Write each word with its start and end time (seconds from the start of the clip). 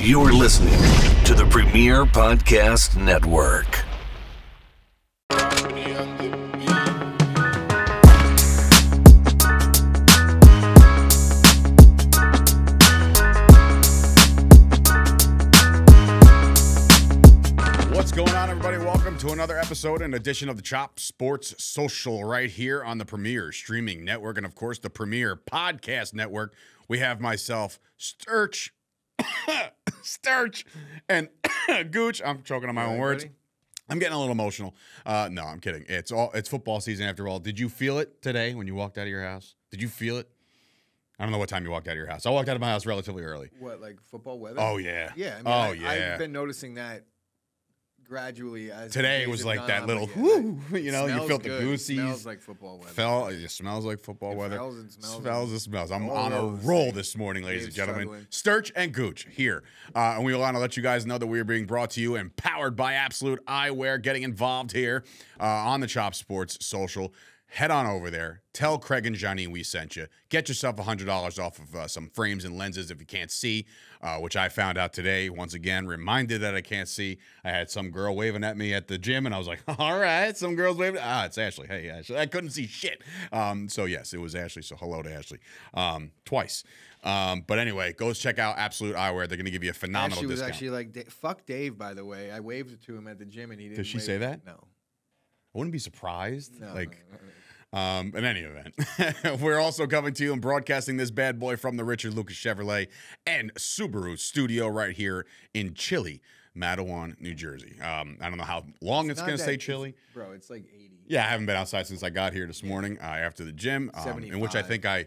You're 0.00 0.32
listening 0.32 0.78
to 1.24 1.34
the 1.34 1.44
Premier 1.50 2.04
Podcast 2.04 2.96
Network. 2.96 3.66
What's 17.92 18.12
going 18.12 18.28
on, 18.30 18.50
everybody? 18.50 18.78
Welcome 18.78 19.18
to 19.18 19.32
another 19.32 19.58
episode 19.58 20.00
and 20.00 20.14
edition 20.14 20.48
of 20.48 20.54
the 20.54 20.62
Chop 20.62 21.00
Sports 21.00 21.56
Social 21.62 22.22
right 22.22 22.48
here 22.48 22.84
on 22.84 22.98
the 22.98 23.04
Premier 23.04 23.50
Streaming 23.50 24.04
Network 24.04 24.36
and, 24.36 24.46
of 24.46 24.54
course, 24.54 24.78
the 24.78 24.90
Premier 24.90 25.34
Podcast 25.34 26.14
Network. 26.14 26.54
We 26.86 27.00
have 27.00 27.20
myself, 27.20 27.80
Sturch, 27.96 28.72
Sturch, 30.02 30.64
and 31.08 31.28
Gooch. 31.90 32.22
I'm 32.24 32.42
choking 32.42 32.68
on 32.68 32.74
my 32.74 32.86
own 32.86 32.98
words. 32.98 33.26
I'm 33.90 33.98
getting 33.98 34.14
a 34.14 34.18
little 34.18 34.32
emotional. 34.32 34.74
Uh, 35.06 35.28
no, 35.32 35.44
I'm 35.44 35.60
kidding. 35.60 35.84
It's 35.88 36.12
all 36.12 36.30
it's 36.34 36.48
football 36.48 36.80
season 36.80 37.06
after 37.06 37.26
all. 37.26 37.38
Did 37.38 37.58
you 37.58 37.68
feel 37.68 37.98
it 37.98 38.20
today 38.20 38.54
when 38.54 38.66
you 38.66 38.74
walked 38.74 38.98
out 38.98 39.02
of 39.02 39.08
your 39.08 39.22
house? 39.22 39.54
Did 39.70 39.80
you 39.80 39.88
feel 39.88 40.18
it? 40.18 40.28
I 41.18 41.24
don't 41.24 41.32
know 41.32 41.38
what 41.38 41.48
time 41.48 41.64
you 41.64 41.70
walked 41.70 41.88
out 41.88 41.92
of 41.92 41.96
your 41.96 42.06
house. 42.06 42.26
I 42.26 42.30
walked 42.30 42.48
out 42.48 42.54
of 42.54 42.60
my 42.60 42.68
house 42.68 42.86
relatively 42.86 43.24
early. 43.24 43.50
What, 43.58 43.80
like 43.80 44.00
football 44.00 44.38
weather? 44.38 44.60
Oh 44.60 44.76
yeah. 44.76 45.12
Yeah. 45.16 45.32
I 45.32 45.36
mean, 45.36 45.46
oh 45.46 45.50
I, 45.50 45.72
yeah. 45.72 46.12
I've 46.12 46.18
been 46.18 46.32
noticing 46.32 46.74
that 46.74 47.04
gradually 48.08 48.70
as 48.72 48.90
Today 48.92 49.26
was 49.26 49.44
like 49.44 49.66
that 49.66 49.86
little 49.86 50.06
whoo, 50.16 50.58
you 50.72 50.90
know, 50.90 51.06
you 51.06 51.28
felt 51.28 51.42
the 51.42 51.50
good. 51.50 51.60
It 51.62 51.64
goosies. 51.64 51.98
Smells 51.98 52.26
like 52.26 52.40
football 52.40 52.78
weather. 52.78 52.90
Fell, 52.92 53.26
it 53.28 53.48
smells 53.50 53.84
like 53.84 54.00
football 54.00 54.32
It 54.32 54.36
weather. 54.36 54.56
smells 54.56 54.76
and 54.78 54.90
smells 54.92 55.16
Smells 55.22 55.50
and- 55.52 55.60
smells. 55.60 55.90
I'm 55.92 56.08
on 56.08 56.32
a 56.32 56.42
roll 56.46 56.84
things. 56.84 56.94
this 56.94 57.16
morning, 57.16 57.44
ladies 57.44 57.64
and 57.66 57.74
gentlemen. 57.74 58.04
struggling. 58.04 58.26
Sturch 58.30 58.72
and 58.74 58.92
Gooch 58.92 59.26
here. 59.30 59.62
Uh, 59.94 60.14
and 60.16 60.24
we 60.24 60.34
want 60.34 60.56
to 60.56 60.60
let 60.60 60.76
you 60.76 60.82
guys 60.82 61.04
know 61.06 61.18
that 61.18 61.26
we 61.26 61.38
are 61.38 61.44
being 61.44 61.66
brought 61.66 61.90
to 61.90 62.00
you 62.00 62.16
and 62.16 62.34
powered 62.36 62.74
by 62.76 62.94
Absolute 62.94 63.44
Eyewear. 63.46 64.00
Getting 64.00 64.22
involved 64.22 64.72
here 64.72 65.04
uh, 65.38 65.44
on 65.44 65.80
the 65.80 65.86
Chop 65.86 66.14
Sports 66.14 66.64
social. 66.64 67.12
Head 67.50 67.70
on 67.70 67.86
over 67.86 68.10
there. 68.10 68.42
Tell 68.52 68.78
Craig 68.78 69.06
and 69.06 69.16
Johnny 69.16 69.46
we 69.46 69.62
sent 69.62 69.96
you. 69.96 70.06
Get 70.28 70.48
yourself 70.48 70.76
$100 70.76 71.42
off 71.42 71.58
of 71.58 71.74
uh, 71.74 71.88
some 71.88 72.10
frames 72.10 72.44
and 72.44 72.58
lenses 72.58 72.90
if 72.90 73.00
you 73.00 73.06
can't 73.06 73.30
see, 73.30 73.66
uh, 74.02 74.18
which 74.18 74.36
I 74.36 74.50
found 74.50 74.76
out 74.76 74.92
today. 74.92 75.30
Once 75.30 75.54
again, 75.54 75.86
reminded 75.86 76.42
that 76.42 76.54
I 76.54 76.60
can't 76.60 76.88
see. 76.88 77.18
I 77.44 77.50
had 77.50 77.70
some 77.70 77.90
girl 77.90 78.14
waving 78.14 78.44
at 78.44 78.58
me 78.58 78.74
at 78.74 78.88
the 78.88 78.98
gym, 78.98 79.24
and 79.24 79.34
I 79.34 79.38
was 79.38 79.48
like, 79.48 79.60
all 79.78 79.98
right, 79.98 80.36
some 80.36 80.56
girls 80.56 80.76
waving. 80.76 81.00
Ah, 81.02 81.24
it's 81.24 81.38
Ashley. 81.38 81.66
Hey, 81.68 81.88
Ashley. 81.88 82.18
I 82.18 82.26
couldn't 82.26 82.50
see 82.50 82.66
shit. 82.66 83.02
Um, 83.32 83.70
so, 83.70 83.86
yes, 83.86 84.12
it 84.12 84.20
was 84.20 84.34
Ashley. 84.34 84.62
So, 84.62 84.76
hello 84.76 85.02
to 85.02 85.10
Ashley 85.10 85.38
um, 85.72 86.10
twice. 86.26 86.64
Um, 87.02 87.44
but 87.46 87.58
anyway, 87.58 87.94
go 87.94 88.12
check 88.12 88.38
out 88.38 88.58
Absolute 88.58 88.94
Eyewear. 88.94 89.26
They're 89.26 89.38
going 89.38 89.46
to 89.46 89.50
give 89.50 89.64
you 89.64 89.70
a 89.70 89.74
phenomenal 89.74 90.18
Ashley 90.18 90.26
was 90.26 90.40
discount. 90.40 90.52
actually 90.52 90.70
like, 90.70 91.10
"Fuck 91.10 91.46
Dave." 91.46 91.78
By 91.78 91.94
the 91.94 92.04
way, 92.04 92.30
I 92.30 92.40
waved 92.40 92.84
to 92.86 92.96
him 92.96 93.06
at 93.08 93.18
the 93.18 93.24
gym 93.24 93.52
and 93.52 93.60
he 93.60 93.68
didn't. 93.68 93.84
she 93.84 93.96
wave. 93.98 94.04
say 94.04 94.18
that? 94.18 94.44
No. 94.44 94.64
I 95.58 95.60
wouldn't 95.60 95.72
be 95.72 95.80
surprised. 95.80 96.60
No. 96.60 96.72
like. 96.72 97.04
Um, 97.70 98.14
in 98.16 98.24
any 98.24 98.40
event, 98.40 99.40
we're 99.42 99.58
also 99.58 99.86
coming 99.86 100.14
to 100.14 100.24
you 100.24 100.32
and 100.32 100.40
broadcasting 100.40 100.96
this 100.96 101.10
bad 101.10 101.38
boy 101.38 101.56
from 101.56 101.76
the 101.76 101.84
Richard 101.84 102.14
Lucas 102.14 102.34
Chevrolet 102.36 102.88
and 103.26 103.52
Subaru 103.56 104.18
studio 104.18 104.68
right 104.68 104.96
here 104.96 105.26
in 105.52 105.74
chilly 105.74 106.22
Matawan, 106.56 107.20
New 107.20 107.34
Jersey. 107.34 107.78
Um, 107.82 108.16
I 108.22 108.30
don't 108.30 108.38
know 108.38 108.44
how 108.44 108.64
long 108.80 109.10
it's, 109.10 109.18
not 109.20 109.26
going 109.26 109.36
to 109.36 109.42
stay 109.42 109.52
it's- 109.54 109.66
chilly. 109.66 109.94
bro. 110.14 110.30
It's 110.32 110.48
like 110.48 110.64
eighty. 110.74 111.00
Yeah, 111.08 111.26
I 111.26 111.28
haven't 111.28 111.44
been 111.44 111.56
outside 111.56 111.86
since 111.86 112.02
I 112.02 112.08
got 112.08 112.32
here 112.32 112.46
this 112.46 112.62
morning 112.62 112.96
uh, 113.02 113.04
after 113.04 113.44
the 113.44 113.52
gym, 113.52 113.90
um, 113.92 114.22
in 114.22 114.40
which 114.40 114.54
I 114.54 114.62
think 114.62 114.86
I 114.86 115.06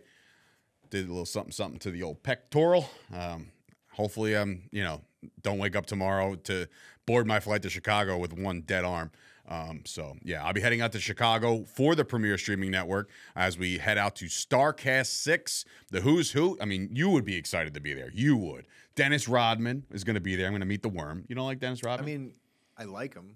did 0.92 1.06
a 1.06 1.10
little 1.10 1.26
something 1.26 1.52
something 1.52 1.80
to 1.80 1.90
the 1.90 2.04
old 2.04 2.22
pectoral. 2.22 2.88
Um, 3.12 3.48
hopefully, 3.92 4.36
I'm 4.36 4.70
you 4.72 4.84
know 4.84 5.02
don't 5.42 5.58
wake 5.58 5.76
up 5.76 5.88
tomorrow 5.88 6.36
to 6.36 6.68
board 7.08 7.26
my 7.26 7.40
flight 7.40 7.64
to 7.64 7.72
Chicago 7.72 8.20
with 8.20 8.34
one 8.34 8.62
dead 8.62 8.86
arm. 8.86 9.10
Um, 9.48 9.82
so 9.86 10.16
yeah, 10.24 10.46
I'll 10.46 10.54
be 10.54 10.62
heading 10.62 10.82
out 10.82 10.92
to 10.94 11.00
Chicago 11.00 11.64
for 11.66 11.94
the 11.96 12.06
Premier 12.06 12.38
Streaming 12.38 12.72
Network 12.72 13.10
as 13.36 13.58
we 13.58 13.78
head 13.80 13.98
out 13.98 14.16
to 14.18 14.26
Starrcast 14.26 15.08
Six, 15.08 15.66
the 15.90 16.02
Who's 16.02 16.32
Who. 16.32 16.58
I 16.62 16.66
mean, 16.66 16.90
you 16.94 17.10
would 17.10 17.26
be 17.26 17.36
excited 17.36 17.74
to 17.74 17.82
be 17.82 17.94
there. 17.94 18.12
You 18.14 18.38
would. 18.38 18.66
Dennis 18.96 19.28
Rodman 19.28 19.84
is 19.92 20.04
going 20.04 20.14
to 20.16 20.22
be 20.22 20.36
there. 20.36 20.46
I'm 20.46 20.52
going 20.54 20.62
to 20.62 20.66
meet 20.66 20.84
the 20.84 20.90
Worm. 20.90 21.26
You 21.28 21.36
don't 21.36 21.46
like 21.46 21.60
Dennis 21.60 21.84
Rodman? 21.84 22.06
I 22.06 22.12
mean, 22.12 22.34
I 22.78 22.84
like 22.86 23.14
him. 23.14 23.36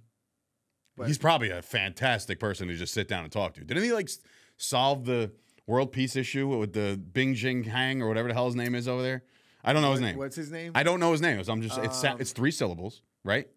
but- 0.95 1.07
He's 1.07 1.17
probably 1.17 1.49
a 1.49 1.61
fantastic 1.61 2.39
person 2.39 2.67
to 2.67 2.75
just 2.75 2.93
sit 2.93 3.07
down 3.07 3.23
and 3.23 3.31
talk 3.33 3.53
to. 3.55 3.61
Didn't 3.63 3.83
he 3.83 3.91
like 3.91 4.09
solve 4.57 5.05
the 5.05 5.31
world 5.67 5.91
peace 5.91 6.15
issue 6.15 6.47
with 6.47 6.73
the 6.73 6.97
Bing 7.13 7.33
Jing 7.35 7.63
Hang 7.63 8.01
or 8.01 8.07
whatever 8.07 8.27
the 8.29 8.33
hell 8.33 8.45
his 8.45 8.55
name 8.55 8.75
is 8.75 8.87
over 8.87 9.01
there? 9.01 9.23
I 9.63 9.73
don't 9.73 9.81
know 9.81 9.91
his 9.93 10.01
name. 10.01 10.17
What's 10.17 10.35
his 10.35 10.51
name? 10.51 10.71
I 10.75 10.83
don't 10.83 10.99
know 10.99 11.11
his 11.11 11.21
name. 11.21 11.43
So 11.43 11.51
I'm 11.51 11.61
just 11.63 11.77
it's 11.79 12.03
Um, 12.03 12.21
it's 12.21 12.31
three 12.31 12.51
syllables, 12.51 13.01
right? 13.23 13.47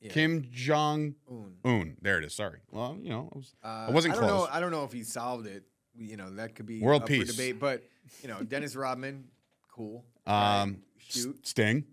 Yeah. 0.00 0.10
Kim 0.12 0.46
Jong 0.52 1.14
Un. 1.30 1.54
Un. 1.64 1.96
There 2.02 2.18
it 2.18 2.24
is. 2.24 2.34
Sorry. 2.34 2.58
Well, 2.70 2.98
you 3.00 3.08
know, 3.10 3.30
I, 3.34 3.38
was, 3.38 3.54
Uh, 3.64 3.66
I 3.88 3.90
wasn't 3.90 4.14
I 4.14 4.20
don't 4.20 4.28
close. 4.28 4.48
Know, 4.48 4.54
I 4.54 4.60
don't 4.60 4.70
know 4.70 4.84
if 4.84 4.92
he 4.92 5.02
solved 5.02 5.46
it. 5.46 5.64
You 5.96 6.16
know, 6.16 6.30
that 6.34 6.54
could 6.56 6.66
be 6.66 6.80
World 6.80 7.02
up 7.02 7.08
peace. 7.08 7.26
for 7.26 7.32
debate. 7.32 7.58
But 7.60 7.84
you 8.22 8.28
know, 8.28 8.42
Dennis 8.42 8.74
Rodman, 8.76 9.24
cool. 9.72 10.04
Um, 10.26 10.82
shoot 10.98 11.46
Sting. 11.46 11.84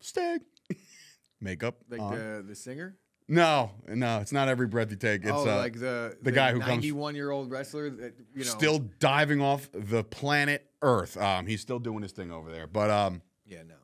Sting. 0.00 0.40
Makeup. 1.40 1.76
like 1.90 2.00
on. 2.00 2.14
the 2.14 2.44
the 2.48 2.54
singer. 2.54 2.96
no, 3.28 3.70
no, 3.88 4.18
it's 4.20 4.32
not 4.32 4.48
every 4.48 4.66
breath 4.66 4.90
you 4.90 4.96
take. 4.96 5.22
It's 5.22 5.30
oh, 5.32 5.48
uh, 5.48 5.56
like 5.56 5.78
the 5.78 6.16
the 6.22 6.32
guy 6.32 6.52
who 6.52 6.60
comes- 6.60 6.70
ninety-one 6.70 7.14
year 7.14 7.30
old 7.30 7.50
wrestler 7.50 7.90
that 7.90 8.14
you 8.34 8.44
know 8.44 8.50
still 8.50 8.78
diving 8.98 9.40
off 9.40 9.68
the 9.72 10.04
planet 10.04 10.66
Earth. 10.82 11.16
Um, 11.16 11.46
he's 11.46 11.60
still 11.60 11.78
doing 11.78 12.02
his 12.02 12.12
thing 12.12 12.30
over 12.30 12.50
there. 12.50 12.66
But 12.66 12.90
um, 12.90 13.22
Yeah, 13.46 13.62
no. 13.68 13.74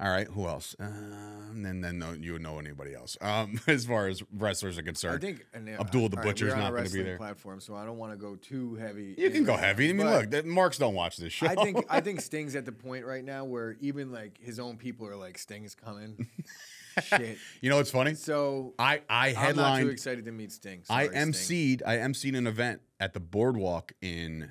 All 0.00 0.08
right, 0.08 0.26
who 0.28 0.46
else? 0.46 0.74
Um, 0.80 1.64
and 1.66 1.84
then 1.84 1.98
no, 1.98 2.12
you 2.12 2.32
would 2.32 2.42
know 2.42 2.58
anybody 2.58 2.94
else. 2.94 3.18
Um, 3.20 3.60
as 3.66 3.84
far 3.84 4.06
as 4.06 4.22
wrestlers 4.32 4.78
are 4.78 4.82
concerned. 4.82 5.16
I 5.16 5.18
think 5.18 5.44
and, 5.52 5.68
uh, 5.68 5.72
Abdul 5.72 6.08
the 6.08 6.16
all 6.16 6.24
Butcher's 6.24 6.52
we're 6.52 6.54
on 6.54 6.60
a 6.60 6.62
not 6.62 6.70
gonna 6.70 6.76
be 6.76 6.82
wrestling 6.84 7.04
there. 7.04 7.16
Platform, 7.18 7.60
so 7.60 7.76
I 7.76 7.84
don't 7.84 7.98
want 7.98 8.12
to 8.12 8.16
go 8.16 8.36
too 8.36 8.76
heavy. 8.76 9.14
you 9.18 9.30
can 9.30 9.44
go 9.44 9.56
heavy. 9.56 9.90
I 9.90 9.92
mean, 9.92 10.06
look, 10.08 10.30
that 10.30 10.46
Marks 10.46 10.78
don't 10.78 10.94
watch 10.94 11.18
this 11.18 11.34
show. 11.34 11.48
I 11.48 11.54
think 11.54 11.84
I 11.90 12.00
think 12.00 12.22
Sting's 12.22 12.56
at 12.56 12.64
the 12.64 12.72
point 12.72 13.04
right 13.04 13.22
now 13.24 13.44
where 13.44 13.76
even 13.80 14.10
like 14.10 14.38
his 14.40 14.58
own 14.58 14.78
people 14.78 15.06
are 15.06 15.16
like 15.16 15.36
Sting's 15.36 15.74
coming. 15.74 16.28
Shit. 17.04 17.38
you 17.60 17.68
know 17.70 17.76
what's 17.76 17.90
funny? 17.90 18.14
So 18.14 18.74
I 18.78 19.02
I 19.08 19.34
I'm 19.36 19.56
not 19.56 19.80
too 19.80 19.90
excited 19.90 20.24
to 20.24 20.32
meet 20.32 20.50
Sting. 20.50 20.82
I 20.88 21.08
Sorry, 21.08 21.32
Sting. 21.32 21.78
emceed. 21.78 21.82
I 21.86 21.96
emceed 21.98 22.38
an 22.38 22.46
event 22.46 22.80
at 22.98 23.12
the 23.12 23.20
Boardwalk 23.20 23.92
in. 24.00 24.50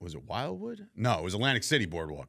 Was 0.00 0.14
it 0.14 0.24
Wildwood? 0.24 0.86
No, 0.94 1.18
it 1.18 1.24
was 1.24 1.34
Atlantic 1.34 1.62
City 1.62 1.86
Boardwalk. 1.86 2.28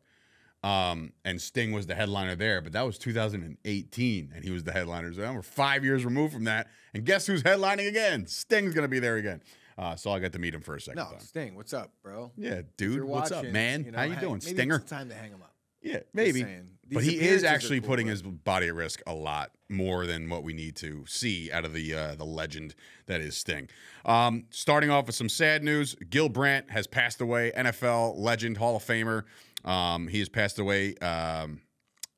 Um, 0.64 1.14
and 1.26 1.42
Sting 1.42 1.72
was 1.72 1.88
the 1.88 1.96
headliner 1.96 2.36
there, 2.36 2.62
but 2.62 2.72
that 2.74 2.84
was 2.86 2.98
2018, 3.00 4.32
and 4.36 4.44
he 4.44 4.52
was 4.52 4.64
the 4.64 4.72
headliner. 4.72 5.14
So 5.14 5.34
we're 5.34 5.42
five 5.42 5.84
years 5.84 6.06
removed 6.06 6.34
from 6.34 6.44
that, 6.46 6.68
and 6.94 7.04
guess 7.06 7.26
who's 7.26 7.44
headlining 7.44 7.88
again? 7.88 8.28
Sting's 8.28 8.74
gonna 8.74 8.88
be 8.88 9.00
there 9.00 9.18
again. 9.18 9.42
Uh, 9.78 9.96
so 9.96 10.12
I 10.12 10.20
got 10.20 10.34
to 10.34 10.40
meet 10.40 10.54
him 10.54 10.62
for 10.62 10.76
a 10.76 10.82
second 10.82 11.00
No, 11.04 11.10
time. 11.10 11.20
Sting, 11.22 11.56
what's 11.56 11.74
up, 11.74 11.92
bro? 12.04 12.32
Yeah, 12.38 12.62
dude, 12.78 13.04
what's 13.04 13.32
up, 13.32 13.46
man? 13.46 13.86
you 13.86 13.92
know, 13.92 13.98
How 13.98 14.04
you 14.04 14.12
hang- 14.12 14.22
doing, 14.22 14.42
maybe 14.44 14.56
Stinger? 14.56 14.76
It's 14.76 14.90
time 14.90 15.10
to 15.10 15.16
hang 15.16 15.32
him 15.32 15.42
up. 15.42 15.56
Yeah, 15.82 16.00
maybe. 16.14 16.46
But 16.92 17.04
he 17.04 17.20
is 17.20 17.44
actually 17.44 17.80
cool, 17.80 17.88
putting 17.90 18.06
his 18.08 18.22
body 18.22 18.68
at 18.68 18.76
risk 18.76 19.02
a 19.08 19.14
lot 19.16 19.52
more 19.70 20.06
than 20.06 20.30
what 20.30 20.44
we 20.44 20.54
need 20.54 20.76
to 20.76 21.06
see 21.08 21.50
out 21.52 21.64
of 21.66 21.74
the 21.74 21.94
uh, 21.96 22.16
the 22.16 22.26
legend 22.26 22.76
that 23.08 23.22
is 23.22 23.36
Sting. 23.38 23.68
Um, 24.06 24.44
starting 24.52 24.92
off 24.92 25.08
with 25.08 25.16
some 25.16 25.30
sad 25.30 25.64
news: 25.64 25.96
Gil 26.10 26.30
Brandt 26.30 26.70
has 26.70 26.86
passed 26.86 27.20
away. 27.22 27.52
NFL 27.58 28.16
legend, 28.20 28.58
Hall 28.58 28.76
of 28.76 28.84
Famer. 28.84 29.24
Um, 29.64 30.08
he 30.08 30.20
has 30.20 30.30
passed 30.30 30.60
away 30.60 30.96
um, 30.98 31.62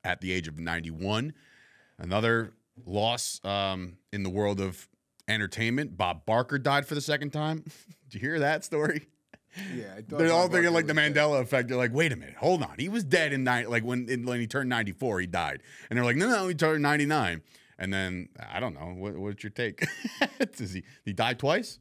at 0.03 0.21
the 0.21 0.31
age 0.31 0.47
of 0.47 0.59
91. 0.59 1.33
Another 1.97 2.53
loss 2.85 3.39
um, 3.43 3.97
in 4.11 4.23
the 4.23 4.29
world 4.29 4.59
of 4.59 4.87
entertainment. 5.27 5.97
Bob 5.97 6.25
Barker 6.25 6.57
died 6.57 6.85
for 6.85 6.95
the 6.95 7.01
second 7.01 7.31
time. 7.31 7.63
Did 8.09 8.13
you 8.15 8.19
hear 8.19 8.39
that 8.39 8.63
story? 8.63 9.07
Yeah, 9.75 9.99
They're 10.07 10.31
all 10.31 10.47
thinking 10.47 10.73
like 10.73 10.87
the 10.87 10.95
was 10.95 11.03
dead. 11.03 11.15
Mandela 11.15 11.41
effect. 11.41 11.67
They're 11.67 11.77
like, 11.77 11.93
wait 11.93 12.11
a 12.11 12.15
minute, 12.15 12.35
hold 12.35 12.63
on. 12.63 12.73
He 12.79 12.89
was 12.89 13.03
dead 13.03 13.33
in 13.33 13.43
nine, 13.43 13.69
like 13.69 13.83
when 13.83 14.09
in, 14.09 14.25
when 14.25 14.39
he 14.39 14.47
turned 14.47 14.67
94, 14.69 15.19
he 15.21 15.27
died. 15.27 15.61
And 15.89 15.97
they're 15.97 16.03
like, 16.03 16.15
no, 16.15 16.27
no, 16.27 16.47
he 16.47 16.55
turned 16.55 16.81
99. 16.81 17.41
And 17.77 17.93
then 17.93 18.29
I 18.51 18.59
don't 18.59 18.73
know. 18.73 18.95
What, 18.97 19.15
what's 19.15 19.43
your 19.43 19.51
take? 19.51 19.85
Does 20.57 20.73
he 20.73 20.83
he 21.05 21.13
died 21.13 21.37
twice? 21.37 21.79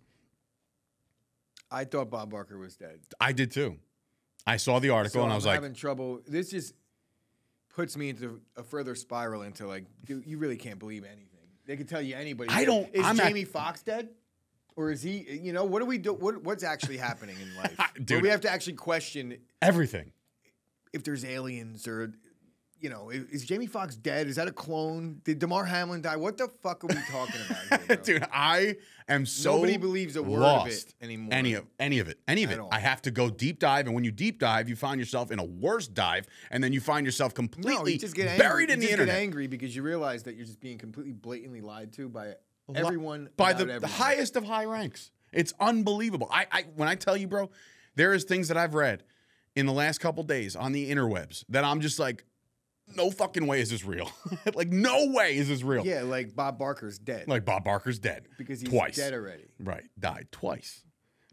I 1.71 1.85
thought 1.85 2.11
Bob 2.11 2.31
Barker 2.31 2.59
was 2.59 2.77
dead. 2.77 3.01
I 3.19 3.33
did 3.33 3.51
too. 3.51 3.79
I 4.47 4.57
saw 4.57 4.79
the 4.79 4.91
article 4.91 5.21
So 5.21 5.23
and 5.23 5.31
I 5.33 5.35
I'm 5.35 5.39
was 5.39 5.47
like, 5.47 5.55
having 5.55 5.75
trouble. 5.75 6.21
This 6.27 6.51
just 6.51 6.75
puts 7.75 7.97
me 7.97 8.11
into 8.11 8.41
a 8.57 8.63
further 8.63 8.95
spiral 8.95 9.43
into 9.43 9.67
like, 9.67 9.85
dude, 10.05 10.27
you 10.27 10.39
really 10.39 10.57
can't 10.57 10.79
believe 10.79 11.05
anything. 11.05 11.27
They 11.67 11.77
could 11.77 11.89
tell 11.89 12.03
you 12.03 12.17
anybody. 12.17 12.51
I 12.51 12.65
don't- 12.65 12.93
Is 12.95 13.05
I'm 13.07 13.17
Jamie 13.17 13.45
Foxx 13.45 13.83
dead? 13.83 14.09
Or 14.75 14.91
is 14.91 15.03
he? 15.03 15.39
You 15.43 15.53
know, 15.53 15.65
what 15.65 15.81
do 15.81 15.87
we 15.87 15.99
do? 15.99 16.15
What, 16.15 16.43
what's 16.43 16.65
actually 16.65 16.97
happening 16.97 17.37
in 17.41 17.55
life? 17.63 17.77
Where 17.79 17.89
Dude. 18.05 18.23
we 18.23 18.29
have 18.31 18.41
to 18.43 18.51
actually 18.51 18.73
question 18.75 19.37
everything. 19.61 20.13
if 20.95 21.05
there's 21.05 21.25
aliens 21.25 21.87
or, 21.87 22.13
you 22.83 22.91
know, 22.91 23.11
i- 23.11 23.25
is 23.31 23.45
Jamie 23.47 23.67
Foxx 23.67 23.95
dead? 23.97 24.27
Is 24.27 24.37
that 24.37 24.49
a 24.49 24.53
clone? 24.53 25.21
Did 25.25 25.39
Damar 25.39 25.65
Hamlin 25.65 26.03
die? 26.03 26.17
What 26.17 26.37
the 26.37 26.49
fuck 26.63 26.83
are 26.85 26.89
we 26.89 26.95
talking 27.11 27.41
about 27.49 27.81
here. 27.87 27.97
Dude, 28.03 28.27
I 28.33 28.77
am 29.09 29.25
so 29.25 29.55
Nobody 29.55 29.77
believes 29.77 30.17
a 30.17 30.23
word 30.23 30.41
lost. 30.41 30.67
of 30.67 30.73
it 30.89 30.95
anymore. 31.01 31.29
Any 31.33 31.55
of 31.55 31.65
any 31.79 32.01
of 32.01 32.09
it, 32.09 32.19
any 32.27 32.43
of 32.43 32.51
At 32.51 32.57
it. 32.59 32.61
all. 32.61 32.69
I 32.73 32.81
have 32.81 33.01
to 33.03 33.11
go 33.13 33.31
deep 33.31 33.61
dive, 33.61 33.87
and 33.87 33.95
when 33.95 34.03
you 34.05 34.11
deep 34.11 34.39
dive, 34.41 34.69
you 34.69 34.75
find 34.77 34.99
yourself 34.99 35.31
in 35.31 35.39
a 35.39 35.45
worse 35.45 35.87
dive, 35.87 36.27
and 36.51 36.63
then 36.63 36.73
you 36.73 36.81
find 36.81 37.07
yourself 37.07 37.33
completely 37.35 37.73
no, 37.73 37.87
you 37.87 37.99
just 37.99 38.15
get 38.17 38.27
angry. 38.27 38.47
buried 38.47 38.71
in 38.71 38.77
you 38.81 38.81
the 38.81 38.83
just 38.83 38.93
internet. 38.93 39.15
get 39.15 39.23
angry 39.23 39.47
because 39.47 39.75
you 39.77 39.83
realize 39.83 40.25
that 40.25 40.35
you're 40.35 40.45
just 40.47 40.61
being 40.61 40.77
completely 40.79 41.13
blatantly 41.13 41.61
lied 41.61 41.93
to 41.95 42.09
by 42.09 42.35
everyone 42.75 43.29
by 43.37 43.53
the, 43.53 43.65
the 43.79 43.87
highest 43.87 44.35
of 44.37 44.45
high 44.45 44.65
ranks. 44.65 45.11
It's 45.33 45.55
unbelievable. 45.61 46.29
I, 46.31 46.47
I 46.51 46.63
when 46.75 46.89
I 46.89 46.97
tell 46.97 47.17
you, 47.17 47.29
bro, 47.29 47.49
there 47.95 48.13
is 48.13 48.25
things 48.25 48.49
that 48.49 48.57
I've 48.57 48.75
read 48.75 49.05
in 49.55 49.67
the 49.67 49.73
last 49.73 49.99
couple 50.01 50.23
days 50.25 50.57
on 50.57 50.73
the 50.73 50.91
interwebs 50.91 51.45
that 51.51 51.63
I'm 51.65 51.81
just 51.81 51.99
like, 51.99 52.25
no 52.97 53.11
fucking 53.11 53.47
way 53.47 53.61
is 53.61 53.71
this 53.71 53.85
real. 53.85 54.11
like, 54.55 54.69
no 54.69 55.07
way 55.13 55.37
is 55.37 55.49
this 55.49 55.63
real. 55.63 55.85
Yeah, 55.85 56.03
like 56.03 56.35
Bob 56.35 56.59
Barker's 56.59 56.99
dead 56.99 57.29
Like 57.29 57.45
Bob 57.45 57.65
Barker's 57.65 57.99
dead 57.99 58.29
because 58.39 58.61
he's 58.61 58.71
twice. 58.71 58.97
dead 58.97 59.15
already. 59.15 59.45
Right, 59.59 59.85
died 59.99 60.29
twice. 60.33 60.83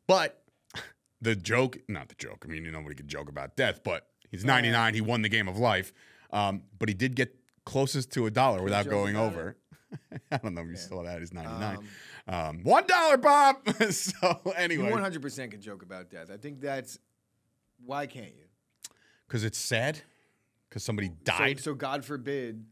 But 0.08 0.44
the 1.22 1.36
joke, 1.36 1.78
not 1.88 2.10
the 2.10 2.16
joke. 2.16 2.46
I 2.48 2.52
mean, 2.52 2.70
nobody 2.72 2.96
could 2.96 3.08
joke 3.08 3.30
about 3.30 3.56
death, 3.56 3.82
but 3.84 4.08
he's 4.30 4.46
99. 4.46 4.94
He 4.94 5.02
won 5.02 5.22
the 5.22 5.30
game 5.30 5.48
of 5.48 5.58
life. 5.58 5.94
Um, 6.32 6.64
but 6.78 6.90
he 6.90 6.96
did 6.96 7.16
get 7.16 7.36
closest 7.66 8.12
to 8.14 8.26
a 8.26 8.32
dollar 8.32 8.62
without 8.64 8.88
going 8.88 9.16
over. 9.16 9.58
I 10.32 10.38
don't 10.38 10.54
know 10.54 10.62
if 10.62 10.68
you 10.68 10.76
saw 10.76 11.04
that. 11.04 11.20
He's 11.20 11.34
99. 11.34 11.78
Um, 11.78 11.88
Um, 12.28 12.60
one 12.64 12.86
dollar, 12.86 13.18
Bob. 13.18 13.58
so 13.92 14.40
You 14.46 14.52
anyway, 14.56 14.92
100% 14.92 15.50
can 15.52 15.62
joke 15.62 15.82
about 15.82 16.12
death. 16.12 16.30
I 16.32 16.38
think 16.38 16.62
that's 16.62 17.00
why 17.84 18.06
can't 18.06 18.36
you? 18.36 18.44
because 19.28 19.44
it's 19.44 19.58
sad, 19.60 20.02
because 20.70 20.84
somebody 20.84 21.10
died. 21.24 21.60
So, 21.60 21.74
God 21.74 22.06
forbid 22.06 22.66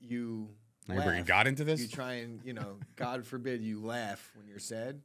you. 0.00 0.50
You're 0.90 1.02
bringing. 1.02 1.24
God 1.24 1.46
into 1.46 1.64
this? 1.64 1.80
You 1.82 1.88
try 1.88 2.14
and 2.14 2.40
you 2.44 2.54
know, 2.54 2.78
God 2.96 3.26
forbid 3.26 3.62
you 3.62 3.80
laugh 3.82 4.30
when 4.36 4.46
you're 4.48 4.58
sad. 4.58 5.00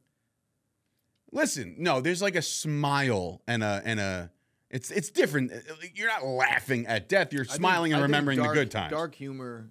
Listen, 1.32 1.74
no, 1.78 2.00
there's 2.00 2.22
like 2.22 2.36
a 2.36 2.42
smile 2.42 3.42
and 3.46 3.62
a 3.62 3.82
and 3.84 4.00
a. 4.00 4.30
It's 4.70 4.90
it's 4.90 5.10
different. 5.10 5.52
You're 5.94 6.08
not 6.08 6.24
laughing 6.24 6.86
at 6.86 7.08
death. 7.08 7.32
You're 7.32 7.42
I 7.42 7.46
think- 7.46 7.56
smiling 7.56 7.92
and 7.92 8.02
remembering 8.02 8.38
dark- 8.38 8.54
the 8.54 8.60
good 8.60 8.70
times. 8.70 8.92
Dark 8.92 9.14
humor 9.14 9.68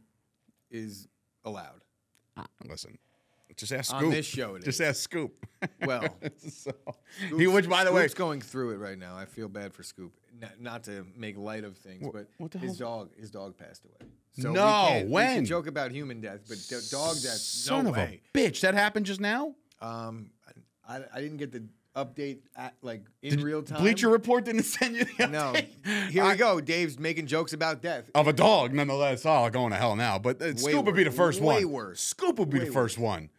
is 0.69 1.07
allowed. 1.43 1.81
Ah, 2.37 2.45
Listen, 2.67 2.97
just 3.55 3.71
ask 3.71 3.93
On 3.93 3.99
Scoop. 4.01 4.11
this 4.13 4.25
show 4.25 4.55
it 4.55 4.63
just 4.63 4.79
is. 4.81 4.87
ask 4.87 5.01
Scoop. 5.01 5.33
Well, 5.85 6.03
so, 6.49 6.71
he, 7.37 7.47
which 7.47 7.69
by 7.69 7.83
the 7.85 7.91
way, 7.93 8.01
Scoop's 8.01 8.13
going 8.15 8.41
through 8.41 8.71
it 8.71 8.77
right 8.77 8.97
now. 8.97 9.15
I 9.15 9.23
feel 9.25 9.47
bad 9.47 9.73
for 9.73 9.81
Scoop. 9.83 10.11
Not, 10.41 10.59
not 10.59 10.83
to 10.85 11.05
make 11.15 11.37
light 11.37 11.63
of 11.63 11.77
things, 11.77 12.05
Wh- 12.05 12.11
but 12.11 12.27
what 12.37 12.51
his 12.53 12.61
hell's- 12.63 12.77
dog, 12.77 13.09
his 13.17 13.31
dog 13.31 13.57
passed 13.57 13.85
away. 13.85 14.09
So 14.39 14.51
No, 14.51 15.03
when? 15.07 15.45
joke 15.45 15.67
about 15.67 15.91
human 15.91 16.19
death, 16.19 16.41
but 16.49 16.57
dog 16.91 17.15
death, 17.21 17.37
son 17.37 17.83
no 17.85 17.89
of 17.91 17.95
way. 17.95 18.21
a 18.33 18.37
bitch, 18.37 18.59
that 18.61 18.73
happened 18.73 19.05
just 19.05 19.21
now. 19.21 19.53
Um, 19.79 20.31
I, 20.87 21.01
I 21.13 21.21
didn't 21.21 21.37
get 21.37 21.51
the 21.53 21.63
update 21.95 22.39
at, 22.57 22.73
like 22.81 23.05
in 23.21 23.29
Did- 23.37 23.41
real 23.41 23.61
time. 23.63 23.79
Bleacher 23.81 24.09
Report 24.09 24.43
didn't 24.43 24.63
send 24.77 24.95
you 24.97 25.05
the 25.17 25.27
No. 25.27 25.53
Here 26.09 26.23
I- 26.23 26.31
we 26.31 26.35
go. 26.37 26.59
Dave's 26.59 26.97
making 26.99 27.27
jokes 27.27 27.53
about 27.53 27.81
death. 27.81 28.09
Of 28.15 28.27
a 28.27 28.33
dog, 28.33 28.73
nonetheless. 28.73 29.25
Oh, 29.25 29.49
going 29.49 29.71
to 29.71 29.77
hell 29.77 29.95
now. 29.95 30.17
But 30.19 30.41
uh, 30.41 30.55
Scoop 30.57 30.83
would 30.85 30.95
be 30.95 31.03
the 31.05 31.11
first 31.11 31.39
Way 31.39 31.63
one. 31.63 31.73
worse. 31.73 32.01
Scoop 32.01 32.39
would 32.39 32.49
be 32.49 32.59
Way 32.59 32.65
the 32.65 32.71
first 32.71 32.97
worse. 32.97 33.03
one. 33.05 33.29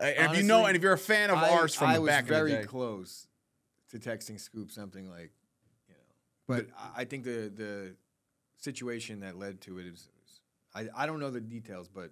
And 0.00 0.32
if 0.32 0.38
you 0.38 0.42
know, 0.44 0.66
and 0.66 0.76
if 0.76 0.82
you're 0.82 0.92
a 0.92 0.98
fan 0.98 1.30
of 1.30 1.38
I, 1.38 1.50
ours 1.50 1.74
from 1.74 1.88
I 1.88 1.94
the 1.94 2.02
was 2.02 2.08
back 2.08 2.24
very 2.24 2.50
in 2.52 2.56
the 2.58 2.62
day, 2.62 2.68
close 2.68 3.26
to 3.90 3.98
texting 3.98 4.40
Scoop 4.40 4.70
something 4.70 5.08
like, 5.10 5.32
you 5.88 5.94
know, 5.94 6.00
but 6.46 6.66
I- 6.78 7.02
I 7.02 7.04
think 7.04 7.24
the 7.24 7.52
the 7.54 7.94
situation 8.58 9.20
that 9.20 9.36
led 9.38 9.60
to 9.62 9.78
it 9.78 9.86
is, 9.86 10.08
is 10.24 10.40
I, 10.74 10.88
I 10.96 11.06
don't 11.06 11.20
know 11.20 11.30
the 11.30 11.40
details, 11.40 11.88
but 11.88 12.10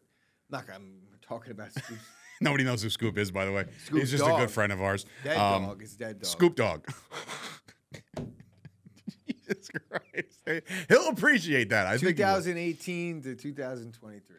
not 0.51 0.65
I'm 0.75 1.01
talking 1.23 1.53
about 1.53 1.73
Scoop. 1.73 1.99
nobody 2.41 2.65
knows 2.65 2.83
who 2.83 2.91
Scoop 2.91 3.17
is, 3.19 3.31
by 3.31 3.45
the 3.45 3.53
way. 3.53 3.65
Scoop's 3.85 4.01
He's 4.03 4.11
just 4.11 4.25
a 4.25 4.37
good 4.37 4.51
friend 4.51 4.73
of 4.73 4.81
ours. 4.83 5.07
Dead 5.25 5.37
Um, 5.37 5.65
dog 5.67 5.83
is 5.83 5.95
dead 5.97 6.19
dog. 6.21 6.27
Scoop 6.27 6.57
Dog. 6.57 6.87
Jesus 9.27 9.71
Christ. 9.89 10.65
He'll 10.89 11.09
appreciate 11.09 11.71
that. 11.71 11.87
I 11.87 11.99
think. 11.99 12.17
2018 12.17 13.23
to 13.23 13.35
2023. 13.35 14.37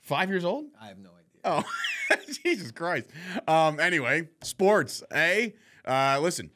Five 0.00 0.28
years 0.30 0.44
old? 0.44 0.66
I 0.80 0.86
have 0.88 0.98
no 0.98 1.10
idea. 1.10 1.17
Oh, 1.44 1.64
Jesus 2.44 2.70
Christ. 2.70 3.06
Um, 3.46 3.80
anyway, 3.80 4.28
sports, 4.42 5.02
eh? 5.10 5.50
Uh, 5.84 6.18
listen, 6.20 6.50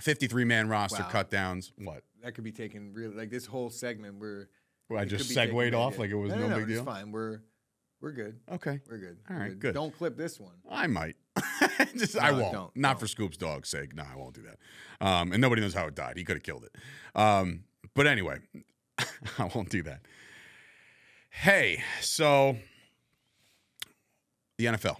53 0.00 0.44
man 0.44 0.68
roster 0.68 1.02
Wow. 1.02 1.08
cut 1.10 1.30
downs. 1.30 1.72
What? 1.78 2.02
That 2.22 2.34
could 2.34 2.44
be 2.44 2.52
taken 2.52 2.92
really 2.94 3.14
like 3.14 3.30
this 3.30 3.46
whole 3.46 3.70
segment. 3.70 4.18
We're 4.18 4.48
Well, 4.88 5.00
I 5.00 5.04
just 5.04 5.30
segued 5.30 5.74
off 5.74 5.98
like 5.98 6.10
it 6.10 6.14
was 6.14 6.30
no, 6.30 6.38
no, 6.38 6.48
no, 6.48 6.54
big 6.56 6.64
it's 6.64 6.72
deal. 6.74 6.84
fine. 6.84 7.12
We're 7.12 7.40
we're 8.00 8.12
good. 8.12 8.38
Okay. 8.52 8.80
We're 8.88 8.98
good. 8.98 9.16
All 9.30 9.36
right, 9.36 9.48
We're 9.50 9.54
good. 9.54 9.74
Don't 9.74 9.96
clip 9.96 10.16
this 10.16 10.38
one. 10.38 10.52
I 10.70 10.86
might. 10.86 11.16
just, 11.96 12.18
I 12.18 12.32
won't. 12.32 12.52
don't, 12.52 12.76
Not 12.76 12.92
don't. 12.92 13.00
for 13.00 13.06
Scoop's 13.06 13.38
dog's 13.38 13.70
sake. 13.70 13.94
No, 13.94 14.02
I 14.02 14.16
won't 14.16 14.34
do 14.34 14.42
that. 14.42 15.06
Um, 15.06 15.32
and 15.32 15.40
nobody 15.40 15.62
knows 15.62 15.72
how 15.72 15.86
it 15.86 15.94
died. 15.94 16.18
He 16.18 16.24
could 16.24 16.36
have 16.36 16.42
killed 16.42 16.64
it. 16.64 17.18
Um, 17.18 17.64
but 17.94 18.06
anyway, 18.06 18.38
I 19.38 19.50
won't 19.54 19.70
do 19.70 19.82
that. 19.84 20.02
Hey, 21.30 21.82
so 22.00 22.56
the 24.56 24.66
NFL, 24.66 24.96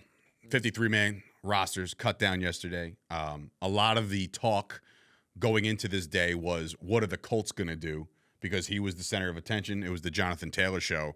53 0.50 0.88
man 0.88 1.22
rosters 1.42 1.94
cut 1.94 2.18
down 2.18 2.40
yesterday. 2.40 2.96
Um, 3.10 3.50
a 3.62 3.68
lot 3.68 3.98
of 3.98 4.10
the 4.10 4.26
talk 4.28 4.80
going 5.38 5.64
into 5.64 5.88
this 5.88 6.06
day 6.06 6.34
was 6.34 6.74
what 6.80 7.02
are 7.02 7.08
the 7.08 7.16
Colts 7.16 7.52
going 7.52 7.68
to 7.68 7.76
do? 7.76 8.08
Because 8.40 8.66
he 8.66 8.78
was 8.78 8.96
the 8.96 9.04
center 9.04 9.28
of 9.28 9.36
attention. 9.36 9.82
It 9.82 9.90
was 9.90 10.02
the 10.02 10.10
Jonathan 10.10 10.50
Taylor 10.50 10.80
show 10.80 11.14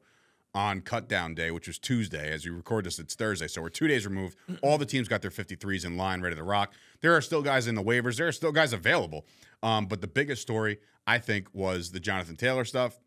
on 0.54 0.80
cut 0.80 1.08
down 1.08 1.34
day, 1.34 1.50
which 1.50 1.66
was 1.66 1.78
Tuesday. 1.78 2.32
As 2.32 2.44
we 2.44 2.50
record 2.50 2.84
this, 2.84 2.98
it's 2.98 3.14
Thursday. 3.14 3.48
So 3.48 3.60
we're 3.60 3.68
two 3.68 3.86
days 3.86 4.06
removed. 4.06 4.36
All 4.62 4.78
the 4.78 4.86
teams 4.86 5.06
got 5.06 5.20
their 5.20 5.30
53s 5.30 5.84
in 5.84 5.96
line, 5.96 6.22
ready 6.22 6.36
to 6.36 6.42
rock. 6.42 6.72
There 7.00 7.14
are 7.14 7.20
still 7.20 7.42
guys 7.42 7.66
in 7.66 7.74
the 7.74 7.82
waivers, 7.82 8.16
there 8.16 8.28
are 8.28 8.32
still 8.32 8.52
guys 8.52 8.72
available. 8.72 9.26
Um, 9.62 9.86
but 9.86 10.00
the 10.00 10.06
biggest 10.06 10.40
story, 10.40 10.78
I 11.06 11.18
think, 11.18 11.48
was 11.52 11.90
the 11.90 12.00
Jonathan 12.00 12.36
Taylor 12.36 12.64
stuff 12.64 12.98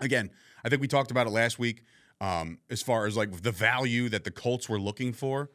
again, 0.00 0.30
I 0.64 0.68
think 0.68 0.80
we 0.80 0.88
talked 0.88 1.10
about 1.10 1.26
it 1.26 1.30
last 1.30 1.58
week 1.58 1.82
um, 2.22 2.58
as 2.70 2.80
far 2.80 3.06
as 3.06 3.16
like 3.16 3.42
the 3.42 3.50
value 3.50 4.08
that 4.08 4.22
the 4.24 4.30
Colts 4.30 4.68
were 4.68 4.80
looking 4.80 5.12
for. 5.12 5.50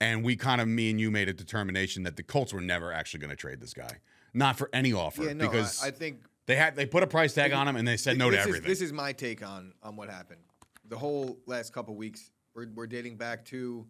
And 0.00 0.24
we 0.24 0.36
kind 0.36 0.62
of, 0.62 0.68
me 0.68 0.88
and 0.90 0.98
you 0.98 1.10
made 1.10 1.28
a 1.28 1.34
determination 1.34 2.04
that 2.04 2.16
the 2.16 2.22
Colts 2.22 2.54
were 2.54 2.60
never 2.62 2.90
actually 2.90 3.20
going 3.20 3.30
to 3.30 3.36
trade 3.36 3.60
this 3.60 3.74
guy. 3.74 3.98
Not 4.32 4.56
for 4.56 4.70
any 4.72 4.92
offer. 4.92 5.24
Yeah, 5.24 5.32
no, 5.34 5.46
because 5.46 5.82
I, 5.82 5.88
I 5.88 5.90
think 5.90 6.22
they 6.46 6.54
had 6.54 6.76
they 6.76 6.86
put 6.86 7.02
a 7.02 7.06
price 7.06 7.34
tag 7.34 7.52
on 7.52 7.66
him 7.66 7.76
and 7.76 7.86
they 7.86 7.96
said 7.96 8.16
no 8.16 8.30
to 8.30 8.36
this 8.36 8.46
everything. 8.46 8.70
Is, 8.70 8.78
this 8.78 8.86
is 8.86 8.92
my 8.92 9.12
take 9.12 9.46
on 9.46 9.74
on 9.82 9.96
what 9.96 10.08
happened. 10.08 10.40
The 10.88 10.96
whole 10.96 11.38
last 11.46 11.72
couple 11.72 11.96
weeks, 11.96 12.30
we're, 12.54 12.68
we're 12.74 12.86
dating 12.86 13.16
back 13.16 13.44
to, 13.46 13.86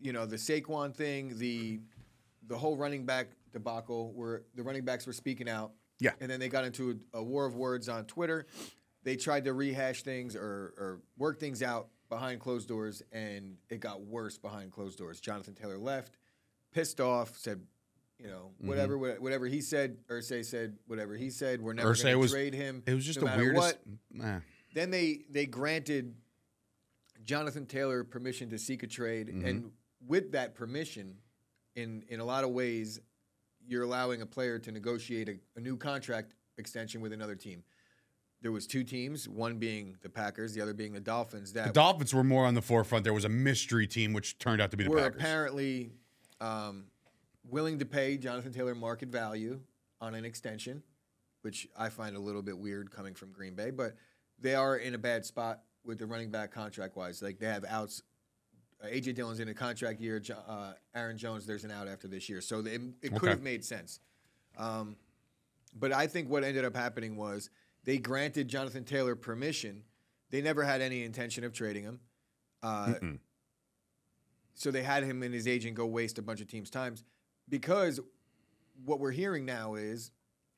you 0.00 0.12
know, 0.12 0.26
the 0.26 0.36
Saquon 0.36 0.94
thing, 0.94 1.38
the 1.38 1.80
the 2.48 2.56
whole 2.56 2.76
running 2.76 3.04
back 3.04 3.28
debacle, 3.52 4.12
where 4.14 4.42
the 4.54 4.62
running 4.62 4.84
backs 4.84 5.06
were 5.06 5.12
speaking 5.12 5.48
out. 5.48 5.72
Yeah. 6.00 6.12
And 6.20 6.30
then 6.30 6.40
they 6.40 6.48
got 6.48 6.64
into 6.64 6.98
a, 7.12 7.18
a 7.18 7.22
war 7.22 7.44
of 7.46 7.54
words 7.54 7.88
on 7.88 8.06
Twitter. 8.06 8.46
They 9.04 9.16
tried 9.16 9.44
to 9.44 9.52
rehash 9.52 10.02
things 10.02 10.36
or, 10.36 10.74
or 10.78 11.00
work 11.18 11.40
things 11.40 11.62
out 11.62 11.88
behind 12.08 12.40
closed 12.40 12.68
doors, 12.68 13.02
and 13.12 13.56
it 13.70 13.80
got 13.80 14.02
worse 14.02 14.38
behind 14.38 14.70
closed 14.70 14.98
doors. 14.98 15.20
Jonathan 15.20 15.54
Taylor 15.54 15.78
left, 15.78 16.16
pissed 16.72 17.00
off, 17.00 17.36
said, 17.36 17.60
you 18.18 18.28
know, 18.28 18.50
Mm-hmm. 18.58 18.68
whatever, 18.68 18.98
whatever 18.98 19.46
he 19.46 19.60
said. 19.60 19.96
Irsay 20.08 20.44
said 20.44 20.76
whatever 20.86 21.16
he 21.16 21.30
said. 21.30 21.60
We're 21.60 21.72
never 21.72 21.88
going 21.94 22.22
to 22.22 22.28
trade 22.28 22.54
him. 22.54 22.82
it 22.86 22.94
was 22.94 23.04
just 23.04 23.20
no 23.20 23.26
the 23.28 23.36
weirdest. 23.38 23.78
what. 24.16 24.24
eh. 24.24 24.38
Then 24.74 24.90
they 24.90 25.24
they 25.28 25.46
granted 25.46 26.14
Jonathan 27.24 27.66
Taylor 27.66 28.04
permission 28.04 28.50
to 28.50 28.58
seek 28.58 28.82
a 28.82 28.86
trade, 28.86 29.28
Mm-hmm. 29.28 29.46
and 29.46 29.70
with 30.06 30.32
that 30.32 30.54
permission, 30.54 31.16
in 31.76 32.04
in 32.08 32.20
a 32.20 32.24
lot 32.24 32.44
of 32.44 32.50
ways, 32.50 33.00
you're 33.66 33.82
allowing 33.84 34.22
a 34.22 34.26
player 34.26 34.58
to 34.58 34.72
negotiate 34.72 35.28
a, 35.28 35.38
a 35.56 35.60
new 35.60 35.76
contract 35.76 36.34
extension 36.58 37.00
with 37.00 37.12
another 37.12 37.34
team. 37.36 37.62
There 38.42 38.50
was 38.52 38.66
two 38.66 38.82
teams, 38.82 39.28
one 39.28 39.58
being 39.58 39.96
the 40.02 40.08
Packers, 40.08 40.52
the 40.52 40.60
other 40.60 40.74
being 40.74 40.92
the 40.92 41.00
Dolphins. 41.00 41.52
That 41.52 41.68
The 41.68 41.72
Dolphins 41.72 42.12
were 42.12 42.24
more 42.24 42.44
on 42.44 42.54
the 42.54 42.62
forefront. 42.62 43.04
There 43.04 43.14
was 43.14 43.24
a 43.24 43.28
mystery 43.28 43.86
team, 43.86 44.12
which 44.12 44.36
turned 44.38 44.60
out 44.60 44.72
to 44.72 44.76
be 44.76 44.82
the 44.84 44.90
were 44.90 44.98
Packers. 44.98 45.20
apparently 45.22 45.92
um, 46.40 46.86
willing 47.48 47.78
to 47.78 47.84
pay 47.86 48.16
Jonathan 48.16 48.52
Taylor 48.52 48.74
market 48.74 49.10
value 49.10 49.60
on 50.00 50.16
an 50.16 50.24
extension, 50.24 50.82
which 51.42 51.68
I 51.78 51.88
find 51.88 52.16
a 52.16 52.18
little 52.18 52.42
bit 52.42 52.58
weird 52.58 52.90
coming 52.90 53.14
from 53.14 53.30
Green 53.30 53.54
Bay, 53.54 53.70
but 53.70 53.94
they 54.40 54.56
are 54.56 54.76
in 54.76 54.94
a 54.94 54.98
bad 54.98 55.24
spot 55.24 55.60
with 55.84 55.98
the 56.00 56.06
running 56.06 56.30
back 56.32 56.50
contract 56.50 56.96
wise. 56.96 57.22
Like 57.22 57.38
they 57.38 57.46
have 57.46 57.64
outs. 57.64 58.02
Uh, 58.82 58.88
AJ 58.88 59.14
Dillon's 59.14 59.38
in 59.38 59.48
a 59.48 59.54
contract 59.54 60.00
year. 60.00 60.20
Uh, 60.48 60.72
Aaron 60.96 61.16
Jones, 61.16 61.46
there's 61.46 61.62
an 61.62 61.70
out 61.70 61.86
after 61.86 62.08
this 62.08 62.28
year, 62.28 62.40
so 62.40 62.60
they, 62.60 62.72
it 62.74 63.12
could 63.12 63.14
Okay. 63.18 63.28
have 63.28 63.42
made 63.42 63.64
sense. 63.64 64.00
Um, 64.58 64.96
but 65.78 65.92
I 65.92 66.08
think 66.08 66.28
what 66.28 66.42
ended 66.42 66.64
up 66.64 66.74
happening 66.74 67.14
was 67.16 67.48
they 67.84 67.98
granted 67.98 68.48
Jonathan 68.48 68.84
Taylor 68.84 69.14
permission. 69.16 69.82
They 70.30 70.40
never 70.42 70.62
had 70.64 70.80
any 70.80 71.04
intention 71.04 71.44
of 71.44 71.52
trading 71.52 71.84
him. 71.84 72.00
Uh, 72.62 72.94
so 74.54 74.70
they 74.70 74.82
had 74.82 75.02
him 75.02 75.22
and 75.22 75.34
his 75.34 75.46
agent 75.48 75.74
go 75.74 75.86
waste 75.86 76.18
a 76.18 76.22
bunch 76.22 76.40
of 76.40 76.46
teams' 76.46 76.70
times 76.70 77.04
because 77.48 78.00
what 78.84 79.00
we're 79.00 79.10
hearing 79.10 79.44
now 79.44 79.74
is 79.74 80.12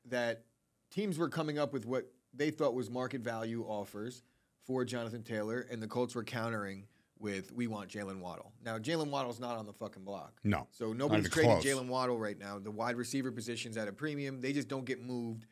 that 0.05 0.43
teams 0.91 1.17
were 1.17 1.29
coming 1.29 1.57
up 1.57 1.73
with 1.73 1.85
what 1.85 2.05
they 2.33 2.51
thought 2.51 2.73
was 2.73 2.89
market 2.89 3.21
value 3.21 3.63
offers 3.67 4.23
for 4.65 4.83
Jonathan 4.83 5.23
Taylor, 5.23 5.65
and 5.71 5.81
the 5.81 5.87
Colts 5.87 6.15
were 6.15 6.23
countering 6.23 6.85
with 7.19 7.51
we 7.53 7.67
want 7.67 7.89
Jalen 7.89 8.19
Waddle. 8.19 8.51
Now 8.63 8.77
Jalen 8.77 9.09
Waddle's 9.09 9.39
not 9.39 9.57
on 9.57 9.65
the 9.65 9.73
fucking 9.73 10.03
block. 10.03 10.39
No, 10.43 10.67
So 10.71 10.91
nobody's 10.93 11.29
trading. 11.29 11.57
Jalen 11.61 11.87
Waddle 11.87 12.17
right 12.19 12.37
now. 12.37 12.59
The 12.59 12.71
wide 12.71 12.97
receiver 12.97 13.31
position's 13.31 13.77
at 13.77 13.87
a 13.87 13.93
premium. 13.93 14.41
They 14.41 14.53
just 14.53 14.67
don't 14.67 14.85
get 14.85 15.01
moved. 15.03 15.45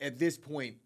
At 0.00 0.18
this 0.18 0.36
point, 0.38 0.76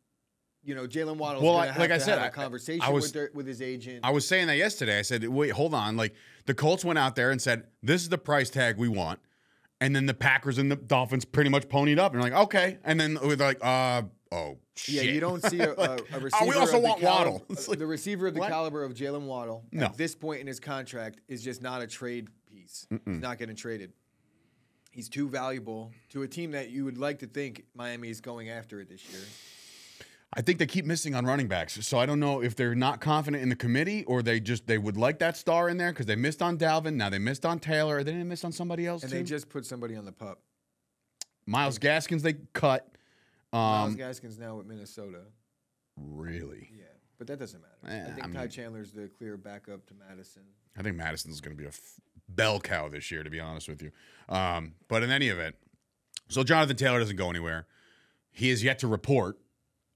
you 0.63 0.75
know, 0.75 0.87
Jalen 0.87 1.17
Waddle's 1.17 1.43
Well, 1.45 1.57
I- 1.57 1.75
like 1.77 1.91
I 1.91 1.99
said, 1.99 2.19
a 2.19 2.31
conversation 2.31 2.83
I 2.83 2.91
was- 2.91 3.05
with, 3.05 3.13
their, 3.15 3.31
with 3.35 3.47
his 3.47 3.63
agent. 3.63 4.01
I 4.05 4.11
was 4.11 4.27
saying 4.27 4.47
that 4.49 4.57
yesterday. 4.57 4.99
I 4.99 5.03
said, 5.03 5.27
wait, 5.27 5.51
hold 5.53 5.75
on. 5.75 5.97
Like 5.97 6.15
the 6.47 6.55
Colts 6.55 6.85
went 6.85 6.99
out 6.99 7.17
there 7.17 7.31
and 7.31 7.41
said, 7.41 7.65
this 7.83 8.03
is 8.03 8.09
the 8.09 8.19
price 8.19 8.51
tag 8.51 8.77
we 8.77 8.89
want. 8.89 9.21
And 9.81 9.97
then 9.97 10.05
the 10.05 10.13
Packers 10.15 10.59
and 10.59 10.71
the 10.71 10.77
Dolphins 10.77 11.25
pretty 11.25 11.49
much 11.49 11.67
ponied 11.69 11.99
up 11.99 12.13
and 12.13 12.23
like, 12.23 12.35
okay. 12.35 12.79
And 12.85 13.01
then 13.01 13.17
we're 13.23 13.37
like, 13.37 13.59
uh, 13.65 14.03
oh, 14.31 14.59
Yeah, 14.87 15.03
you 15.03 15.21
don't 15.21 15.43
see 15.43 15.61
a, 15.61 15.73
a, 15.79 15.97
a 15.97 15.99
oh, 16.13 16.21
receiver. 16.21 16.45
we 16.47 16.55
also 16.55 16.79
want 16.79 17.01
caliber, 17.01 17.31
Waddle. 17.31 17.47
Like, 17.69 17.79
the 17.79 17.87
receiver 17.87 18.27
of 18.27 18.35
the 18.35 18.41
what? 18.41 18.51
caliber 18.51 18.85
of 18.85 18.93
Jalen 18.93 19.23
Waddle 19.23 19.65
No. 19.73 19.87
at 19.87 19.97
this 19.97 20.15
point 20.15 20.43
in 20.43 20.47
his 20.47 20.61
contract 20.61 21.23
is 21.29 21.43
just 21.43 21.63
not 21.63 21.81
a 21.81 21.87
trade 21.87 22.29
piece. 22.47 22.87
He's 22.91 23.19
not 23.21 23.39
getting 23.39 23.57
traded. 23.57 23.93
He's 24.93 25.09
too 25.09 25.29
valuable 25.31 25.93
to 26.11 26.23
a 26.23 26.29
team 26.29 26.51
that 26.51 26.69
you 26.69 26.85
would 26.85 26.99
like 26.99 27.21
to 27.21 27.27
think 27.27 27.65
Miami 27.75 28.11
is 28.11 28.21
going 28.21 28.51
after 28.51 28.81
it 28.81 28.89
this 28.91 29.03
year. 29.09 29.21
I 30.33 30.43
think 30.43 30.59
they 30.61 30.67
keep 30.67 30.85
missing 30.85 31.15
on 31.17 31.25
running 31.27 31.49
backs. 31.49 31.85
So 31.87 31.99
I 31.99 32.07
don't 32.07 32.21
know 32.21 32.41
if 32.41 32.55
they're 32.55 32.77
not 32.77 33.01
confident 33.01 33.43
in 33.43 33.49
the 33.49 33.57
committee 33.57 34.05
or 34.05 34.23
they 34.23 34.39
just 34.39 34.67
they 34.67 34.79
would 34.79 34.97
like 34.97 35.19
that 35.19 35.37
star 35.37 35.69
in 35.69 35.77
there 35.77 35.91
because 35.93 36.07
they 36.07 36.15
missed 36.17 36.41
on 36.41 36.57
Dalvin. 36.57 36.95
Now 36.95 37.11
they 37.11 37.19
missed 37.19 37.45
on 37.45 37.59
Taylor. 37.59 38.05
They 38.05 38.13
didn't 38.13 38.29
miss 38.29 38.45
on 38.45 38.53
somebody 38.53 38.87
else 38.87 39.03
And 39.03 39.11
too. 39.11 39.19
they 39.19 39.25
just 39.25 39.49
put 39.49 39.67
somebody 39.67 39.97
on 39.97 40.05
the 40.05 40.13
pup. 40.13 40.41
Myles 41.47 41.79
Gaskins 41.79 42.23
they 42.23 42.35
cut. 42.53 42.87
Myles 43.53 43.91
Um, 43.91 43.97
Gaskins 43.97 44.39
now 44.39 44.55
with 44.57 44.67
Minnesota. 44.67 45.23
really, 45.97 46.71
Yeah, 46.79 46.85
but 47.19 47.27
that 47.27 47.39
doesn't 47.41 47.61
matter. 47.61 47.93
Eh, 47.97 48.03
I 48.03 48.15
think 48.15 48.25
I 48.25 48.33
Ty 48.33 48.41
mean- 48.41 48.49
Chandler's 48.51 48.93
the 48.93 49.09
clear 49.09 49.37
backup 49.37 49.85
to 49.87 49.95
Mattison. 49.95 50.43
I 50.79 50.83
think 50.83 50.95
Mattison's 50.97 51.41
going 51.41 51.57
to 51.57 51.61
be 51.61 51.65
a 51.67 51.71
f- 51.71 52.01
bell 52.29 52.61
cow 52.61 52.89
this 52.89 53.11
year, 53.11 53.25
to 53.25 53.31
be 53.31 53.41
honest 53.41 53.69
with 53.69 53.83
you. 53.83 53.91
Um, 54.29 54.75
but 54.87 55.03
in 55.03 55.11
any 55.11 55.27
event, 55.29 55.57
so 56.29 56.45
Jonathan 56.45 56.77
Taylor 56.77 57.01
doesn't 57.01 57.17
go 57.17 57.29
anywhere. 57.29 57.67
He 58.31 58.51
is 58.51 58.63
yet 58.63 58.79
to 58.79 58.87
report. 58.87 59.37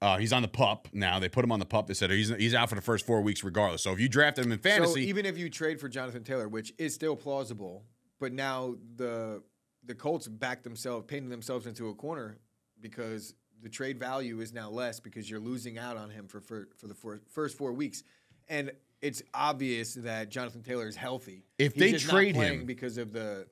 Uh, 0.02 0.18
he's 0.18 0.32
on 0.32 0.42
the 0.42 0.48
pup 0.48 0.88
now. 0.92 1.18
They 1.18 1.28
put 1.28 1.44
him 1.44 1.52
on 1.52 1.58
the 1.60 1.64
pup. 1.66 1.86
They 1.86 1.94
said 1.94 2.10
he's 2.10 2.28
he's 2.28 2.54
out 2.54 2.68
for 2.68 2.74
the 2.74 2.82
first 2.82 3.06
four 3.06 3.20
weeks 3.22 3.42
regardless. 3.42 3.82
So 3.82 3.92
if 3.92 4.00
you 4.00 4.08
draft 4.08 4.38
him 4.38 4.52
in 4.52 4.58
So 4.58 4.68
fantasy, 4.68 5.06
even 5.08 5.24
if 5.24 5.38
you 5.38 5.48
trade 5.48 5.80
for 5.80 5.88
Jonathan 5.88 6.22
Taylor, 6.24 6.48
which 6.48 6.74
is 6.78 6.94
still 6.94 7.16
plausible, 7.16 7.84
but 8.20 8.32
now 8.32 8.74
the 8.96 9.42
the 9.86 9.94
Colts 9.94 10.28
backed 10.28 10.64
themselves, 10.64 11.04
painted 11.06 11.30
themselves 11.30 11.66
into 11.66 11.88
a 11.88 11.94
corner 11.94 12.38
because 12.80 13.34
the 13.62 13.68
trade 13.68 13.98
value 13.98 14.40
is 14.40 14.52
now 14.52 14.68
less 14.68 15.00
because 15.00 15.30
you're 15.30 15.40
losing 15.40 15.78
out 15.78 15.96
on 15.96 16.10
him 16.10 16.26
for 16.28 16.40
for, 16.40 16.68
for 16.76 16.86
the 16.86 16.94
four, 16.94 17.20
first 17.30 17.56
four 17.56 17.72
weeks, 17.72 18.02
and 18.48 18.72
it's 19.00 19.22
obvious 19.32 19.94
that 19.94 20.28
Jonathan 20.28 20.62
Taylor 20.62 20.86
is 20.86 20.96
healthy. 20.96 21.44
If 21.58 21.74
He's 21.74 21.92
they 21.92 21.98
trade 21.98 22.36
him- 22.36 22.66
because 22.66 22.98
of 22.98 23.12
the 23.12 23.46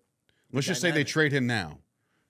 let's 0.52 0.66
just 0.66 0.80
say 0.80 0.90
they 0.90 1.04
trade 1.04 1.32
him 1.32 1.46
now. 1.46 1.78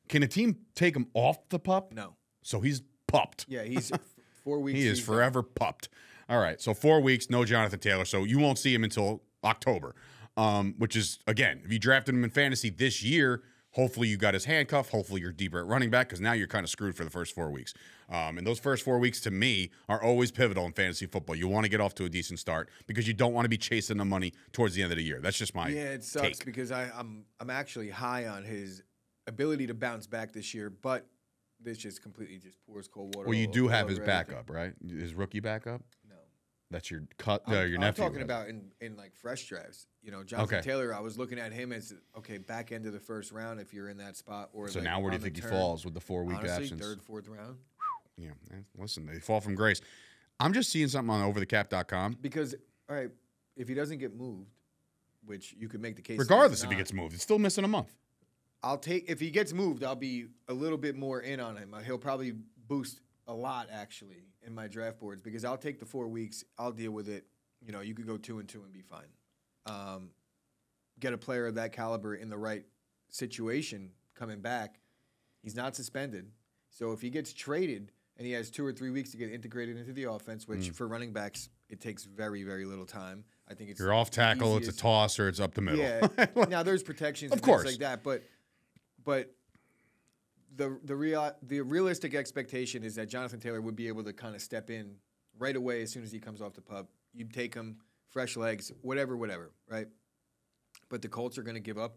Can 0.09 0.23
a 0.23 0.29
team 0.29 0.59
take 0.75 0.95
him 0.95 1.07
off 1.15 1.49
the 1.49 1.59
pup? 1.59 1.93
no, 1.95 2.15
So 2.43 2.61
he's 2.61 2.83
pupped. 3.13 3.45
yeah, 3.49 3.63
he's 3.65 3.93
four 4.45 4.59
weeks. 4.61 4.79
He 4.79 4.87
is 4.87 4.99
he's 4.99 5.07
done. 5.07 5.15
forever 5.17 5.43
pupped. 5.43 5.89
All 6.29 6.39
right, 6.41 6.61
so 6.61 6.73
four 6.75 7.01
weeks, 7.01 7.29
no 7.31 7.45
Jonathan 7.45 7.79
Taylor. 7.79 8.05
So 8.05 8.25
you 8.25 8.39
won't 8.39 8.59
see 8.59 8.75
him 8.75 8.85
until 8.85 9.23
October, 9.45 9.95
um, 10.37 10.75
which 10.79 10.97
is 10.97 11.19
again, 11.27 11.61
if 11.65 11.73
you 11.73 11.79
drafted 11.79 12.15
him 12.15 12.25
in 12.25 12.31
fantasy 12.31 12.71
this 12.71 13.03
year, 13.03 13.43
hopefully 13.73 14.09
you 14.09 14.17
got 14.17 14.35
his 14.35 14.45
handcuff. 14.47 14.91
Hopefully 14.91 15.21
you're 15.21 15.33
deeper 15.33 15.59
at 15.59 15.67
running 15.67 15.91
back 15.91 16.09
because 16.09 16.21
now 16.21 16.33
you're 16.33 16.47
kind 16.47 16.65
of 16.65 16.71
screwed 16.71 16.95
for 16.97 17.05
the 17.05 17.11
first 17.11 17.35
four 17.35 17.51
weeks. 17.51 17.75
Um, 18.09 18.37
and 18.39 18.47
those 18.47 18.59
first 18.59 18.85
four 18.85 18.99
weeks 18.99 19.21
to 19.23 19.31
me 19.31 19.71
are 19.89 20.03
always 20.03 20.31
pivotal 20.31 20.67
in 20.67 20.73
fantasy 20.73 21.07
football. 21.07 21.35
You 21.35 21.49
want 21.49 21.65
to 21.65 21.71
get 21.71 21.81
off 21.81 21.95
to 21.97 22.05
a 22.05 22.09
decent 22.11 22.39
start 22.39 22.69
because 22.87 23.09
you 23.09 23.15
don't 23.15 23.33
want 23.33 23.47
to 23.47 23.49
be 23.49 23.57
chasing 23.57 23.97
the 23.97 24.05
money 24.05 24.33
towards 24.53 24.75
the 24.75 24.83
end 24.83 24.93
of 24.93 24.99
the 24.99 25.05
year. 25.05 25.19
That's 25.21 25.39
just 25.39 25.55
my 25.55 25.69
Yeah, 25.69 25.93
it 25.93 26.05
sucks 26.05 26.39
take. 26.39 26.45
because 26.45 26.71
I, 26.73 26.91
I'm 26.97 27.25
I'm 27.41 27.49
actually 27.51 27.89
high 27.91 28.27
on 28.27 28.45
his 28.45 28.83
ability 29.27 29.67
to 29.69 29.75
bounce 29.75 30.07
back 30.07 30.33
this 30.33 30.53
year, 30.53 30.69
but 30.71 31.07
this 31.63 31.79
just 31.79 32.03
completely 32.03 32.39
just 32.39 32.59
pours 32.67 32.89
cold 32.89 33.15
water. 33.15 33.29
Well, 33.29 33.39
you 33.39 33.47
all- 33.47 33.53
do 33.53 33.63
all 33.65 33.69
have 33.71 33.89
his 33.89 33.99
over 33.99 34.11
everything. 34.11 34.35
backup, 34.35 34.51
right? 34.51 34.75
His 34.89 35.15
rookie 35.15 35.41
backup. 35.41 35.83
No, 36.09 36.17
That's 36.71 36.91
your 36.91 37.03
cut. 37.19 37.43
I'm, 37.47 37.53
uh, 37.55 37.61
your 37.63 37.75
I'm 37.77 37.81
nephew. 37.83 38.05
talking 38.05 38.23
about 38.23 38.49
in, 38.49 38.71
in 38.81 38.97
like 38.97 39.15
fresh 39.15 39.47
drafts. 39.47 39.87
You 40.03 40.11
know, 40.11 40.23
Jonathan 40.25 40.57
Okay. 40.59 40.65
Taylor. 40.67 40.95
I 40.95 41.01
was 41.01 41.19
looking 41.19 41.39
at 41.39 41.53
him 41.53 41.73
as 41.73 41.95
okay, 42.17 42.39
back 42.39 42.73
end 42.73 42.87
of 42.87 42.93
the 42.93 43.01
first 43.01 43.31
round 43.33 43.61
if 43.61 43.73
you're 43.75 43.89
in 43.89 43.99
that 43.99 44.17
spot, 44.17 44.51
or 44.53 44.69
So 44.69 44.79
like 44.81 44.85
now 44.85 45.01
where 45.01 45.11
do 45.11 45.17
you 45.17 45.19
the 45.19 45.25
think 45.25 45.37
he 45.37 45.43
turn. 45.43 45.51
falls 45.51 45.85
with 45.85 45.95
the 45.95 46.01
four 46.01 46.25
week 46.25 46.39
Honestly, 46.39 46.65
absence? 46.65 46.81
third, 46.81 47.03
fourth 47.03 47.29
round. 47.29 47.57
Yeah, 48.17 48.31
eh, 48.53 48.57
listen, 48.77 49.07
they 49.07 49.19
fall 49.21 49.41
from 49.41 49.55
grace. 49.55 49.81
I'm 50.41 50.53
just 50.53 50.71
seeing 50.71 50.89
something 50.89 51.15
on 51.15 51.33
overthecap.com. 51.33 52.19
Because 52.21 52.55
all 52.89 52.97
right, 52.97 53.11
if 53.57 53.69
he 53.69 53.75
doesn't 53.75 53.99
get 53.99 54.15
moved, 54.17 54.49
which 55.25 55.55
you 55.59 55.69
could 55.69 55.81
make 55.81 55.95
the 55.97 56.03
case, 56.03 56.17
that 56.19 56.23
he's 56.25 56.31
Regardless 56.31 56.63
if 56.63 56.69
he 56.69 56.75
not, 56.75 56.79
gets 56.79 56.93
moved, 56.93 57.15
it's 57.15 57.23
still 57.23 57.39
missing 57.39 57.65
a 57.65 57.69
month. 57.69 57.95
I'll 58.63 58.79
take 58.79 59.11
if 59.11 59.19
he 59.21 59.31
gets 59.31 59.53
moved, 59.53 59.83
I'll 59.85 59.95
be 59.97 60.27
a 60.49 60.53
little 60.55 60.79
bit 60.79 60.97
more 60.97 61.21
in 61.21 61.41
on 61.41 61.57
him. 61.57 61.75
He'll 61.85 61.99
probably 61.99 62.33
boost 62.69 63.01
a 63.27 63.35
lot 63.35 63.69
actually 63.73 64.25
in 64.47 64.55
my 64.55 64.67
draft 64.69 64.99
boards 65.01 65.21
because 65.21 65.45
I'll 65.45 65.57
take 65.57 65.79
the 65.81 65.87
four 65.87 66.07
weeks. 66.09 66.45
I'll 66.59 66.73
deal 66.73 66.93
with 66.93 67.09
it. 67.09 67.25
You 67.65 67.73
know, 67.73 67.81
you 67.81 67.95
could 67.95 68.07
go 68.07 68.17
two 68.17 68.39
and 68.39 68.49
two 68.49 68.63
and 68.63 68.73
be 68.73 68.83
fine. 68.83 69.07
Um, 69.67 70.11
get 71.01 71.13
a 71.13 71.19
player 71.19 71.47
of 71.47 71.55
that 71.57 71.73
caliber 71.73 72.15
in 72.15 72.29
the 72.29 72.39
right 72.39 72.65
situation 73.09 73.91
coming 74.15 74.41
back. 74.41 74.81
He's 75.43 75.55
not 75.57 75.75
suspended, 75.75 76.31
so 76.71 76.93
if 76.93 77.01
he 77.01 77.11
gets 77.11 77.33
traded 77.33 77.91
and 78.17 78.27
he 78.27 78.33
has 78.35 78.51
two 78.51 78.65
or 78.65 78.73
three 78.73 78.91
weeks 78.91 79.11
to 79.11 79.17
get 79.17 79.33
integrated 79.33 79.77
into 79.77 79.93
the 79.93 80.05
offense, 80.05 80.47
which 80.47 80.61
Mm. 80.71 80.75
for 80.75 80.87
running 80.87 81.13
backs 81.13 81.49
it 81.69 81.81
takes 81.81 82.05
very 82.05 82.43
very 82.45 82.65
little 82.65 82.87
time. 82.87 83.25
I 83.49 83.55
think 83.55 83.71
it's 83.71 83.81
You're 83.81 83.93
off 83.93 84.11
tackle, 84.11 84.57
it's 84.57 84.69
a 84.69 84.73
toss, 84.77 85.19
or 85.19 85.29
it's 85.29 85.41
up 85.41 85.55
the 85.55 85.63
middle. 85.63 85.81
yeah. 85.81 86.07
now 86.49 86.63
there's 86.63 86.83
protections, 86.83 87.33
Of 87.33 87.39
and 87.39 87.43
course. 87.43 87.65
like 87.67 87.79
that, 87.79 88.03
but 88.03 88.23
but 89.05 89.33
the 90.57 90.79
the 90.85 90.95
real 90.95 91.33
the 91.43 91.61
realistic 91.61 92.15
expectation 92.15 92.85
is 92.85 92.95
that 92.97 93.09
Jonathan 93.09 93.41
Taylor 93.41 93.61
would 93.61 93.77
be 93.77 93.89
able 93.89 94.05
to 94.05 94.13
kind 94.13 94.35
of 94.35 94.43
step 94.43 94.71
in 94.71 94.97
right 95.39 95.57
away 95.57 95.83
as 95.83 95.91
soon 95.91 96.03
as 96.03 96.13
he 96.13 96.19
comes 96.19 96.43
off 96.43 96.55
the 96.55 96.61
pup. 96.61 96.89
You'd 97.15 97.33
take 97.33 97.55
him, 97.55 97.77
fresh 98.09 98.37
legs, 98.37 98.71
whatever, 98.83 99.17
whatever, 99.17 99.51
right? 99.69 99.87
But 100.89 101.03
the 101.03 101.09
Colts 101.09 101.39
are 101.39 101.43
going 101.43 101.55
to 101.55 101.61
give 101.61 101.79
up. 101.79 101.97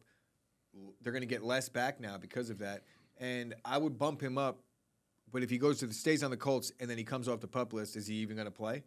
They're 1.01 1.13
going 1.13 1.21
to 1.21 1.27
get 1.27 1.43
less 1.43 1.69
back 1.69 1.99
now 1.99 2.17
because 2.17 2.49
of 2.49 2.59
that, 2.59 2.83
and 3.17 3.55
I 3.63 3.77
would 3.77 3.97
bump 3.97 4.21
him 4.21 4.37
up. 4.37 4.59
But 5.31 5.43
if 5.43 5.49
he 5.49 5.57
goes 5.57 5.79
to 5.79 5.87
the 5.87 5.93
stays 5.93 6.23
on 6.23 6.31
the 6.31 6.37
Colts 6.37 6.71
and 6.79 6.89
then 6.89 6.97
he 6.97 7.03
comes 7.03 7.27
off 7.27 7.39
the 7.39 7.47
pup 7.47 7.73
list, 7.73 7.95
is 7.95 8.07
he 8.07 8.15
even 8.15 8.35
going 8.35 8.47
to 8.47 8.51
play? 8.51 8.83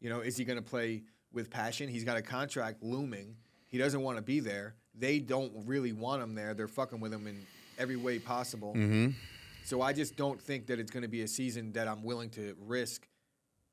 You 0.00 0.10
know, 0.10 0.20
is 0.20 0.36
he 0.36 0.44
going 0.44 0.56
to 0.56 0.62
play 0.62 1.02
with 1.32 1.50
passion? 1.50 1.88
He's 1.88 2.04
got 2.04 2.16
a 2.16 2.22
contract 2.22 2.82
looming. 2.82 3.36
He 3.68 3.78
doesn't 3.78 4.00
want 4.00 4.16
to 4.16 4.22
be 4.22 4.40
there. 4.40 4.74
They 4.94 5.18
don't 5.18 5.52
really 5.66 5.92
want 5.92 6.22
him 6.22 6.34
there. 6.34 6.54
They're 6.54 6.68
fucking 6.68 7.00
with 7.00 7.12
him 7.12 7.26
in 7.26 7.44
every 7.78 7.96
way 7.96 8.18
possible. 8.18 8.74
Mm-hmm. 8.74 9.10
So 9.64 9.80
I 9.80 9.92
just 9.92 10.16
don't 10.16 10.40
think 10.40 10.66
that 10.66 10.78
it's 10.78 10.90
going 10.90 11.02
to 11.02 11.08
be 11.08 11.22
a 11.22 11.28
season 11.28 11.72
that 11.72 11.88
I'm 11.88 12.02
willing 12.02 12.30
to 12.30 12.54
risk 12.60 13.06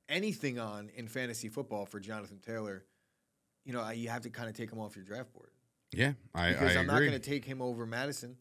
anything 0.07 0.59
on 0.59 0.89
in 0.95 1.07
fantasy 1.07 1.49
football 1.49 1.85
for 1.85 1.99
Jonathan 1.99 2.39
Taylor. 2.45 2.85
You 3.65 3.73
know, 3.73 3.81
I, 3.81 3.93
you 3.93 4.09
have 4.09 4.21
to 4.21 4.29
kind 4.29 4.49
of 4.49 4.55
take 4.55 4.71
him 4.71 4.79
off 4.79 4.95
your 4.95 5.05
draft 5.05 5.33
board 5.33 5.49
Yeah, 5.93 6.13
I, 6.33 6.47
I 6.47 6.51
because 6.53 6.75
I'm 6.77 6.87
not 6.87 6.99
going 6.99 7.11
to 7.11 7.19
take 7.19 7.45
him 7.45 7.61
over 7.61 7.85
Mattison 7.85 8.37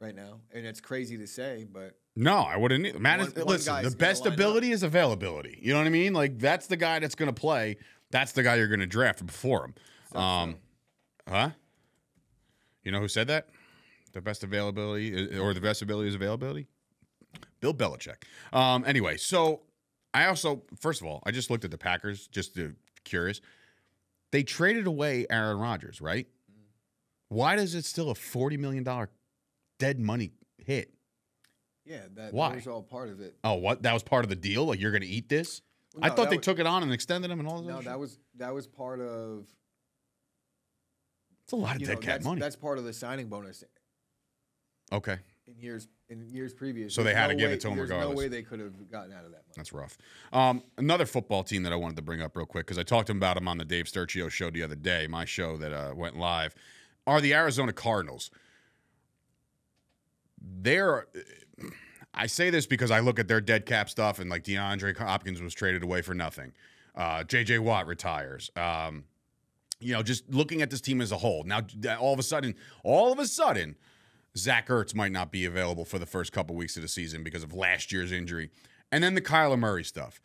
right 0.00 0.14
now, 0.14 0.40
and 0.52 0.64
it's 0.66 0.80
crazy 0.80 1.18
to 1.18 1.26
say, 1.26 1.66
but 1.70 1.96
no, 2.14 2.36
I 2.36 2.56
wouldn't. 2.56 2.86
either. 2.86 2.98
Mattison, 2.98 3.44
One- 3.44 3.46
listen, 3.48 3.82
the 3.82 3.90
best 3.90 4.22
line 4.24 4.32
up. 4.32 4.34
ability 4.38 4.70
is 4.70 4.82
availability. 4.82 5.58
You 5.60 5.72
know 5.74 5.80
what 5.80 5.86
I 5.86 5.90
mean? 5.90 6.14
Like 6.14 6.38
that's 6.38 6.66
the 6.68 6.76
guy 6.76 6.98
that's 6.98 7.14
going 7.14 7.32
to 7.32 7.38
play. 7.38 7.76
That's 8.10 8.32
the 8.32 8.42
guy 8.42 8.54
you're 8.54 8.68
going 8.68 8.80
to 8.80 8.86
draft 8.86 9.24
before 9.26 9.64
him. 9.66 9.74
so- 10.12 10.18
Um, 10.18 10.56
huh? 11.28 11.50
You 12.82 12.92
know 12.92 13.00
who 13.00 13.08
said 13.08 13.26
that? 13.28 13.48
The 14.16 14.22
best 14.22 14.42
availability, 14.42 15.36
or 15.38 15.52
the 15.52 15.60
best 15.60 15.82
ability 15.82 16.08
is 16.08 16.14
availability. 16.14 16.66
Bill 17.60 17.74
Belichick. 17.74 18.22
Um, 18.50 18.82
anyway, 18.86 19.18
so 19.18 19.60
I 20.14 20.24
also, 20.24 20.62
first 20.80 21.02
of 21.02 21.06
all, 21.06 21.22
I 21.26 21.32
just 21.32 21.50
looked 21.50 21.66
at 21.66 21.70
the 21.70 21.76
Packers, 21.76 22.26
just 22.26 22.54
to, 22.54 22.74
curious. 23.04 23.42
They 24.32 24.42
traded 24.42 24.86
away 24.86 25.26
Aaron 25.28 25.58
Rodgers, 25.58 26.00
right? 26.00 26.26
Why 27.28 27.56
does 27.56 27.74
it 27.74 27.84
still 27.84 28.08
a 28.08 28.14
forty 28.14 28.56
million 28.56 28.84
dollar 28.84 29.10
dead 29.78 30.00
money 30.00 30.30
hit? 30.56 30.94
yeah, 31.84 32.00
that, 32.14 32.32
Why? 32.32 32.48
that 32.48 32.54
was 32.56 32.66
all 32.68 32.82
part 32.82 33.10
of 33.10 33.20
it. 33.20 33.36
Oh, 33.44 33.54
what? 33.56 33.82
That 33.82 33.92
was 33.92 34.02
part 34.02 34.24
of 34.24 34.30
the 34.30 34.34
deal. 34.36 34.64
Like 34.64 34.80
you're 34.80 34.92
going 34.92 35.02
to 35.02 35.06
eat 35.06 35.28
this? 35.28 35.60
Well, 35.94 36.10
I 36.10 36.14
thought 36.14 36.30
they 36.30 36.38
was- 36.38 36.44
took 36.46 36.58
it 36.58 36.66
on 36.66 36.82
and 36.84 36.90
extended 36.90 37.30
him 37.30 37.38
and 37.38 37.46
all 37.46 37.60
No, 37.60 37.76
that. 37.76 37.84
that 37.84 37.98
was 38.00 38.18
that 38.36 38.54
was 38.54 38.66
part 38.66 39.00
of 39.00 39.46
It's 41.44 41.52
a 41.52 41.56
lot 41.56 41.76
of 41.76 41.82
dead 41.82 41.96
know, 41.96 42.00
cat 42.00 42.24
money. 42.24 42.40
that's 42.40 42.56
part 42.56 42.78
of 42.78 42.84
the 42.84 42.94
signing 42.94 43.28
bonus 43.28 43.62
okay, 44.92 45.18
in 45.46 45.58
years 45.58 45.88
in 46.08 46.28
years 46.30 46.52
previous. 46.54 46.94
So 46.94 47.02
they 47.02 47.14
had 47.14 47.28
to 47.28 47.34
give 47.34 47.48
way- 47.48 47.54
it 47.54 47.60
to 47.62 47.68
him 47.68 47.76
there's 47.76 47.90
regardless. 47.90 48.14
No 48.14 48.18
way 48.18 48.28
they 48.28 48.42
could 48.42 48.60
have 48.60 48.90
gotten 48.90 49.12
out 49.12 49.24
of 49.24 49.32
that 49.32 49.42
money. 49.46 49.54
that's 49.56 49.72
rough. 49.72 49.98
Um, 50.32 50.62
another 50.78 51.06
football 51.06 51.42
team 51.42 51.62
that 51.64 51.72
I 51.72 51.76
wanted 51.76 51.96
to 51.96 52.02
bring 52.02 52.22
up 52.22 52.36
real 52.36 52.46
quick 52.46 52.66
because 52.66 52.78
I 52.78 52.82
talked 52.82 53.06
to 53.08 53.12
him 53.12 53.16
about 53.18 53.36
him 53.36 53.48
on 53.48 53.58
the 53.58 53.64
Dave 53.64 53.86
Sturcio 53.86 54.30
show 54.30 54.50
the 54.50 54.62
other 54.62 54.76
day, 54.76 55.06
my 55.08 55.24
show 55.24 55.56
that 55.56 55.72
uh, 55.72 55.94
went 55.94 56.16
live, 56.16 56.54
are 57.06 57.20
the 57.20 57.34
Arizona 57.34 57.72
Cardinals. 57.72 58.30
They're, 60.40 61.06
I 62.14 62.26
say 62.26 62.50
this 62.50 62.66
because 62.66 62.90
I 62.90 63.00
look 63.00 63.18
at 63.18 63.26
their 63.26 63.40
dead 63.40 63.66
cap 63.66 63.90
stuff 63.90 64.18
and 64.18 64.30
like 64.30 64.44
DeAndre 64.44 64.96
Hopkins 64.96 65.40
was 65.42 65.54
traded 65.54 65.82
away 65.82 66.02
for 66.02 66.14
nothing. 66.14 66.52
Uh, 66.94 67.24
JJ 67.24 67.58
Watt 67.60 67.86
retires. 67.86 68.50
Um, 68.56 69.04
you 69.80 69.92
know, 69.92 70.02
just 70.02 70.28
looking 70.32 70.62
at 70.62 70.70
this 70.70 70.80
team 70.80 71.00
as 71.00 71.12
a 71.12 71.18
whole. 71.18 71.44
Now, 71.44 71.60
all 71.98 72.12
of 72.14 72.18
a 72.18 72.22
sudden, 72.22 72.54
all 72.84 73.12
of 73.12 73.18
a 73.18 73.26
sudden, 73.26 73.76
Zach 74.36 74.68
Ertz 74.68 74.94
might 74.94 75.12
not 75.12 75.32
be 75.32 75.44
available 75.44 75.84
for 75.84 75.98
the 75.98 76.06
first 76.06 76.32
couple 76.32 76.54
weeks 76.56 76.76
of 76.76 76.82
the 76.82 76.88
season 76.88 77.22
because 77.22 77.42
of 77.42 77.52
last 77.54 77.92
year's 77.92 78.12
injury. 78.12 78.50
And 78.92 79.02
then 79.02 79.14
the 79.14 79.20
Kyler 79.20 79.58
Murray 79.58 79.84
stuff. 79.84 80.20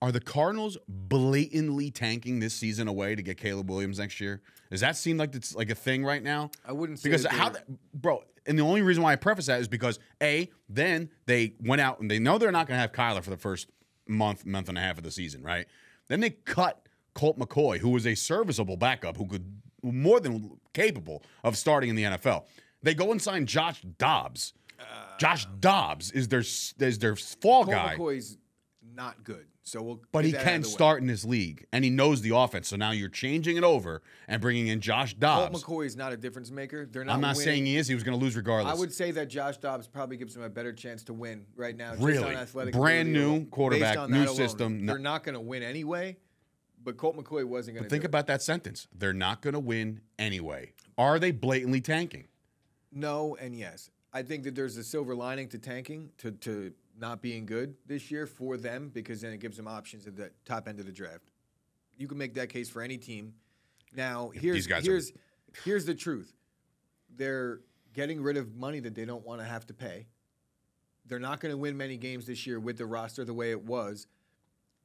Are 0.00 0.10
the 0.10 0.20
Cardinals 0.20 0.76
blatantly 0.88 1.92
tanking 1.92 2.40
this 2.40 2.54
season 2.54 2.88
away 2.88 3.14
to 3.14 3.22
get 3.22 3.36
Caleb 3.36 3.70
Williams 3.70 4.00
next 4.00 4.20
year? 4.20 4.42
Does 4.68 4.80
that 4.80 4.96
seem 4.96 5.16
like 5.16 5.32
it's 5.34 5.54
like 5.54 5.70
a 5.70 5.76
thing 5.76 6.04
right 6.04 6.22
now? 6.22 6.50
I 6.66 6.72
wouldn't 6.72 6.98
say 6.98 7.08
because 7.08 7.24
how, 7.24 7.52
bro. 7.94 8.24
And 8.44 8.58
the 8.58 8.64
only 8.64 8.82
reason 8.82 9.04
why 9.04 9.12
I 9.12 9.16
preface 9.16 9.46
that 9.46 9.60
is 9.60 9.68
because 9.68 10.00
a 10.20 10.50
then 10.68 11.08
they 11.26 11.54
went 11.60 11.80
out 11.80 12.00
and 12.00 12.10
they 12.10 12.18
know 12.18 12.36
they're 12.36 12.50
not 12.50 12.66
going 12.66 12.78
to 12.78 12.80
have 12.80 12.90
Kyler 12.90 13.22
for 13.22 13.30
the 13.30 13.36
first 13.36 13.68
month, 14.08 14.44
month 14.44 14.68
and 14.68 14.76
a 14.76 14.80
half 14.80 14.98
of 14.98 15.04
the 15.04 15.12
season, 15.12 15.44
right? 15.44 15.66
Then 16.08 16.18
they 16.18 16.30
cut 16.30 16.88
Colt 17.14 17.38
McCoy, 17.38 17.78
who 17.78 17.90
was 17.90 18.04
a 18.04 18.16
serviceable 18.16 18.76
backup, 18.76 19.16
who 19.16 19.26
could 19.26 19.62
more 19.84 20.18
than 20.18 20.58
capable 20.74 21.22
of 21.44 21.56
starting 21.56 21.90
in 21.90 21.96
the 21.96 22.04
NFL. 22.04 22.44
They 22.82 22.94
go 22.94 23.12
and 23.12 23.20
sign 23.20 23.46
Josh 23.46 23.82
Dobbs. 23.98 24.54
Uh, 24.78 24.84
Josh 25.18 25.46
Dobbs 25.60 26.10
is 26.10 26.28
their 26.28 26.40
is 26.40 26.98
their 26.98 27.16
fall 27.16 27.64
guy. 27.64 27.72
Colt 27.72 27.86
guy. 27.86 27.96
McCoy's 27.96 28.38
not 28.94 29.22
good, 29.24 29.46
so 29.62 29.80
we'll. 29.80 30.00
But 30.10 30.24
he 30.24 30.32
can 30.32 30.64
start 30.64 31.00
in 31.00 31.06
this 31.06 31.24
league, 31.24 31.66
and 31.72 31.84
he 31.84 31.90
knows 31.90 32.20
the 32.22 32.34
offense. 32.34 32.68
So 32.68 32.76
now 32.76 32.90
you're 32.90 33.08
changing 33.08 33.56
it 33.56 33.64
over 33.64 34.02
and 34.26 34.42
bringing 34.42 34.66
in 34.66 34.80
Josh 34.80 35.14
Dobbs. 35.14 35.62
Colt. 35.62 35.64
McCoy 35.64 35.86
is 35.86 35.96
not 35.96 36.12
a 36.12 36.16
difference 36.16 36.50
maker. 36.50 36.86
They're 36.86 37.04
not. 37.04 37.14
I'm 37.14 37.20
not 37.20 37.36
winning. 37.36 37.44
saying 37.44 37.66
he 37.66 37.76
is. 37.76 37.86
He 37.86 37.94
was 37.94 38.02
going 38.02 38.18
to 38.18 38.22
lose 38.22 38.36
regardless. 38.36 38.74
I 38.74 38.78
would 38.78 38.92
say 38.92 39.12
that 39.12 39.28
Josh 39.28 39.58
Dobbs 39.58 39.86
probably 39.86 40.16
gives 40.16 40.34
him 40.36 40.42
a 40.42 40.50
better 40.50 40.72
chance 40.72 41.04
to 41.04 41.12
win 41.12 41.46
right 41.54 41.76
now. 41.76 41.92
just 41.92 42.02
Really? 42.02 42.72
Brand 42.72 43.12
new 43.12 43.46
quarterback, 43.46 44.08
new 44.08 44.24
alone, 44.24 44.34
system, 44.34 44.86
They're 44.86 44.98
not 44.98 45.22
going 45.22 45.34
to 45.34 45.40
win 45.40 45.62
anyway. 45.62 46.16
But 46.84 46.96
Colt 46.96 47.16
McCoy 47.16 47.44
wasn't 47.44 47.76
going 47.76 47.84
to 47.84 47.90
Think 47.90 48.02
about 48.02 48.26
that 48.26 48.42
sentence. 48.42 48.88
They're 48.92 49.12
not 49.12 49.40
going 49.40 49.54
to 49.54 49.60
win 49.60 50.00
anyway. 50.18 50.72
Are 50.98 51.20
they 51.20 51.30
blatantly 51.30 51.80
tanking? 51.80 52.26
No 52.92 53.36
and 53.40 53.56
yes. 53.56 53.90
I 54.12 54.22
think 54.22 54.44
that 54.44 54.54
there's 54.54 54.76
a 54.76 54.84
silver 54.84 55.14
lining 55.14 55.48
to 55.48 55.58
tanking, 55.58 56.10
to, 56.18 56.30
to 56.32 56.72
not 56.98 57.22
being 57.22 57.46
good 57.46 57.74
this 57.86 58.10
year 58.10 58.26
for 58.26 58.56
them, 58.58 58.90
because 58.92 59.22
then 59.22 59.32
it 59.32 59.40
gives 59.40 59.56
them 59.56 59.66
options 59.66 60.06
at 60.06 60.16
the 60.16 60.30
top 60.44 60.68
end 60.68 60.78
of 60.80 60.86
the 60.86 60.92
draft. 60.92 61.30
You 61.96 62.06
can 62.06 62.18
make 62.18 62.34
that 62.34 62.50
case 62.50 62.68
for 62.68 62.82
any 62.82 62.98
team. 62.98 63.32
Now, 63.94 64.30
here's 64.34 64.66
guys 64.66 64.86
are- 64.86 64.90
here's 64.92 65.12
here's 65.64 65.84
the 65.86 65.94
truth. 65.94 66.34
They're 67.16 67.60
getting 67.94 68.22
rid 68.22 68.36
of 68.36 68.54
money 68.54 68.80
that 68.80 68.94
they 68.94 69.04
don't 69.04 69.24
want 69.24 69.40
to 69.40 69.46
have 69.46 69.66
to 69.66 69.74
pay. 69.74 70.06
They're 71.06 71.18
not 71.18 71.40
going 71.40 71.52
to 71.52 71.58
win 71.58 71.76
many 71.76 71.96
games 71.96 72.26
this 72.26 72.46
year 72.46 72.58
with 72.60 72.78
the 72.78 72.86
roster 72.86 73.24
the 73.24 73.34
way 73.34 73.50
it 73.50 73.62
was. 73.62 74.06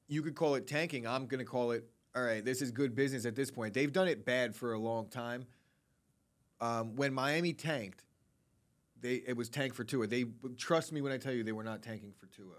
You 0.08 0.22
could 0.22 0.36
call 0.36 0.56
it 0.56 0.68
tanking. 0.68 1.06
I'm 1.08 1.26
going 1.28 1.40
to 1.40 1.46
call 1.46 1.72
it, 1.72 1.86
all 2.16 2.24
right, 2.24 2.44
this 2.44 2.62
is 2.62 2.72
good 2.72 2.96
business 2.96 3.26
at 3.26 3.36
this 3.36 3.52
point. 3.52 3.74
They've 3.74 3.92
done 3.92 4.08
it 4.08 4.26
bad 4.26 4.56
for 4.56 4.74
a 4.74 4.80
long 4.80 5.08
time. 5.08 5.46
Um, 6.60 6.96
when 6.96 7.14
Miami 7.14 7.54
tanked, 7.54 8.04
they 9.00 9.16
it 9.28 9.38
was 9.38 9.50
tank 9.50 9.74
for 9.74 9.84
Tua. 9.84 10.08
They 10.08 10.26
trust 10.58 10.92
me 10.92 11.02
when 11.02 11.12
I 11.12 11.18
tell 11.18 11.34
you 11.34 11.44
they 11.44 11.52
were 11.52 11.64
not 11.64 11.82
tanking 11.82 12.14
for 12.14 12.26
Tua. 12.28 12.56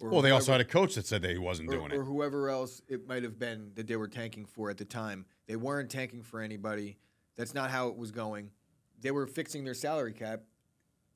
Or 0.00 0.10
Well, 0.10 0.22
they 0.22 0.32
also 0.32 0.50
had 0.50 0.60
a 0.60 0.64
coach 0.64 0.96
that 0.96 1.06
said 1.06 1.22
that 1.22 1.30
he 1.30 1.38
wasn't 1.38 1.68
or, 1.68 1.76
doing 1.76 1.92
it, 1.92 1.96
or 1.96 2.04
whoever 2.04 2.48
else 2.48 2.82
it 2.88 3.06
might 3.06 3.22
have 3.22 3.38
been 3.38 3.70
that 3.76 3.86
they 3.86 3.96
were 3.96 4.08
tanking 4.08 4.44
for 4.44 4.70
at 4.70 4.76
the 4.76 4.84
time. 4.84 5.24
They 5.46 5.56
weren't 5.56 5.90
tanking 5.90 6.22
for 6.22 6.40
anybody. 6.40 6.98
That's 7.36 7.54
not 7.54 7.70
how 7.70 7.88
it 7.88 7.96
was 7.96 8.10
going. 8.10 8.50
They 9.00 9.10
were 9.10 9.26
fixing 9.26 9.64
their 9.64 9.74
salary 9.74 10.12
cap 10.12 10.40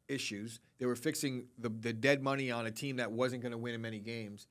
issues. 0.09 0.61
They 0.79 0.87
were 0.87 0.97
fixing 0.97 1.47
the, 1.59 1.69
the 1.69 1.93
dead 1.93 2.23
money 2.23 2.51
on 2.51 2.67
a 2.67 2.71
team 2.71 2.97
that 2.97 3.11
wasn't 3.11 3.43
going 3.43 3.53
to 3.53 3.59
win 3.59 3.75
in 3.75 3.81
many 3.81 3.99
games. 3.99 4.47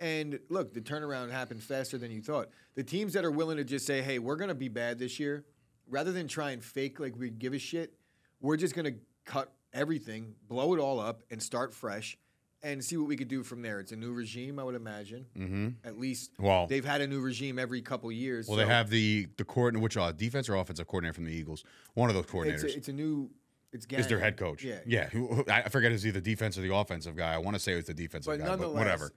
And 0.00 0.38
look, 0.48 0.74
the 0.74 0.80
turnaround 0.80 1.30
happened 1.30 1.62
faster 1.62 1.98
than 1.98 2.10
you 2.10 2.22
thought. 2.22 2.48
The 2.74 2.82
teams 2.82 3.12
that 3.12 3.24
are 3.24 3.30
willing 3.30 3.56
to 3.58 3.64
just 3.64 3.86
say, 3.86 4.02
hey, 4.02 4.18
we're 4.18 4.36
going 4.36 4.48
to 4.48 4.54
be 4.54 4.68
bad 4.68 4.98
this 4.98 5.20
year, 5.20 5.44
rather 5.88 6.12
than 6.12 6.28
try 6.28 6.50
and 6.52 6.62
fake 6.64 7.00
like 7.00 7.16
we 7.16 7.30
give 7.30 7.52
a 7.54 7.58
shit, 7.58 7.94
we're 8.40 8.56
just 8.56 8.74
going 8.74 8.86
to 8.86 8.94
cut 9.24 9.52
everything, 9.72 10.34
blow 10.48 10.74
it 10.74 10.78
all 10.80 11.00
up, 11.00 11.22
and 11.30 11.42
start 11.42 11.72
fresh 11.72 12.16
and 12.64 12.84
see 12.84 12.96
what 12.96 13.08
we 13.08 13.16
could 13.16 13.28
do 13.28 13.42
from 13.42 13.60
there. 13.62 13.80
It's 13.80 13.90
a 13.92 13.96
new 13.96 14.12
regime, 14.12 14.58
I 14.58 14.64
would 14.64 14.74
imagine. 14.76 15.26
Mm-hmm. 15.36 15.68
At 15.84 15.98
least 15.98 16.30
Well- 16.38 16.66
they've 16.66 16.84
had 16.84 17.00
a 17.00 17.06
new 17.06 17.20
regime 17.20 17.58
every 17.58 17.82
couple 17.82 18.10
years. 18.12 18.46
Well, 18.46 18.56
so 18.56 18.64
they 18.64 18.70
have 18.72 18.88
the 18.90 19.28
the 19.36 19.44
coordinator, 19.44 19.82
which 19.82 19.96
uh, 19.96 20.12
defense 20.12 20.48
or 20.48 20.54
offensive 20.56 20.86
coordinator 20.86 21.14
from 21.14 21.24
the 21.24 21.32
Eagles. 21.32 21.64
One 21.94 22.08
of 22.08 22.14
those 22.14 22.24
it's 22.24 22.32
coordinators 22.32 22.74
a, 22.74 22.76
it's 22.76 22.88
a 22.88 22.92
new. 22.92 23.30
It's 23.72 23.86
is 23.90 24.06
their 24.06 24.18
head 24.18 24.36
coach. 24.36 24.62
Yeah, 24.62 24.80
yeah. 24.86 25.08
Who, 25.08 25.44
I 25.50 25.68
forget 25.70 25.92
is 25.92 26.02
he 26.02 26.10
the 26.10 26.20
defense 26.20 26.58
or 26.58 26.60
the 26.60 26.74
offensive 26.74 27.16
guy. 27.16 27.32
I 27.32 27.38
want 27.38 27.54
to 27.56 27.58
say 27.58 27.72
it 27.72 27.76
was 27.76 27.86
the 27.86 27.94
defensive 27.94 28.30
But 28.38 28.44
guy, 28.46 28.54
but 28.54 28.74
whatever. 28.74 29.12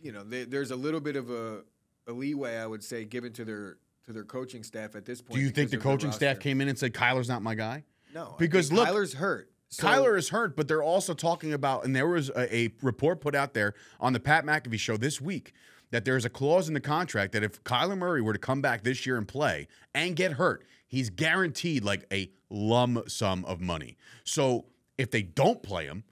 you 0.00 0.10
know, 0.10 0.24
they, 0.24 0.42
there's 0.44 0.72
a 0.72 0.76
little 0.76 0.98
bit 0.98 1.14
of 1.14 1.30
a, 1.30 1.62
a 2.08 2.12
leeway, 2.12 2.56
I 2.58 2.66
would 2.66 2.82
say, 2.82 3.04
given 3.04 3.32
to 3.34 3.44
their 3.44 3.76
to 4.06 4.12
their 4.12 4.24
coaching 4.24 4.62
staff 4.62 4.94
at 4.96 5.04
this 5.04 5.20
point. 5.20 5.36
Do 5.38 5.44
you 5.44 5.50
think 5.50 5.70
the 5.70 5.78
coaching 5.78 6.12
staff 6.12 6.38
came 6.40 6.60
in 6.60 6.68
and 6.68 6.78
said 6.78 6.92
Kyler's 6.92 7.28
not 7.28 7.42
my 7.42 7.54
guy? 7.54 7.84
No, 8.14 8.34
I 8.34 8.38
because 8.38 8.72
look, 8.72 8.88
Kyler's 8.88 9.14
hurt. 9.14 9.50
So- 9.68 9.86
Kyler 9.86 10.18
is 10.18 10.28
hurt, 10.28 10.54
but 10.56 10.68
they're 10.68 10.82
also 10.82 11.14
talking 11.14 11.52
about, 11.52 11.84
and 11.84 11.96
there 11.96 12.06
was 12.08 12.28
a, 12.30 12.54
a 12.54 12.70
report 12.82 13.20
put 13.20 13.34
out 13.34 13.54
there 13.54 13.74
on 14.00 14.12
the 14.12 14.20
Pat 14.20 14.44
McAfee 14.44 14.78
show 14.78 14.96
this 14.98 15.20
week 15.20 15.54
that 15.92 16.04
there's 16.04 16.24
a 16.24 16.30
clause 16.30 16.68
in 16.68 16.74
the 16.74 16.80
contract 16.80 17.32
that 17.32 17.42
if 17.42 17.62
Kyler 17.64 17.96
Murray 17.96 18.20
were 18.20 18.32
to 18.34 18.38
come 18.38 18.60
back 18.60 18.82
this 18.82 19.06
year 19.06 19.16
and 19.16 19.26
play 19.26 19.68
and 19.94 20.14
get 20.16 20.32
hurt, 20.32 20.64
he's 20.88 21.08
guaranteed 21.10 21.84
like 21.84 22.04
a 22.12 22.30
lump 22.50 23.08
sum 23.10 23.44
of 23.46 23.60
money. 23.60 23.96
So 24.24 24.66
if 24.98 25.10
they 25.10 25.22
don't 25.22 25.62
play 25.62 25.86
him, 25.86 26.04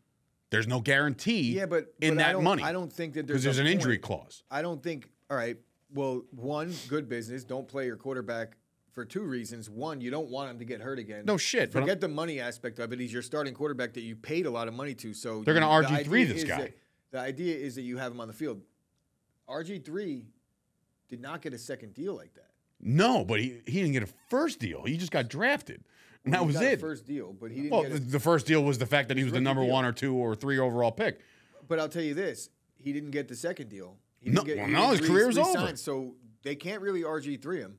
there's 0.51 0.67
no 0.67 0.81
guarantee 0.81 1.53
Yeah, 1.57 1.67
but 1.67 1.93
in 2.01 2.17
but 2.17 2.23
I 2.25 2.27
that 2.29 2.33
don't- 2.33 2.45
money. 2.45 2.63
I 2.63 2.73
don't 2.73 2.93
think 2.93 3.13
that 3.15 3.27
because 3.27 3.43
there's, 3.45 3.57
there's 3.57 3.67
an 3.67 3.73
injury 3.73 3.99
clause. 3.99 4.43
I 4.51 4.63
don't 4.63 4.83
think. 4.83 5.09
All 5.31 5.37
right. 5.37 5.59
Well, 5.95 6.23
one, 6.31 6.75
good 6.89 7.09
business. 7.09 7.45
Don't 7.45 7.67
play 7.67 7.87
your 7.87 7.97
quarterback 7.97 8.57
for 8.93 9.05
two 9.05 9.23
reasons. 9.23 9.69
One, 9.71 10.01
you 10.01 10.11
don't 10.11 10.29
want 10.29 10.51
him 10.51 10.59
to 10.59 10.65
get 10.65 10.81
hurt 10.81 10.99
again. 10.99 11.25
No 11.25 11.37
shit, 11.37 11.73
Forget 11.73 12.01
the 12.01 12.09
money 12.09 12.41
aspect 12.41 12.79
of 12.79 12.93
it. 12.93 13.01
He's 13.01 13.13
your 13.13 13.23
starting 13.23 13.55
quarterback 13.55 13.95
that 13.95 14.03
you 14.03 14.17
paid 14.17 14.47
a 14.47 14.51
lot 14.51 14.69
of 14.69 14.75
money 14.75 14.95
to. 14.97 15.15
So 15.15 15.43
They're 15.43 15.55
gonna 15.55 15.67
the 15.83 15.89
RG3 15.89 16.25
this 16.29 16.45
guy. 16.45 16.59
that- 16.63 16.75
the 17.13 17.19
idea 17.19 17.57
is 17.57 17.75
that 17.75 17.83
you 17.83 17.99
have 17.99 18.13
him 18.13 18.21
on 18.21 18.29
the 18.29 18.35
field. 18.35 18.63
RG 19.49 19.85
three 19.85 20.27
did 21.09 21.21
not 21.21 21.43
get 21.43 21.53
a 21.53 21.59
second 21.59 21.93
deal 21.95 22.15
like 22.15 22.35
that. 22.35 22.51
No, 22.81 23.25
but 23.25 23.41
he, 23.41 23.61
he 23.67 23.81
didn't 23.81 23.93
get 23.93 24.05
a 24.05 24.09
first 24.29 24.61
deal. 24.61 24.85
He 24.85 24.97
just 24.97 25.11
got 25.11 25.29
drafted. 25.29 25.83
And 26.25 26.33
that 26.35 26.41
He 26.41 26.47
was 26.47 26.55
got 26.55 26.65
a 26.65 26.73
it. 26.73 26.81
First 26.81 27.05
deal, 27.07 27.33
but 27.33 27.51
he 27.51 27.63
didn't 27.63 27.71
well, 27.73 27.85
A, 27.85 27.99
the 27.99 28.21
first 28.21 28.47
deal 28.47 28.63
was 28.63 28.79
the 28.79 28.87
fact 28.87 29.09
that 29.09 29.17
he 29.17 29.25
was 29.25 29.33
the 29.33 29.41
number 29.41 29.63
deal. 29.65 29.73
one 29.73 29.85
or 29.85 29.93
two 29.93 30.15
or 30.15 30.35
three 30.37 30.59
overall 30.59 30.93
pick. 30.93 31.21
but 31.67 31.79
I'll 31.81 31.89
tell 31.89 32.03
you 32.03 32.15
this: 32.15 32.51
he 32.77 32.93
didn't 32.93 33.11
get 33.11 33.27
the 33.29 33.35
second 33.37 33.69
deal. 33.71 33.97
He 34.21 34.31
No- 34.31 34.43
get, 34.43 34.59
well, 34.59 34.69
no, 34.69 34.91
his 34.91 35.01
re- 35.01 35.09
career 35.09 35.29
is 35.31 35.37
re-sign, 35.37 35.57
over. 35.57 35.77
So 35.77 36.15
they 36.43 36.55
can't 36.55 36.83
really 36.83 37.03
RG 37.03 37.41
three 37.41 37.61
him 37.61 37.79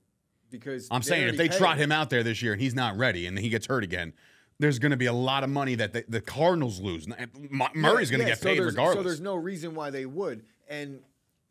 because 0.49 0.87
I'm 0.91 1.01
saying 1.03 1.27
if 1.27 1.37
they 1.37 1.49
paid 1.49 1.57
trot 1.57 1.77
him 1.77 1.91
out 1.91 2.09
there 2.09 2.23
this 2.23 2.41
year 2.41 2.53
and 2.53 2.61
he's 2.61 2.75
not 2.75 2.97
ready 2.97 3.25
and 3.27 3.37
he 3.37 3.49
gets 3.49 3.67
hurt 3.67 3.83
again, 3.83 4.13
there's 4.59 4.79
going 4.79 4.91
to 4.91 4.97
be 4.97 5.05
a 5.07 5.13
lot 5.13 5.43
of 5.43 5.49
money 5.49 5.75
that 5.75 5.93
the, 5.93 6.05
the 6.07 6.21
Cardinals 6.21 6.79
lose. 6.79 7.07
Murray's 7.07 8.11
going 8.11 8.19
to 8.21 8.25
Yeah, 8.27 8.33
get 8.33 8.39
so 8.39 8.49
paid 8.49 8.59
regardless. 8.59 8.95
So 8.97 9.03
there's 9.03 9.21
no 9.21 9.35
reason 9.35 9.73
why 9.75 9.89
they 9.89 10.05
would. 10.05 10.43
And 10.67 10.99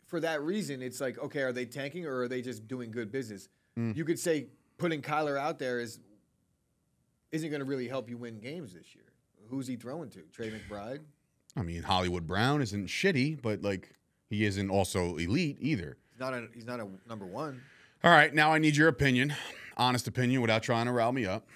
for 0.06 0.20
that 0.20 0.42
reason, 0.42 0.82
it's 0.82 1.00
like, 1.00 1.18
okay, 1.18 1.42
are 1.42 1.52
they 1.52 1.64
tanking 1.66 2.06
or 2.06 2.20
are 2.22 2.28
they 2.28 2.42
just 2.42 2.66
doing 2.68 2.90
good 2.90 3.10
business? 3.12 3.48
Hmm. 3.76 3.92
You 3.94 4.04
could 4.04 4.18
say 4.18 4.46
putting 4.78 5.02
Kyler 5.02 5.38
out 5.38 5.58
there 5.58 5.80
is 5.80 6.00
isn't 7.32 7.48
going 7.50 7.60
to 7.60 7.64
really 7.66 7.86
help 7.86 8.10
you 8.10 8.16
win 8.16 8.38
games 8.40 8.72
this 8.74 8.94
year. 8.94 9.04
Who's 9.48 9.66
he 9.66 9.76
throwing 9.76 10.10
to? 10.10 10.20
Trey 10.32 10.50
McBride? 10.50 11.00
I 11.56 11.62
mean, 11.62 11.82
Hollywood 11.82 12.26
Brown 12.26 12.60
isn't 12.62 12.86
shitty, 12.86 13.40
but 13.42 13.62
like 13.62 13.94
he 14.30 14.44
isn't 14.46 14.70
also 14.70 15.16
elite 15.16 15.58
either. 15.60 15.98
He's 16.12 16.20
not 16.20 16.32
a 16.32 16.46
he's 16.54 16.64
not 16.64 16.80
a 16.80 16.86
number 17.08 17.26
one. 17.26 17.60
All 18.02 18.10
right, 18.10 18.32
now 18.32 18.52
I 18.52 18.58
need 18.58 18.76
your 18.76 18.88
opinion, 18.88 19.34
honest 19.76 20.08
opinion, 20.08 20.40
without 20.40 20.62
trying 20.62 20.86
to 20.86 20.92
rile 20.92 21.12
me 21.12 21.26
up. 21.26 21.46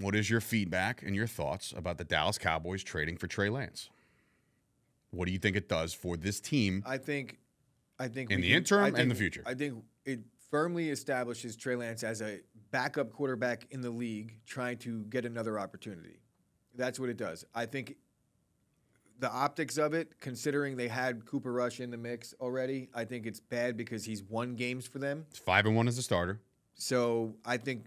What 0.00 0.16
is 0.16 0.28
your 0.28 0.40
feedback 0.40 1.02
and 1.04 1.14
your 1.14 1.28
thoughts 1.28 1.72
about 1.76 1.98
the 1.98 2.04
Dallas 2.04 2.36
Cowboys 2.38 2.82
trading 2.82 3.16
for 3.16 3.28
Trey 3.28 3.48
Lance? 3.48 3.90
What 5.12 5.26
do 5.26 5.32
you 5.32 5.38
think 5.38 5.54
it 5.54 5.68
does 5.68 5.94
for 5.94 6.16
this 6.16 6.40
team? 6.40 6.82
I 6.84 6.98
think 6.98 7.38
I 8.00 8.08
think 8.08 8.32
In 8.32 8.40
the 8.40 8.48
can- 8.48 8.56
interim 8.56 8.94
I 8.96 8.98
and 8.98 9.10
the 9.10 9.14
future. 9.14 9.42
I 9.46 9.54
think 9.54 9.84
it 10.04 10.20
firmly 10.50 10.90
establishes 10.90 11.54
Trey 11.56 11.76
Lance 11.76 12.02
as 12.02 12.20
a 12.22 12.40
backup 12.72 13.12
quarterback 13.12 13.66
in 13.70 13.80
the 13.82 13.90
league 13.90 14.34
trying 14.46 14.78
to 14.78 15.04
get 15.04 15.24
another 15.24 15.60
opportunity. 15.60 16.18
That's 16.76 16.98
what 16.98 17.08
it 17.08 17.16
does. 17.16 17.44
I 17.54 17.66
think 17.66 17.94
the 19.20 19.30
optics 19.30 19.78
of 19.78 19.94
it, 19.94 20.20
considering 20.20 20.76
they 20.76 20.88
had 20.88 21.24
Cooper 21.26 21.52
Rush 21.52 21.80
in 21.80 21.90
the 21.90 21.96
mix 21.96 22.34
already, 22.40 22.88
I 22.94 23.04
think 23.04 23.26
it's 23.26 23.40
bad 23.40 23.76
because 23.76 24.04
he's 24.04 24.22
won 24.22 24.54
games 24.56 24.86
for 24.86 24.98
them. 24.98 25.24
It's 25.30 25.38
five 25.38 25.66
and 25.66 25.76
one 25.76 25.86
as 25.88 25.96
a 25.98 26.02
starter. 26.02 26.40
So 26.74 27.36
I 27.44 27.56
think, 27.56 27.86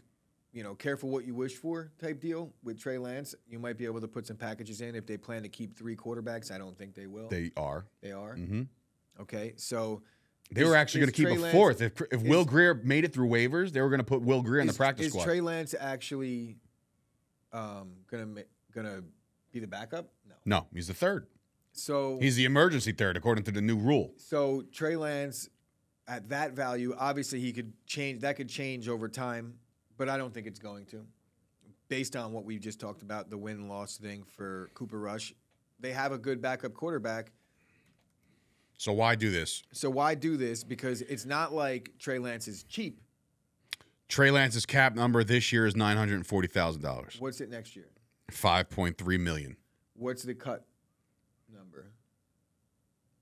you 0.54 0.64
know, 0.64 0.74
careful 0.76 1.10
what 1.10 1.26
you 1.26 1.36
wish 1.36 1.56
for 1.56 1.92
type 2.02 2.22
deal 2.22 2.54
with 2.64 2.80
Trey 2.80 2.98
Lance. 2.98 3.36
You 3.48 3.60
might 3.60 3.78
be 3.78 3.86
able 3.86 4.00
to 4.02 4.08
put 4.08 4.26
some 4.26 4.38
packages 4.38 4.80
in 4.82 4.96
if 4.96 5.06
they 5.06 5.18
plan 5.18 5.44
to 5.44 5.50
keep 5.50 5.78
three 5.78 5.96
quarterbacks. 5.96 6.50
I 6.52 6.58
don't 6.58 6.78
think 6.78 6.96
they 6.96 7.08
will. 7.08 7.28
They 7.28 7.52
are. 7.58 7.86
They 8.02 8.12
are. 8.14 8.34
hmm 8.36 8.64
Okay. 9.20 9.54
So 9.58 10.04
They 10.52 10.62
is- 10.62 10.68
were 10.70 10.76
actually 10.76 11.02
going 11.02 11.12
to 11.12 11.16
keep 11.16 11.28
Trey 11.28 11.36
a 11.36 11.40
Lance- 11.40 11.54
fourth. 11.56 11.82
If, 11.82 12.02
if 12.12 12.22
Will 12.22 12.46
Grier 12.46 12.74
made 12.76 13.04
it 13.04 13.14
through 13.14 13.28
waivers, 13.28 13.72
they 13.74 13.82
were 13.82 13.90
going 13.90 14.00
to 14.00 14.06
put 14.06 14.22
Will 14.22 14.42
Grier 14.42 14.62
in 14.62 14.68
the 14.68 14.74
practice 14.74 15.08
is 15.08 15.12
squad. 15.12 15.26
Trey 15.26 15.42
Lance 15.42 15.76
actually 15.78 16.56
um, 17.52 17.92
gonna 18.10 18.26
ma- 18.26 18.42
gonna 18.74 19.02
be 19.58 19.66
the 19.66 19.68
backup? 19.68 20.10
No. 20.28 20.36
no, 20.46 20.68
he's 20.74 20.88
the 20.88 20.94
third. 20.94 21.28
So 21.72 22.18
He's 22.20 22.36
the 22.36 22.46
emergency 22.46 22.92
third 22.92 23.18
according 23.18 23.44
to 23.46 23.52
the 23.52 23.62
new 23.62 23.78
rule. 23.78 24.14
So 24.18 24.64
Trey 24.72 24.96
Lance, 24.96 25.50
at 26.08 26.30
that 26.30 26.54
value, 26.54 26.96
obviously 26.98 27.40
he 27.40 27.52
could 27.54 27.74
change. 27.86 28.22
That 28.22 28.36
could 28.36 28.50
change 28.50 28.88
over 28.88 29.08
time, 29.08 29.56
but 29.98 30.10
I 30.10 30.18
don't 30.18 30.34
think 30.34 30.48
it's 30.48 30.60
going 30.60 30.86
to. 30.88 31.06
Based 31.90 32.16
on 32.16 32.34
what 32.34 32.46
we 32.46 32.60
just 32.60 32.80
talked 32.80 33.02
about, 33.02 33.30
the 33.30 33.38
win 33.38 33.68
loss 33.70 33.98
thing 33.98 34.24
for 34.36 34.70
Cooper 34.74 35.00
Rush, 35.00 35.34
they 35.80 35.92
have 35.92 36.12
a 36.12 36.18
good 36.18 36.42
backup 36.42 36.74
quarterback. 36.74 37.32
So 38.78 38.92
why 38.94 39.16
do 39.16 39.32
this? 39.32 39.64
So 39.72 39.90
why 39.90 40.14
do 40.16 40.38
this? 40.38 40.64
Because 40.64 41.02
it's 41.02 41.26
not 41.26 41.54
like 41.54 41.92
Trey 42.00 42.20
Lance 42.20 42.48
is 42.48 42.64
cheap. 42.64 43.02
Trey 44.08 44.32
Lance's 44.32 44.66
cap 44.66 44.96
number 44.96 45.24
this 45.24 45.52
year 45.52 45.66
is 45.66 45.76
nine 45.76 45.98
hundred 45.98 46.16
and 46.16 46.28
forty 46.28 46.48
thousand 46.48 46.82
dollars. 46.82 47.18
What's 47.20 47.42
it 47.42 47.50
next 47.50 47.76
year? 47.76 47.90
Five 48.32 48.70
point 48.70 48.98
three 48.98 49.18
million. 49.18 49.58
What's 49.96 50.24
the 50.24 50.34
cut 50.36 50.66
number? 51.54 51.92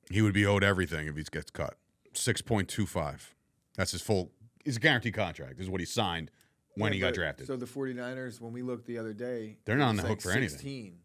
He 0.10 0.22
would 0.22 0.34
be 0.34 0.46
owed 0.46 0.64
everything 0.64 1.08
if 1.08 1.16
he 1.16 1.24
gets 1.24 1.52
cut. 1.52 1.76
Six 2.14 2.42
point 2.42 2.68
two 2.70 2.86
five. 2.86 3.36
That's 3.76 3.92
his 3.92 4.02
full. 4.02 4.32
It's 4.66 4.78
a 4.78 4.80
guaranteed 4.80 5.14
contract. 5.14 5.58
This 5.58 5.66
is 5.66 5.70
what 5.70 5.80
he 5.80 5.86
signed 5.86 6.32
when 6.76 6.92
Yeah, 6.92 6.96
he 6.96 7.00
got 7.02 7.14
drafted. 7.14 7.46
So 7.46 7.56
the 7.56 7.68
49ers, 7.68 8.42
when 8.42 8.52
we 8.52 8.64
looked 8.64 8.88
the 8.88 8.98
other 8.98 9.14
day, 9.14 9.58
They're 9.66 9.78
not 9.78 9.90
on 9.90 9.96
the 9.98 10.02
like 10.04 10.10
hook 10.14 10.22
for 10.22 10.32
anything. 10.32 10.50
16. 10.58 10.98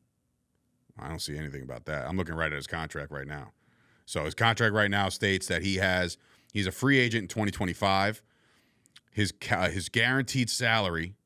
I 0.99 1.09
don't 1.09 1.21
see 1.21 1.37
anything 1.37 1.63
about 1.63 1.85
that. 1.87 2.09
I'm 2.09 2.17
looking 2.17 2.35
right 2.35 2.51
at 2.51 2.57
his 2.57 2.67
contract 2.67 3.11
right 3.13 3.27
now. 3.27 3.53
So 4.07 4.25
his 4.25 4.35
contract 4.35 4.75
right 4.75 4.91
now 4.91 5.09
states 5.11 5.47
that 5.49 5.63
he 5.63 5.77
has 5.77 6.17
he's 6.53 6.67
a 6.67 6.73
free 6.73 6.99
agent 6.99 7.23
in 7.23 7.29
2025. 7.29 8.23
His 9.13 9.33
ca- 9.33 9.69
his 9.69 9.89
guaranteed 9.89 10.49
salary. 10.49 11.17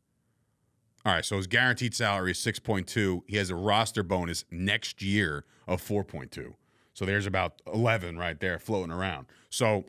All 1.04 1.12
right, 1.12 1.24
so 1.24 1.36
his 1.36 1.46
guaranteed 1.46 1.94
salary 1.94 2.30
is 2.30 2.38
6.2. 2.38 3.22
He 3.26 3.36
has 3.36 3.50
a 3.50 3.54
roster 3.54 4.02
bonus 4.02 4.44
next 4.50 5.02
year 5.02 5.44
of 5.68 5.82
4.2. 5.86 6.54
So 6.94 7.04
there's 7.04 7.26
about 7.26 7.60
11 7.72 8.16
right 8.16 8.38
there 8.40 8.58
floating 8.58 8.92
around. 8.92 9.26
So 9.50 9.84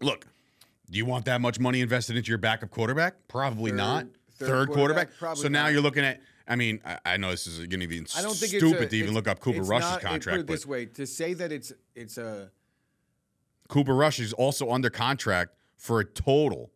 look, 0.00 0.26
do 0.90 0.98
you 0.98 1.04
want 1.04 1.26
that 1.26 1.40
much 1.40 1.60
money 1.60 1.80
invested 1.80 2.16
into 2.16 2.28
your 2.30 2.38
backup 2.38 2.70
quarterback? 2.70 3.14
Probably 3.28 3.70
Third- 3.70 3.76
not. 3.76 4.06
third 4.38 4.48
Third, 4.48 4.68
quarterback. 4.70 5.10
quarterback? 5.18 5.36
So 5.42 5.48
now 5.48 5.64
not. 5.64 5.72
you're 5.72 5.82
looking 5.82 6.04
at. 6.04 6.20
I 6.48 6.56
mean, 6.56 6.80
I, 6.84 6.98
I 7.06 7.16
know 7.18 7.30
this 7.30 7.46
is 7.46 7.58
going 7.66 7.80
to 7.80 7.86
be 7.86 8.04
I 8.16 8.20
don't 8.22 8.34
think 8.34 8.50
stupid 8.50 8.82
it's 8.82 8.86
a, 8.86 8.88
to 8.88 8.96
even 8.96 9.14
look 9.14 9.28
up 9.28 9.38
Cooper 9.38 9.62
Rush's 9.62 9.90
not- 9.90 10.00
contract. 10.00 10.34
Put 10.38 10.40
it 10.40 10.46
but 10.46 10.52
this 10.52 10.66
way: 10.66 10.86
to 10.86 11.06
say 11.06 11.34
that 11.34 11.52
it's 11.52 11.72
it's 11.94 12.18
a 12.18 12.50
Cooper 13.68 13.94
Rush 13.94 14.18
is 14.18 14.32
also 14.32 14.70
under 14.72 14.90
contract 14.90 15.52
for 15.76 16.00
a 16.00 16.04
total, 16.04 16.72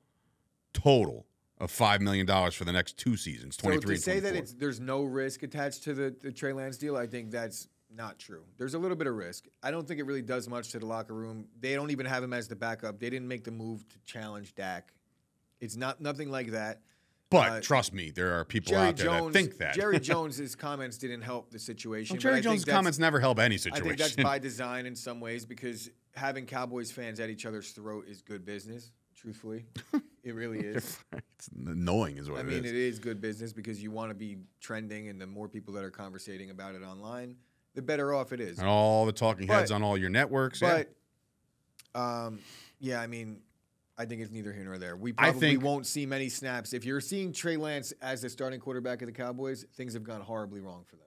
total 0.73 1.27
of 1.59 1.71
five 1.71 2.01
million 2.01 2.27
dollars 2.27 2.55
for 2.55 2.65
the 2.65 2.73
next 2.73 2.99
two 2.99 3.17
seasons, 3.17 3.57
so 3.61 3.71
to 3.79 3.97
say 3.97 4.21
that 4.21 4.37
it's 4.37 4.53
there's 4.53 4.81
no 4.81 5.03
risk 5.03 5.43
attached 5.43 5.85
to 5.85 5.95
the, 5.95 6.15
the 6.23 6.33
Trey 6.33 6.53
Lance 6.53 6.77
deal. 6.77 6.97
I 6.97 7.07
think 7.07 7.31
that's 7.31 7.69
not 7.95 8.19
true. 8.19 8.43
There's 8.59 8.75
a 8.75 8.79
little 8.79 8.97
bit 8.97 9.07
of 9.07 9.15
risk. 9.15 9.47
I 9.63 9.71
don't 9.71 9.87
think 9.87 10.01
it 10.01 10.05
really 10.05 10.23
does 10.23 10.49
much 10.49 10.71
to 10.73 10.79
the 10.79 10.87
locker 10.87 11.15
room. 11.15 11.47
They 11.61 11.75
don't 11.75 11.91
even 11.91 12.07
have 12.07 12.23
him 12.23 12.33
as 12.33 12.49
the 12.49 12.57
backup. 12.57 12.99
They 12.99 13.11
didn't 13.11 13.29
make 13.29 13.45
the 13.45 13.51
move 13.51 13.89
to 13.89 13.97
challenge 14.05 14.55
Dak. 14.55 14.93
It's 15.61 15.77
not 15.77 16.01
nothing 16.01 16.31
like 16.31 16.51
that. 16.51 16.83
but 17.31 17.51
uh, 17.51 17.61
trust 17.61 17.95
me, 17.95 18.11
there 18.11 18.39
are 18.39 18.45
people 18.45 18.73
Jerry 18.73 18.89
out 18.89 18.97
there 18.97 19.07
Jones 19.07 19.33
that 19.33 19.39
think 19.39 19.59
that. 19.59 19.75
Jerry 19.75 19.99
Jones's 20.01 20.55
comments 20.55 20.99
didn't 20.99 21.23
help 21.23 21.51
the 21.51 21.59
situation. 21.59 22.15
Well, 22.15 22.21
Jerry 22.21 22.35
I 22.35 22.43
think 22.43 22.45
Jones' 22.45 22.65
comments 22.67 22.99
never 22.99 23.19
help 23.19 23.39
any 23.39 23.57
situation. 23.57 23.85
I 23.85 23.89
think 23.89 23.99
that's 23.99 24.17
by 24.17 24.39
design 24.51 24.85
in 24.85 24.95
some 24.95 25.21
ways 25.21 25.47
because 25.47 25.89
having 26.15 26.45
Cowboys 26.45 26.91
fans 26.91 27.19
at 27.19 27.31
each 27.31 27.47
other's 27.47 27.71
throat 27.71 28.07
is 28.09 28.21
good 28.21 28.45
business. 28.45 28.91
Truthfully, 29.31 29.65
it 30.23 30.37
really 30.37 30.61
is. 30.61 31.01
it's 31.13 31.49
annoying, 31.67 32.17
is 32.17 32.31
what 32.31 32.37
I 32.37 32.41
it 32.43 32.47
mean, 32.47 32.65
is. 32.65 32.71
it 32.71 32.77
is 32.77 32.99
good 33.01 33.21
business 33.21 33.53
because 33.53 33.83
you 33.83 33.91
want 33.91 34.11
to 34.11 34.15
be 34.15 34.37
trending, 34.61 35.09
and 35.09 35.21
the 35.21 35.27
more 35.27 35.49
people 35.49 35.75
that 35.75 35.83
are 35.83 35.91
conversating 35.91 36.51
about 36.51 36.77
it 36.77 36.83
online, 36.85 37.35
the 37.75 37.83
better 37.83 38.15
off 38.15 38.33
it 38.33 38.39
is. 38.39 38.61
And 38.61 38.69
all 38.69 39.05
the 39.05 39.11
talking 39.11 39.49
heads 39.49 39.71
But- 39.73 39.75
on 39.75 39.83
all 39.83 39.99
your 39.99 40.11
networks. 40.11 40.63
yeah. 40.63 40.85
But, 41.93 42.01
um, 42.01 42.39
yeah, 42.79 43.01
I 43.01 43.09
mean, 43.09 43.41
I 43.99 44.05
think 44.05 44.23
it's 44.23 44.31
neither 44.31 44.53
here 44.53 44.63
nor 44.63 44.79
there. 44.79 44.95
We 44.97 45.11
I 45.19 45.31
probably 45.33 45.41
think- 45.41 45.65
won't 45.65 45.87
see 45.89 46.07
many 46.07 46.29
snaps. 46.29 46.73
If 46.73 46.85
you're 46.85 47.01
seeing 47.01 47.33
Trey 47.33 47.57
Lance 47.57 47.93
as 48.01 48.23
the 48.23 48.31
starting 48.31 48.61
quarterback 48.61 49.03
of 49.03 49.07
the 49.07 49.13
Cowboys, 49.13 49.65
things 49.75 49.93
have 49.95 50.05
gone 50.05 50.21
horribly 50.21 50.61
wrong 50.61 50.85
for 50.89 50.95
them. 50.95 51.03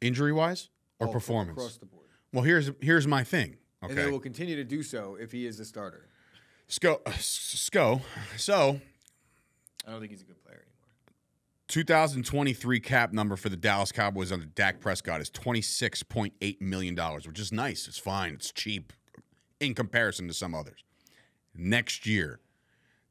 injury 0.00 0.32
wise 0.32 0.70
or 0.98 1.06
All- 1.06 1.12
performance. 1.12 1.56
across 1.56 1.76
the 1.76 1.86
board, 1.86 2.08
well, 2.32 2.42
here's 2.42 2.72
here's 2.80 3.06
my 3.06 3.22
thing. 3.22 3.58
and 3.80 3.96
they 3.96 4.10
will 4.10 4.18
continue 4.18 4.56
to 4.56 4.64
do 4.64 4.82
so 4.82 5.14
if 5.14 5.30
he 5.30 5.46
is 5.46 5.56
the 5.58 5.64
starter. 5.64 6.08
Sco, 6.70 7.00
uh, 7.04 7.10
Sco. 7.18 8.00
So 8.36 8.80
I 9.86 9.90
don't 9.90 9.98
think 9.98 10.12
he's 10.12 10.22
a 10.22 10.24
good 10.24 10.40
player 10.44 10.54
anymore. 10.54 11.16
2023 11.66 12.78
cap 12.78 13.12
number 13.12 13.34
for 13.34 13.48
the 13.48 13.56
Dallas 13.56 13.90
Cowboys 13.90 14.30
under 14.30 14.46
Dak 14.46 14.78
Prescott 14.78 15.20
is 15.20 15.30
$26.8 15.32 16.60
million, 16.60 16.96
which 17.26 17.40
is 17.40 17.50
nice. 17.50 17.88
It's 17.88 17.98
fine. 17.98 18.34
It's 18.34 18.52
cheap 18.52 18.92
in 19.58 19.74
comparison 19.74 20.28
to 20.28 20.34
some 20.34 20.54
others. 20.54 20.84
Next 21.56 22.06
year, 22.06 22.38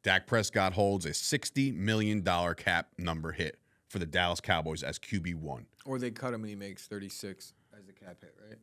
Dak 0.04 0.26
Prescott 0.26 0.72
holds 0.72 1.06
a 1.06 1.10
$60 1.10 1.76
million 1.76 2.24
cap 2.56 2.88
number 2.98 3.34
hit 3.34 3.60
for 3.90 4.00
the 4.00 4.06
Dallas 4.06 4.40
Cowboys 4.40 4.84
as 4.84 4.98
QB1. 5.00 5.66
Or 5.86 6.00
they 6.00 6.12
cut 6.12 6.34
him 6.34 6.44
and 6.44 6.50
he 6.50 6.56
makes 6.56 6.88
36 6.88 7.54
as 7.78 7.86
the 7.86 7.92
cap 7.92 8.18
hit, 8.22 8.36
right? 8.48 8.58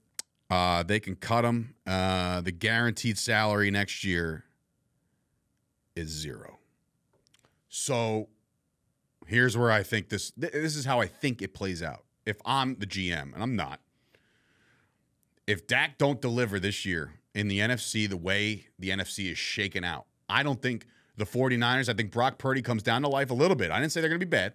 Uh, 0.49 0.83
they 0.85 1.01
can 1.01 1.17
cut 1.17 1.45
him. 1.45 1.75
Uh, 1.87 2.41
the 2.41 2.53
guaranteed 2.53 3.19
salary 3.19 3.71
next 3.71 4.03
year 4.03 4.45
is 5.97 6.09
zero. 6.11 6.59
So 7.69 8.29
here's 9.27 9.57
where 9.57 9.71
I 9.71 9.83
think 9.83 10.09
this. 10.09 10.31
th- 10.33 10.53
This 10.53 10.77
is 10.77 10.85
how 10.85 11.01
I 11.01 11.07
think 11.07 11.43
it 11.43 11.55
plays 11.55 11.83
out. 11.83 12.05
If 12.25 12.37
I'm 12.45 12.77
the 12.77 12.87
GM, 12.87 13.33
and 13.35 13.43
I'm 13.43 13.55
not, 13.57 13.81
if 15.47 15.67
Dak 15.67 15.97
don't 15.99 16.21
deliver 16.21 16.59
this 16.59 16.85
year 16.85 17.13
in 17.35 17.49
the 17.49 17.61
NFC 17.61 18.09
the 18.09 18.17
way 18.17 18.67
the 18.79 18.91
NFC 18.91 19.31
is 19.31 19.39
shaken 19.39 19.85
out, 19.85 20.07
I 20.29 20.43
don't 20.43 20.61
think 20.61 20.87
the 21.17 21.25
49ers. 21.25 21.89
I 21.89 21.95
think 21.95 22.11
Brock 22.11 22.39
Purdy 22.39 22.63
comes 22.63 22.83
down 22.83 23.03
to 23.03 23.09
life 23.09 23.31
a 23.31 23.35
little 23.35 23.57
bit. 23.57 23.71
I 23.71 23.79
didn't 23.81 23.93
say 23.93 24.01
they're 24.01 24.11
going 24.11 24.21
to 24.21 24.27
be 24.27 24.31
bad. 24.31 24.55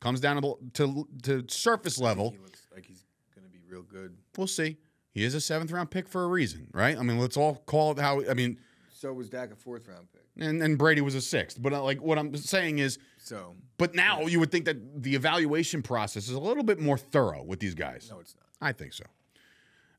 Comes 0.00 0.20
down 0.20 0.40
to 0.42 0.56
to, 0.74 1.08
to 1.22 1.44
surface 1.48 1.98
level. 1.98 2.30
He 2.30 2.38
looks 2.38 2.66
like 2.74 2.84
he's 2.86 3.04
going 3.34 3.46
to 3.46 3.50
be 3.50 3.60
real 3.68 3.82
good. 3.82 4.16
We'll 4.36 4.46
see. 4.46 4.78
He 5.12 5.24
is 5.24 5.34
a 5.34 5.40
seventh 5.40 5.70
round 5.70 5.90
pick 5.90 6.08
for 6.08 6.24
a 6.24 6.26
reason, 6.26 6.68
right? 6.72 6.98
I 6.98 7.02
mean, 7.02 7.18
let's 7.18 7.36
all 7.36 7.56
call 7.66 7.92
it 7.92 7.98
how. 7.98 8.22
I 8.28 8.34
mean, 8.34 8.58
So 8.92 9.12
was 9.12 9.28
Dak 9.28 9.52
a 9.52 9.56
fourth 9.56 9.86
round 9.88 10.08
pick. 10.12 10.23
And, 10.38 10.62
and 10.62 10.76
Brady 10.78 11.00
was 11.00 11.14
a 11.14 11.20
sixth. 11.20 11.60
But 11.60 11.72
uh, 11.72 11.82
like 11.82 12.00
what 12.02 12.18
I'm 12.18 12.34
saying 12.36 12.78
is, 12.78 12.98
So 13.18 13.54
but 13.78 13.94
now 13.94 14.22
you 14.22 14.40
would 14.40 14.50
think 14.50 14.64
that 14.66 15.02
the 15.02 15.14
evaluation 15.14 15.82
process 15.82 16.24
is 16.28 16.34
a 16.34 16.40
little 16.40 16.62
bit 16.64 16.78
more 16.80 16.98
thorough 16.98 17.42
with 17.42 17.60
these 17.60 17.74
guys. 17.74 18.08
no, 18.10 18.20
it's 18.20 18.34
not. 18.34 18.44
I 18.68 18.72
think 18.72 18.92
so. 18.92 19.04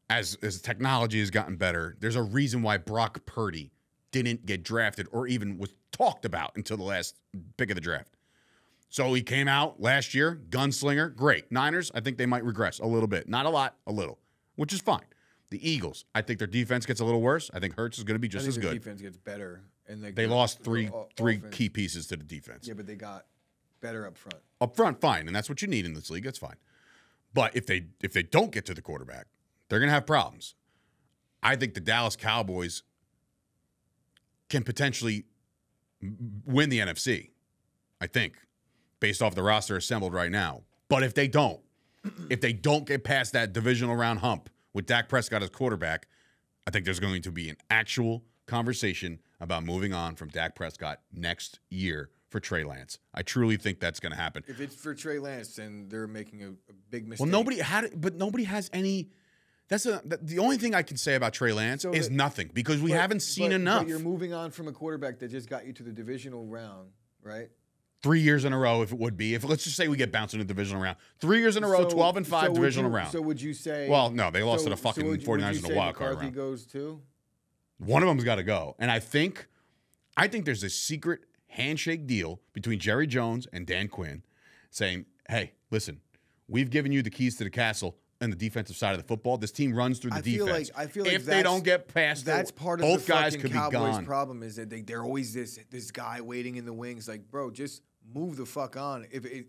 As 0.09 0.37
as 0.43 0.61
technology 0.61 1.19
has 1.19 1.31
gotten 1.31 1.55
better, 1.55 1.95
there's 1.99 2.15
a 2.15 2.23
reason 2.23 2.61
why 2.61 2.77
Brock 2.77 3.25
Purdy 3.25 3.71
didn't 4.11 4.45
get 4.45 4.63
drafted 4.63 5.07
or 5.11 5.27
even 5.27 5.57
was 5.57 5.73
talked 5.91 6.25
about 6.25 6.51
until 6.55 6.77
the 6.77 6.83
last 6.83 7.19
pick 7.57 7.69
of 7.69 7.75
the 7.75 7.81
draft. 7.81 8.15
So 8.89 9.13
he 9.13 9.23
came 9.23 9.47
out 9.47 9.81
last 9.81 10.13
year, 10.13 10.39
gunslinger, 10.51 11.13
great. 11.15 11.51
Niners, 11.51 11.91
I 11.93 11.99
think 11.99 12.17
they 12.17 12.25
might 12.27 12.45
regress 12.45 12.79
a 12.79 12.85
little 12.85 13.07
bit, 13.07 13.27
not 13.27 13.45
a 13.45 13.49
lot, 13.49 13.75
a 13.87 13.91
little, 13.91 14.19
which 14.55 14.71
is 14.71 14.79
fine. 14.79 15.03
The 15.49 15.69
Eagles, 15.69 16.05
I 16.13 16.21
think 16.21 16.39
their 16.39 16.47
defense 16.47 16.85
gets 16.85 17.01
a 17.01 17.05
little 17.05 17.21
worse. 17.21 17.51
I 17.53 17.59
think 17.59 17.75
Hurts 17.75 17.97
is 17.97 18.03
going 18.05 18.15
to 18.15 18.19
be 18.19 18.27
I 18.27 18.31
just 18.31 18.45
think 18.45 18.57
as 18.57 18.63
their 18.63 18.71
good. 18.73 18.79
defense 18.79 19.01
gets 19.01 19.17
better, 19.17 19.63
and 19.87 20.03
they 20.03 20.11
They 20.11 20.25
got 20.27 20.35
lost 20.35 20.61
three 20.63 20.89
o- 20.89 21.07
three 21.15 21.37
offense- 21.37 21.55
key 21.55 21.69
pieces 21.69 22.07
to 22.07 22.17
the 22.17 22.23
defense. 22.23 22.67
Yeah, 22.67 22.73
but 22.73 22.87
they 22.87 22.95
got 22.95 23.25
better 23.81 24.07
up 24.07 24.17
front. 24.17 24.39
Up 24.61 24.75
front, 24.75 24.99
fine, 25.01 25.27
and 25.27 25.35
that's 25.35 25.49
what 25.49 25.61
you 25.61 25.67
need 25.67 25.85
in 25.85 25.93
this 25.93 26.09
league. 26.09 26.23
That's 26.23 26.39
fine. 26.39 26.55
But 27.33 27.55
if 27.55 27.65
they 27.67 27.87
if 28.01 28.13
they 28.13 28.23
don't 28.23 28.51
get 28.51 28.65
to 28.65 28.73
the 28.73 28.81
quarterback, 28.81 29.27
they're 29.69 29.79
going 29.79 29.89
to 29.89 29.93
have 29.93 30.05
problems. 30.05 30.55
I 31.43 31.55
think 31.55 31.73
the 31.75 31.79
Dallas 31.81 32.15
Cowboys 32.15 32.83
can 34.49 34.63
potentially 34.63 35.25
win 36.45 36.69
the 36.69 36.79
NFC. 36.79 37.31
I 38.01 38.07
think, 38.07 38.37
based 38.99 39.21
off 39.21 39.35
the 39.35 39.43
roster 39.43 39.77
assembled 39.77 40.13
right 40.13 40.31
now. 40.31 40.63
But 40.89 41.03
if 41.03 41.13
they 41.13 41.27
don't, 41.27 41.61
if 42.29 42.41
they 42.41 42.53
don't 42.53 42.85
get 42.85 43.03
past 43.03 43.33
that 43.33 43.53
divisional 43.53 43.95
round 43.95 44.19
hump 44.19 44.49
with 44.73 44.85
Dak 44.85 45.07
Prescott 45.09 45.41
as 45.43 45.49
quarterback, 45.49 46.07
I 46.67 46.71
think 46.71 46.85
there's 46.85 46.99
going 46.99 47.21
to 47.21 47.31
be 47.31 47.49
an 47.49 47.57
actual 47.69 48.23
conversation 48.47 49.19
about 49.39 49.63
moving 49.63 49.93
on 49.93 50.15
from 50.15 50.29
Dak 50.29 50.55
Prescott 50.55 51.01
next 51.13 51.59
year 51.69 52.09
for 52.29 52.39
Trey 52.39 52.63
Lance. 52.63 52.99
I 53.13 53.21
truly 53.21 53.57
think 53.57 53.79
that's 53.79 53.99
going 53.99 54.11
to 54.11 54.17
happen. 54.17 54.43
If 54.47 54.59
it's 54.59 54.75
for 54.75 54.93
Trey 54.95 55.19
Lance, 55.19 55.55
then 55.55 55.87
they're 55.89 56.07
making 56.07 56.43
a, 56.43 56.49
a 56.49 56.73
big 56.89 57.07
mistake. 57.07 57.25
Well, 57.25 57.31
nobody 57.31 57.59
had 57.59 57.99
but 57.99 58.15
nobody 58.15 58.43
has 58.45 58.69
any. 58.73 59.09
That's 59.67 59.85
a, 59.87 60.01
the- 60.05 60.17
the 60.21 60.39
only 60.39 60.57
thing 60.57 60.75
I 60.75 60.83
can 60.83 60.95
say 60.97 61.15
about 61.15 61.33
Trey 61.33 61.51
Lance 61.51 61.81
So 61.83 61.91
is 61.91 62.09
the- 62.09 62.15
nothing 62.15 62.51
because 62.53 62.81
we 62.81 62.91
But- 62.91 62.99
haven't 63.01 63.21
seen 63.21 63.49
but- 63.49 63.55
enough. 63.55 63.81
But 63.83 63.89
you're 63.89 63.99
moving 63.99 64.33
on 64.33 64.51
from 64.51 64.67
a 64.67 64.71
quarterback 64.71 65.19
that 65.19 65.29
just 65.31 65.49
got 65.49 65.65
you 65.65 65.73
to 65.73 65.83
the 65.83 65.91
divisional 65.91 66.45
round, 66.45 66.89
right? 67.23 67.49
Three 68.03 68.19
years 68.21 68.45
in 68.45 68.53
a 68.53 68.57
row, 68.59 68.83
if 68.83 68.91
it 68.91 68.99
would 68.99 69.17
be, 69.17 69.33
if 69.33 69.43
let's 69.43 69.63
just 69.63 69.75
say 69.75 69.87
we 69.87 69.97
get 69.97 70.11
bounced 70.11 70.35
in 70.35 70.39
the 70.39 70.45
divisional 70.45 70.83
round, 70.83 70.97
three 71.19 71.39
years 71.39 71.57
in 71.57 71.63
a 71.63 71.67
row, 71.67 71.89
So- 71.89 71.95
twelve 71.95 72.15
and 72.17 72.27
five 72.27 72.49
would 72.51 72.55
divisional 72.57 72.91
you- 72.91 72.95
round. 72.97 73.11
So 73.11 73.21
would 73.21 73.41
you 73.41 73.53
say? 73.55 73.89
well, 73.89 74.11
no, 74.11 74.29
they 74.29 74.43
lost 74.43 74.63
so- 74.63 74.69
to 74.69 74.75
the 74.75 74.81
fucking 74.81 75.03
so 75.03 75.09
would 75.09 75.21
you- 75.21 75.27
49ers 75.27 75.51
you 75.53 75.57
in 75.57 75.61
the 75.63 75.67
say 75.69 75.75
wild 75.75 75.95
card 75.95 76.09
McCarthy 76.11 76.25
round. 76.27 76.35
goes 76.35 76.65
too. 76.67 77.01
One 77.77 78.01
of 78.03 78.07
them's 78.07 78.23
got 78.23 78.35
to 78.35 78.43
go, 78.43 78.75
and 78.79 78.89
I 78.89 78.99
think, 78.99 79.47
I 80.15 80.27
think 80.27 80.45
there's 80.45 80.63
a 80.63 80.69
secret 80.69 81.21
handshake 81.47 82.07
deal 82.07 82.41
between 82.53 82.79
Jerry 82.79 83.07
Jones 83.07 83.47
and 83.51 83.65
Dan 83.67 83.87
Quinn, 83.89 84.23
saying, 84.69 85.05
"Hey, 85.29 85.53
listen, 85.71 85.99
we've 86.47 86.69
given 86.69 86.91
you 86.91 87.01
the 87.01 87.09
keys 87.09 87.35
to 87.37 87.43
the 87.43 87.49
castle. 87.49 87.97
and 88.21 88.31
the 88.31 88.37
defensive 88.37 88.77
side 88.77 88.91
of 88.91 88.97
the 88.97 89.03
football. 89.05 89.37
This 89.37 89.51
team 89.51 89.73
runs 89.75 89.99
through 89.99 90.11
the 90.11 90.15
I 90.17 90.21
feel 90.21 90.45
defense. 90.45 90.71
like 90.73 90.79
I 90.85 90.89
feel 90.89 91.03
like 91.03 91.13
if 91.15 91.25
they 91.25 91.43
don't 91.43 91.65
get 91.65 91.93
past 91.93 92.23
That's 92.25 92.49
it, 92.49 92.55
part 92.55 92.79
of 92.79 92.83
both 92.85 93.05
the 93.05 93.11
guys 93.11 93.35
could 93.35 93.51
be 93.51 93.57
Cowboys' 93.57 93.71
gone. 93.95 94.05
problem 94.05 94.41
is 94.41 94.55
that 94.55 94.69
they 94.69 94.79
they're 94.81 95.03
always 95.03 95.33
this 95.33 95.59
this 95.69 95.91
guy 95.91 96.21
waiting 96.21 96.55
in 96.55 96.63
the 96.63 96.71
wings. 96.71 97.09
Like, 97.09 97.29
bro, 97.29 97.51
just 97.51 97.81
move 98.13 98.37
the 98.37 98.45
fuck 98.45 98.77
on. 98.77 99.05
If 99.11 99.25
it, 99.25 99.47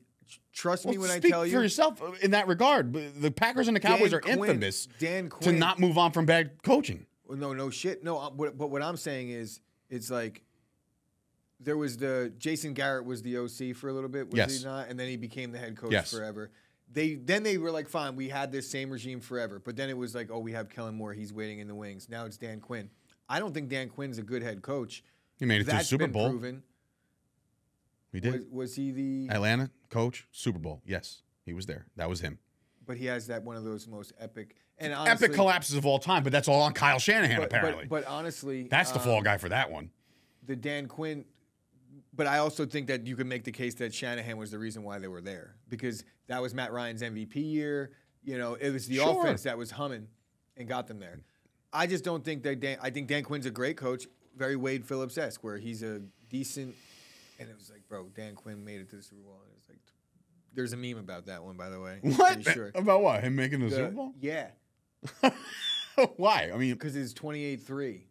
trust 0.52 0.84
me 0.84 0.98
when 0.98 1.10
I 1.10 1.18
speak 1.18 1.30
tell 1.30 1.42
for 1.42 1.46
you, 1.46 1.60
yourself 1.60 2.02
in 2.20 2.32
that 2.32 2.48
regard. 2.48 2.92
The 2.92 3.30
Packers 3.30 3.68
and 3.68 3.76
the 3.76 3.80
Cowboys 3.80 4.10
Dan 4.10 4.18
are 4.18 4.20
Quinn- 4.20 4.38
infamous 4.50 4.88
Dan 4.98 5.28
Quinn, 5.30 5.52
to 5.54 5.56
not 5.58 5.78
move 5.78 5.96
on 5.96 6.10
from 6.10 6.26
bad 6.26 6.60
coaching. 6.64 7.06
Well, 7.26 7.38
no, 7.38 7.52
no 7.52 7.70
shit. 7.70 8.02
No, 8.04 8.18
uh, 8.18 8.30
but, 8.30 8.56
but 8.56 8.70
what 8.70 8.82
I'm 8.82 8.96
saying 8.96 9.30
is, 9.30 9.60
it's 9.90 10.10
like 10.10 10.42
there 11.60 11.76
was 11.76 11.96
the 11.96 12.32
Jason 12.38 12.74
Garrett 12.74 13.04
was 13.04 13.22
the 13.22 13.38
OC 13.38 13.74
for 13.76 13.88
a 13.88 13.92
little 13.92 14.08
bit, 14.08 14.30
was 14.30 14.36
Yes. 14.38 14.58
he 14.60 14.64
not? 14.64 14.88
And 14.88 14.98
then 14.98 15.08
he 15.08 15.16
became 15.16 15.52
the 15.52 15.58
head 15.58 15.76
coach 15.76 15.92
Yes. 15.92 16.10
forever. 16.10 16.50
They 16.92 17.14
then 17.14 17.42
they 17.42 17.58
were 17.58 17.70
like, 17.70 17.88
fine, 17.88 18.14
we 18.14 18.28
had 18.28 18.52
this 18.52 18.68
same 18.70 18.90
regime 18.90 19.20
forever. 19.20 19.58
But 19.58 19.74
then 19.76 19.88
it 19.90 19.96
was 19.96 20.14
like, 20.14 20.30
oh, 20.30 20.38
we 20.38 20.52
have 20.52 20.68
Kellen 20.68 20.94
Moore, 20.94 21.12
he's 21.12 21.32
waiting 21.32 21.58
in 21.58 21.66
the 21.68 21.74
wings. 21.74 22.08
Now 22.08 22.26
it's 22.26 22.36
Dan 22.36 22.60
Quinn. 22.60 22.90
I 23.28 23.38
don't 23.40 23.52
think 23.52 23.68
Dan 23.68 23.88
Quinn's 23.88 24.18
a 24.18 24.22
good 24.22 24.42
head 24.42 24.62
coach. 24.62 25.02
He 25.38 25.44
made 25.46 25.60
it 25.62 25.64
to 25.64 25.70
the 25.72 25.80
Super 25.82 26.06
Bowl. 26.06 26.30
proven. 26.30 26.62
He 28.12 28.20
did. 28.20 28.32
Was, 28.34 28.44
was 28.50 28.74
he 28.76 28.92
the? 28.92 29.28
Atlanta 29.30 29.70
coach, 29.90 30.26
Super 30.30 30.58
Bowl. 30.58 30.80
Yes, 30.86 31.22
he 31.44 31.52
was 31.52 31.66
there. 31.66 31.86
That 31.96 32.08
was 32.08 32.20
him. 32.20 32.38
But 32.86 32.96
he 32.96 33.06
has 33.06 33.26
that 33.26 33.42
one 33.42 33.56
of 33.56 33.64
those 33.64 33.88
most 33.88 34.12
epic 34.18 34.54
and 34.78 34.92
honestly, 34.92 35.26
Epic 35.26 35.36
collapses 35.36 35.76
of 35.76 35.86
all 35.86 35.98
time, 35.98 36.22
but 36.22 36.32
that's 36.32 36.48
all 36.48 36.60
on 36.62 36.72
Kyle 36.72 36.98
Shanahan, 36.98 37.38
But, 37.38 37.46
apparently. 37.46 37.86
but, 37.86 38.04
but 38.04 38.10
honestly, 38.10 38.68
that's 38.70 38.90
the 38.92 38.98
um, 38.98 39.04
fall 39.04 39.22
guy 39.22 39.38
for 39.38 39.48
that 39.48 39.70
one. 39.70 39.90
the 40.46 40.56
Dan 40.56 40.86
Quinn. 40.86 41.24
But 42.14 42.26
I 42.26 42.38
also 42.38 42.64
think 42.64 42.86
that 42.86 43.06
you 43.06 43.14
can 43.14 43.28
make 43.28 43.44
the 43.44 43.52
case 43.52 43.74
that 43.74 43.92
Shanahan 43.92 44.38
was 44.38 44.50
the 44.50 44.58
reason 44.58 44.82
why 44.82 44.98
they 44.98 45.08
were 45.08 45.20
there 45.20 45.56
because 45.68 46.02
that 46.28 46.40
was 46.40 46.54
Matt 46.54 46.72
Ryan's 46.72 47.02
MVP 47.02 47.34
year. 47.36 47.90
You 48.24 48.38
know, 48.38 48.54
it 48.54 48.70
was 48.70 48.86
the 48.86 48.96
Sure. 48.96 49.20
offense 49.20 49.42
that 49.42 49.58
was 49.58 49.70
humming 49.70 50.08
and 50.56 50.66
got 50.66 50.86
them 50.88 50.98
there. 50.98 51.20
I 51.72 51.86
just 51.86 52.04
don't 52.04 52.24
think 52.24 52.42
that 52.44 52.58
Dan. 52.60 52.78
I 52.80 52.88
think 52.90 53.08
Dan 53.08 53.22
Quinn's 53.22 53.44
a 53.44 53.50
great 53.50 53.76
coach, 53.76 54.06
very 54.34 54.56
Wade 54.56 54.86
Phillips 54.86 55.18
esque, 55.18 55.44
where 55.44 55.58
he's 55.58 55.82
a 55.82 56.00
decent. 56.30 56.74
And 57.38 57.50
it 57.50 57.54
was 57.56 57.70
like, 57.70 57.86
bro, 57.86 58.08
Dan 58.14 58.34
Quinn 58.34 58.64
made 58.64 58.80
it 58.80 58.88
to 58.90 58.96
the 58.96 59.02
Super 59.02 59.20
Bowl. 59.20 59.38
And 59.44 59.52
it's 59.58 59.68
like, 59.68 59.78
there's 60.54 60.72
a 60.72 60.76
meme 60.78 60.96
about 60.96 61.26
that 61.26 61.44
one, 61.44 61.56
by 61.58 61.68
the 61.68 61.78
way. 61.78 61.98
What? 62.00 62.42
Sure. 62.44 62.72
About 62.74 63.02
what? 63.02 63.22
Him 63.22 63.36
making 63.36 63.60
the, 63.60 63.66
The- 63.66 63.76
Super 63.76 63.90
Bowl? 63.90 64.14
Yeah, 64.18 64.46
Why? 66.16 66.50
I 66.52 66.56
mean, 66.56 66.72
because 66.74 66.94
it's 66.96 67.14
28-3. 67.14 68.02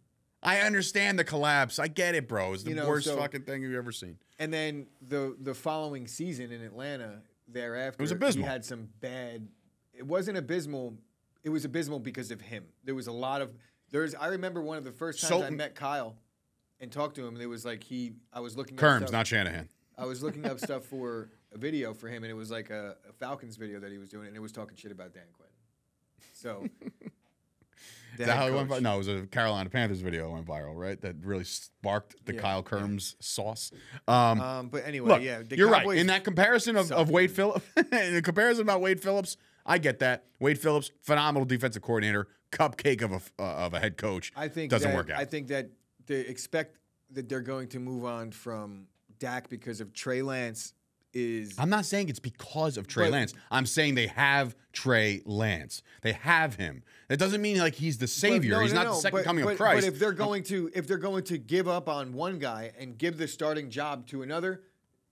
I 0.42 0.60
understand 0.62 1.18
the 1.18 1.24
collapse. 1.24 1.80
I 1.80 1.88
get 1.88 2.16
it, 2.16 2.28
bro. 2.28 2.54
It's 2.54 2.64
the 2.64 2.70
You 2.72 2.76
know, 2.76 2.88
worst 2.88 3.08
so- 3.08 3.18
fucking 3.18 3.44
thing 3.44 3.62
you've 3.62 3.76
ever 3.76 3.92
seen. 3.92 4.18
And 4.38 4.54
then 4.54 4.88
the 5.02 5.36
the 5.40 5.54
following 5.54 6.08
season 6.08 6.52
in 6.52 6.62
Atlanta, 6.62 7.22
thereafter, 7.48 8.04
was 8.04 8.12
abysmal. 8.12 8.44
he 8.46 8.52
had 8.52 8.66
some 8.66 8.90
bad. 9.00 9.48
It 9.94 10.06
wasn't 10.06 10.38
abysmal. 10.38 10.98
It 11.44 11.50
was 11.50 11.64
abysmal 11.64 12.00
because 12.00 12.32
of 12.32 12.42
him. 12.42 12.66
There 12.84 12.96
was 12.96 13.08
a 13.08 13.14
lot 13.14 13.42
of 13.42 13.52
there's. 13.92 14.14
I 14.14 14.28
remember 14.28 14.62
one 14.62 14.78
of 14.78 14.84
the 14.84 14.92
first 14.92 15.22
times 15.22 15.30
So- 15.30 15.44
I 15.44 15.50
met 15.52 15.74
Kyle 15.74 16.18
and 16.82 16.92
talked 16.92 17.16
to 17.16 17.22
him. 17.26 17.36
And 17.36 17.42
it 17.42 17.48
was 17.48 17.64
like 17.66 17.82
he. 17.82 18.12
I 18.34 18.42
was 18.42 18.58
looking. 18.58 18.78
up 18.78 18.84
Kerms, 18.84 18.98
stuff- 19.04 19.12
not 19.14 19.26
Shanahan. 19.28 19.70
I 19.98 20.06
was 20.06 20.22
looking 20.22 20.46
up 20.46 20.60
stuff 20.60 20.84
for 20.84 21.30
a 21.54 21.58
video 21.58 21.94
for 21.94 22.10
him, 22.10 22.24
and 22.26 22.30
it 22.30 22.36
was 22.36 22.52
like 22.52 22.70
a, 22.72 22.98
a 23.10 23.14
Falcons 23.14 23.56
video 23.56 23.80
that 23.80 23.92
he 23.94 23.98
was 23.98 24.10
doing, 24.10 24.28
and 24.28 24.36
it 24.36 24.42
was 24.42 24.52
talking 24.52 24.76
shit 24.76 24.92
about 24.92 25.14
Dan 25.14 25.24
Quinn. 25.32 25.45
So. 26.34 26.68
Is 28.18 28.26
that 28.28 28.38
how 28.38 28.48
it 28.48 28.54
went? 28.54 28.70
coach. 28.70 28.78
vi- 28.78 28.84
No, 28.84 28.96
it 28.96 28.98
was 29.00 29.08
a 29.10 29.22
Carolina 29.28 29.70
Panthers 29.70 30.00
video 30.00 30.28
that 30.28 30.32
went 30.32 30.46
viral, 30.48 30.74
right? 30.76 31.00
That 31.02 31.18
really 31.22 31.44
sparked 31.44 32.16
the 32.26 32.34
Yeah, 32.34 32.40
Kyle 32.42 32.64
Kerms 32.64 33.16
sauce. 33.20 33.72
Um, 34.08 34.40
Um, 34.40 34.68
but 34.70 34.86
anyway, 34.86 35.10
look, 35.10 35.22
yeah, 35.22 35.42
the 35.42 35.58
you're 35.58 35.70
right. 35.70 35.86
In 35.98 36.08
that 36.08 36.24
comparison 36.24 36.78
of, 36.78 36.92
of. 36.94 37.10
Wade 37.10 37.32
Phillips, 37.32 37.66
in 37.78 38.14
the 38.14 38.22
comparison 38.22 38.62
about 38.62 38.80
Wade 38.82 39.02
Phillips, 39.02 39.36
I 39.66 39.80
get 39.80 40.00
that. 40.00 40.24
Wade 40.40 40.60
Phillips, 40.60 40.92
phenomenal 41.02 41.46
defensive 41.46 41.82
coordinator, 41.82 42.28
cupcake 42.52 43.02
of 43.02 43.12
a 43.12 43.22
uh, 43.42 43.66
of 43.66 43.74
a 43.74 43.80
head 43.80 43.98
coach. 43.98 44.32
I 44.36 44.48
think 44.48 44.72
doesn't 44.72 44.92
that, 44.92 44.96
work 44.96 45.10
out. 45.10 45.20
I 45.20 45.26
think 45.26 45.48
that 45.50 45.72
they 46.06 46.22
expect 46.22 46.78
that 47.12 47.28
they're 47.28 47.42
going 47.42 47.68
to 47.70 47.80
move 47.80 48.06
on 48.06 48.32
from 48.32 48.88
Dak 49.20 49.50
because 49.50 49.82
of 49.82 49.94
Trey 49.94 50.22
Lance 50.22 50.74
is 51.16 51.56
I'm 51.58 51.70
not 51.70 51.86
saying 51.86 52.10
it's 52.10 52.20
because 52.20 52.78
of 52.78 52.86
Trey 52.88 53.06
But- 53.06 53.14
Lance. 53.14 53.34
I'm 53.50 53.66
saying 53.66 53.96
they 53.96 54.08
have 54.08 54.56
Trey 54.74 55.22
Lance. 55.26 55.82
They 56.02 56.12
have 56.12 56.56
him. 56.56 56.84
That 57.08 57.18
doesn't 57.18 57.42
mean 57.42 57.58
like 57.58 57.74
he's 57.76 57.98
the 57.98 58.08
savior. 58.08 58.52
No, 58.52 58.60
he's 58.60 58.74
no, 58.74 58.80
not 58.84 58.86
no, 58.90 58.96
the 58.96 59.02
second 59.02 59.18
but- 59.20 59.26
coming 59.26 59.44
but, 59.46 59.52
of 59.54 59.58
Christ. 59.58 59.86
But 59.88 59.94
if 59.94 60.00
they're 60.00 60.12
going 60.12 60.44
to 60.44 60.70
if 60.76 60.86
they're 60.88 60.98
going 60.98 61.24
to 61.26 61.38
give 61.38 61.68
up 61.68 61.88
on 61.90 62.14
one 62.14 62.38
guy 62.38 62.72
and 62.78 62.98
give 62.98 63.18
the 63.18 63.28
starting 63.28 63.70
job 63.70 64.06
to 64.08 64.22
another, 64.22 64.62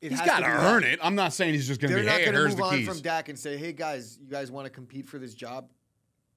it 0.02 0.12
he's 0.12 0.20
got 0.22 0.40
to 0.42 0.46
earn 0.46 0.82
that. 0.84 0.94
it. 0.94 1.00
I'm 1.02 1.16
not 1.16 1.32
saying 1.34 1.54
he's 1.54 1.66
just 1.68 1.80
going 1.80 1.92
to 1.92 1.98
be. 1.98 2.04
They're 2.04 2.12
not 2.12 2.20
Hey, 2.20 2.32
going 2.32 2.50
to 2.50 2.50
move 2.50 2.62
on 2.62 2.78
keys. 2.78 2.88
from 2.88 3.00
Dak 3.00 3.30
and 3.30 3.40
say, 3.40 3.56
"Hey 3.58 3.72
guys, 3.72 4.20
you 4.22 4.28
guys 4.30 4.52
want 4.52 4.66
to 4.66 4.70
compete 4.70 5.08
for 5.08 5.18
this 5.18 5.34
job?" 5.34 5.70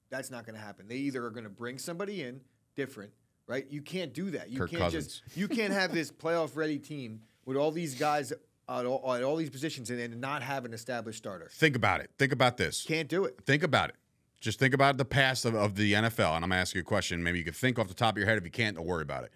That's 0.09 0.31
not 0.31 0.45
going 0.45 0.55
to 0.55 0.61
happen. 0.61 0.87
They 0.87 0.95
either 0.95 1.25
are 1.25 1.29
going 1.31 1.43
to 1.43 1.49
bring 1.49 1.77
somebody 1.77 2.23
in 2.23 2.39
different, 2.77 3.11
right? 3.45 3.65
You 3.69 3.81
can't 3.81 4.13
do 4.13 4.29
that. 4.31 4.49
You 4.49 4.59
Kirk 4.59 4.69
can't 4.71 4.83
Cousins. 4.83 5.21
just 5.25 5.37
you 5.37 5.49
can't 5.49 5.73
have 5.73 5.93
this 5.93 6.11
playoff 6.23 6.55
ready 6.55 6.79
team 6.79 7.19
with 7.43 7.57
all 7.57 7.71
these 7.71 7.95
guys 7.95 8.31
at 8.69 8.85
all, 8.85 9.13
at 9.13 9.23
all 9.23 9.35
these 9.35 9.49
positions 9.49 9.89
and 9.89 9.99
then 9.99 10.19
not 10.19 10.43
have 10.43 10.65
an 10.65 10.73
established 10.73 11.19
starter. 11.19 11.49
Think 11.51 11.75
about 11.75 12.01
it. 12.01 12.09
Think 12.17 12.31
about 12.31 12.57
this. 12.57 12.83
Can't 12.85 13.07
do 13.07 13.25
it. 13.25 13.39
Think 13.45 13.63
about 13.63 13.89
it. 13.89 13.95
Just 14.39 14.59
think 14.59 14.73
about 14.73 14.97
the 14.97 15.05
past 15.05 15.45
of, 15.45 15.55
of 15.55 15.75
the 15.75 15.93
NFL. 15.93 16.35
And 16.35 16.43
I'm 16.43 16.49
going 16.49 16.51
to 16.51 16.55
ask 16.57 16.75
you 16.75 16.81
a 16.81 16.83
question. 16.83 17.23
Maybe 17.23 17.39
you 17.39 17.43
can 17.43 17.53
think 17.53 17.79
off 17.79 17.87
the 17.87 17.93
top 17.93 18.13
of 18.13 18.17
your 18.17 18.27
head. 18.27 18.37
If 18.37 18.43
you 18.43 18.51
can't, 18.51 18.75
don't 18.75 18.85
worry 18.85 19.01
about 19.01 19.23
it. 19.23 19.31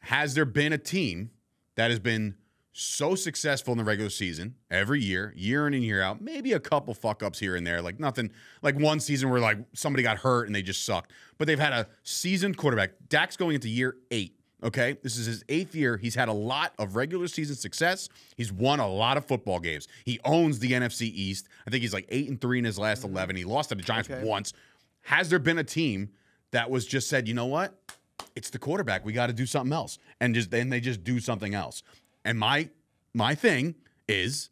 Has 0.00 0.34
there 0.34 0.44
been 0.44 0.72
a 0.72 0.78
team 0.78 1.30
that 1.76 1.90
has 1.90 1.98
been 1.98 2.34
so 2.72 3.14
successful 3.14 3.72
in 3.72 3.78
the 3.78 3.84
regular 3.84 4.10
season 4.10 4.54
every 4.70 5.00
year, 5.00 5.32
year 5.36 5.66
in 5.66 5.74
and 5.74 5.82
year 5.82 6.02
out? 6.02 6.20
Maybe 6.20 6.52
a 6.52 6.60
couple 6.60 6.92
fuck 6.92 7.22
ups 7.22 7.38
here 7.38 7.56
and 7.56 7.66
there, 7.66 7.80
like 7.80 7.98
nothing, 7.98 8.30
like 8.62 8.78
one 8.78 9.00
season 9.00 9.30
where 9.30 9.40
like 9.40 9.58
somebody 9.74 10.02
got 10.02 10.18
hurt 10.18 10.46
and 10.46 10.54
they 10.54 10.62
just 10.62 10.84
sucked. 10.84 11.12
But 11.38 11.46
they've 11.46 11.58
had 11.58 11.72
a 11.72 11.88
seasoned 12.02 12.56
quarterback. 12.56 12.92
Dak's 13.08 13.36
going 13.36 13.54
into 13.54 13.68
year 13.68 13.96
eight. 14.10 14.39
Okay, 14.62 14.96
this 15.02 15.16
is 15.16 15.26
his 15.26 15.44
eighth 15.48 15.74
year. 15.74 15.96
He's 15.96 16.14
had 16.14 16.28
a 16.28 16.32
lot 16.32 16.74
of 16.78 16.96
regular 16.96 17.28
season 17.28 17.56
success. 17.56 18.08
He's 18.36 18.52
won 18.52 18.78
a 18.78 18.88
lot 18.88 19.16
of 19.16 19.24
football 19.24 19.58
games. 19.58 19.88
He 20.04 20.20
owns 20.24 20.58
the 20.58 20.72
NFC 20.72 21.02
East. 21.02 21.48
I 21.66 21.70
think 21.70 21.82
he's 21.82 21.94
like 21.94 22.06
eight 22.10 22.28
and 22.28 22.40
three 22.40 22.58
in 22.58 22.64
his 22.64 22.78
last 22.78 23.02
mm-hmm. 23.02 23.12
eleven. 23.12 23.36
He 23.36 23.44
lost 23.44 23.70
to 23.70 23.74
the 23.74 23.82
Giants 23.82 24.10
Okay. 24.10 24.24
once. 24.24 24.52
Has 25.02 25.30
there 25.30 25.38
been 25.38 25.58
a 25.58 25.64
team 25.64 26.10
that 26.50 26.70
was 26.70 26.86
just 26.86 27.08
said, 27.08 27.26
you 27.26 27.34
know 27.34 27.46
what? 27.46 27.74
It's 28.36 28.50
the 28.50 28.58
quarterback. 28.58 29.04
We 29.04 29.12
got 29.12 29.28
to 29.28 29.32
do 29.32 29.46
something 29.46 29.72
else, 29.72 29.98
and 30.20 30.34
just 30.34 30.50
then 30.50 30.68
they 30.68 30.80
just 30.80 31.04
do 31.04 31.20
something 31.20 31.54
else. 31.54 31.82
And 32.24 32.38
my 32.38 32.68
my 33.14 33.34
thing 33.34 33.76
is 34.08 34.50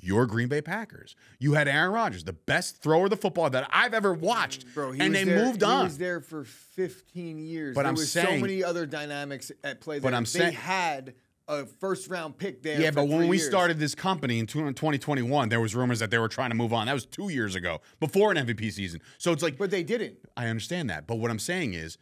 your 0.00 0.26
Green 0.26 0.48
Bay 0.48 0.60
Packers. 0.60 1.16
You 1.38 1.54
had 1.54 1.68
Aaron 1.68 1.92
Rodgers, 1.92 2.24
the 2.24 2.32
best 2.32 2.82
thrower 2.82 3.04
of 3.04 3.10
the 3.10 3.16
football 3.16 3.48
that 3.50 3.66
I've 3.70 3.94
ever 3.94 4.12
watched, 4.12 4.66
Bro, 4.74 4.92
he 4.92 5.00
and 5.00 5.14
they 5.14 5.24
there, 5.24 5.44
moved 5.44 5.62
he 5.62 5.66
on. 5.66 5.84
was 5.84 5.98
there 5.98 6.20
for 6.20 6.44
15 6.44 7.38
years. 7.38 7.74
But 7.74 7.82
there 7.82 7.88
I'm 7.88 7.94
was 7.94 8.10
saying- 8.10 8.38
so 8.38 8.40
many 8.40 8.62
other 8.62 8.86
dynamics 8.86 9.50
at 9.62 9.80
play. 9.80 9.98
But. 9.98 10.14
I'm 10.14 10.24
they 10.24 10.28
saying- 10.30 10.52
had 10.54 11.14
a 11.46 11.66
first 11.66 12.08
round 12.08 12.38
pick 12.38 12.62
there. 12.62 12.80
Yeah, 12.80 12.90
but 12.90 13.06
when 13.06 13.28
we 13.28 13.36
years. 13.36 13.46
started 13.48 13.78
this 13.78 13.94
company 13.94 14.38
in 14.38 14.46
2021, 14.46 15.50
there 15.50 15.60
was 15.60 15.74
rumors 15.74 15.98
that 15.98 16.10
they 16.10 16.16
were 16.18 16.28
trying 16.28 16.48
to 16.50 16.56
move 16.56 16.72
on. 16.72 16.86
That 16.86 16.94
was 16.94 17.04
two 17.04 17.28
years 17.28 17.54
ago, 17.54 17.82
before 18.00 18.30
an 18.32 18.38
MVP 18.38 18.70
season. 18.72 19.00
So 19.18 19.30
it's 19.32 19.42
like, 19.42 19.58
but 19.58 19.70
they 19.70 19.82
didn't. 19.82 20.16
I 20.38 20.46
understand 20.48 20.88
that. 20.90 21.06
But 21.06 21.16
what 21.16 21.30
I'm 21.30 21.38
saying 21.38 21.74
is, 21.74 21.98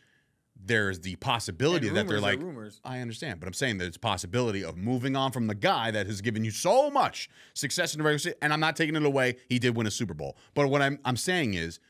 there's 0.64 1.00
the 1.00 1.16
possibility 1.16 1.88
that 1.88 2.06
they're 2.06 2.20
like, 2.20 2.40
rumors. 2.40 2.80
I 2.84 3.00
understand, 3.00 3.40
but 3.40 3.46
I'm 3.46 3.52
saying 3.52 3.78
there's 3.78 3.96
a 3.96 4.00
possibility 4.00 4.64
of 4.64 4.76
moving 4.76 5.16
on 5.16 5.32
from 5.32 5.46
the 5.46 5.54
guy 5.54 5.90
that 5.90 6.06
has 6.06 6.20
given 6.20 6.44
you 6.44 6.50
so 6.50 6.90
much 6.90 7.28
success 7.54 7.94
in 7.94 7.98
the 7.98 8.04
regular 8.04 8.18
season. 8.18 8.38
And 8.42 8.52
I'm 8.52 8.60
not 8.60 8.76
taking 8.76 8.96
it 8.96 9.04
away. 9.04 9.36
He 9.48 9.58
did 9.58 9.76
win 9.76 9.86
a 9.86 9.90
Super 9.90 10.14
Bowl. 10.14 10.36
But 10.54 10.68
what 10.68 10.82
I'm 10.82 10.98
I'm 11.04 11.16
saying 11.16 11.54
is, 11.54 11.80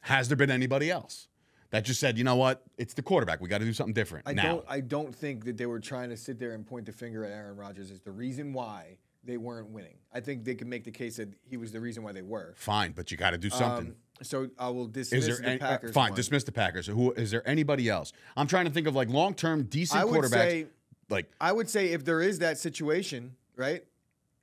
has 0.00 0.28
there 0.28 0.36
been 0.36 0.50
anybody 0.50 0.90
else 0.90 1.28
that 1.70 1.84
just 1.84 2.00
said, 2.00 2.18
you 2.18 2.24
know 2.24 2.36
what, 2.36 2.62
it's 2.76 2.94
the 2.94 3.02
quarterback. 3.02 3.40
We 3.40 3.48
got 3.48 3.58
to 3.58 3.64
do 3.64 3.72
something 3.72 3.94
different 3.94 4.28
I 4.28 4.34
now. 4.34 4.42
don't. 4.42 4.64
I 4.68 4.80
don't 4.80 5.14
think 5.14 5.44
that 5.46 5.56
they 5.56 5.66
were 5.66 5.80
trying 5.80 6.10
to 6.10 6.16
sit 6.16 6.38
there 6.38 6.52
and 6.52 6.66
point 6.66 6.86
the 6.86 6.92
finger 6.92 7.24
at 7.24 7.32
Aaron 7.32 7.56
Rodgers 7.56 7.90
as 7.90 8.00
the 8.00 8.12
reason 8.12 8.52
why 8.52 8.98
they 9.24 9.36
weren't 9.36 9.70
winning. 9.70 9.96
I 10.12 10.20
think 10.20 10.44
they 10.44 10.54
could 10.54 10.66
make 10.66 10.84
the 10.84 10.90
case 10.90 11.16
that 11.16 11.32
he 11.44 11.56
was 11.56 11.72
the 11.72 11.80
reason 11.80 12.02
why 12.02 12.12
they 12.12 12.22
were. 12.22 12.54
Fine, 12.56 12.92
but 12.92 13.10
you 13.10 13.16
got 13.16 13.30
to 13.30 13.38
do 13.38 13.50
something. 13.50 13.88
Um, 13.88 13.94
so 14.22 14.48
I 14.58 14.68
will 14.68 14.86
dismiss 14.86 15.38
the 15.38 15.46
any, 15.46 15.58
Packers. 15.58 15.92
fine? 15.92 16.10
one. 16.10 16.16
Dismiss 16.16 16.44
the 16.44 16.52
Packers. 16.52 16.86
Who 16.86 17.12
is 17.12 17.30
there? 17.30 17.46
Anybody 17.48 17.88
else? 17.88 18.12
I'm 18.36 18.46
trying 18.46 18.66
to 18.66 18.70
think 18.70 18.86
of 18.86 18.94
like 18.94 19.08
long 19.08 19.34
term 19.34 19.64
decent 19.64 20.00
I 20.00 20.04
would 20.04 20.22
quarterbacks. 20.22 20.30
say. 20.30 20.66
like 21.08 21.30
I 21.40 21.52
would 21.52 21.68
say 21.68 21.88
if 21.88 22.04
there 22.04 22.20
is 22.20 22.38
that 22.40 22.58
situation, 22.58 23.36
right? 23.56 23.84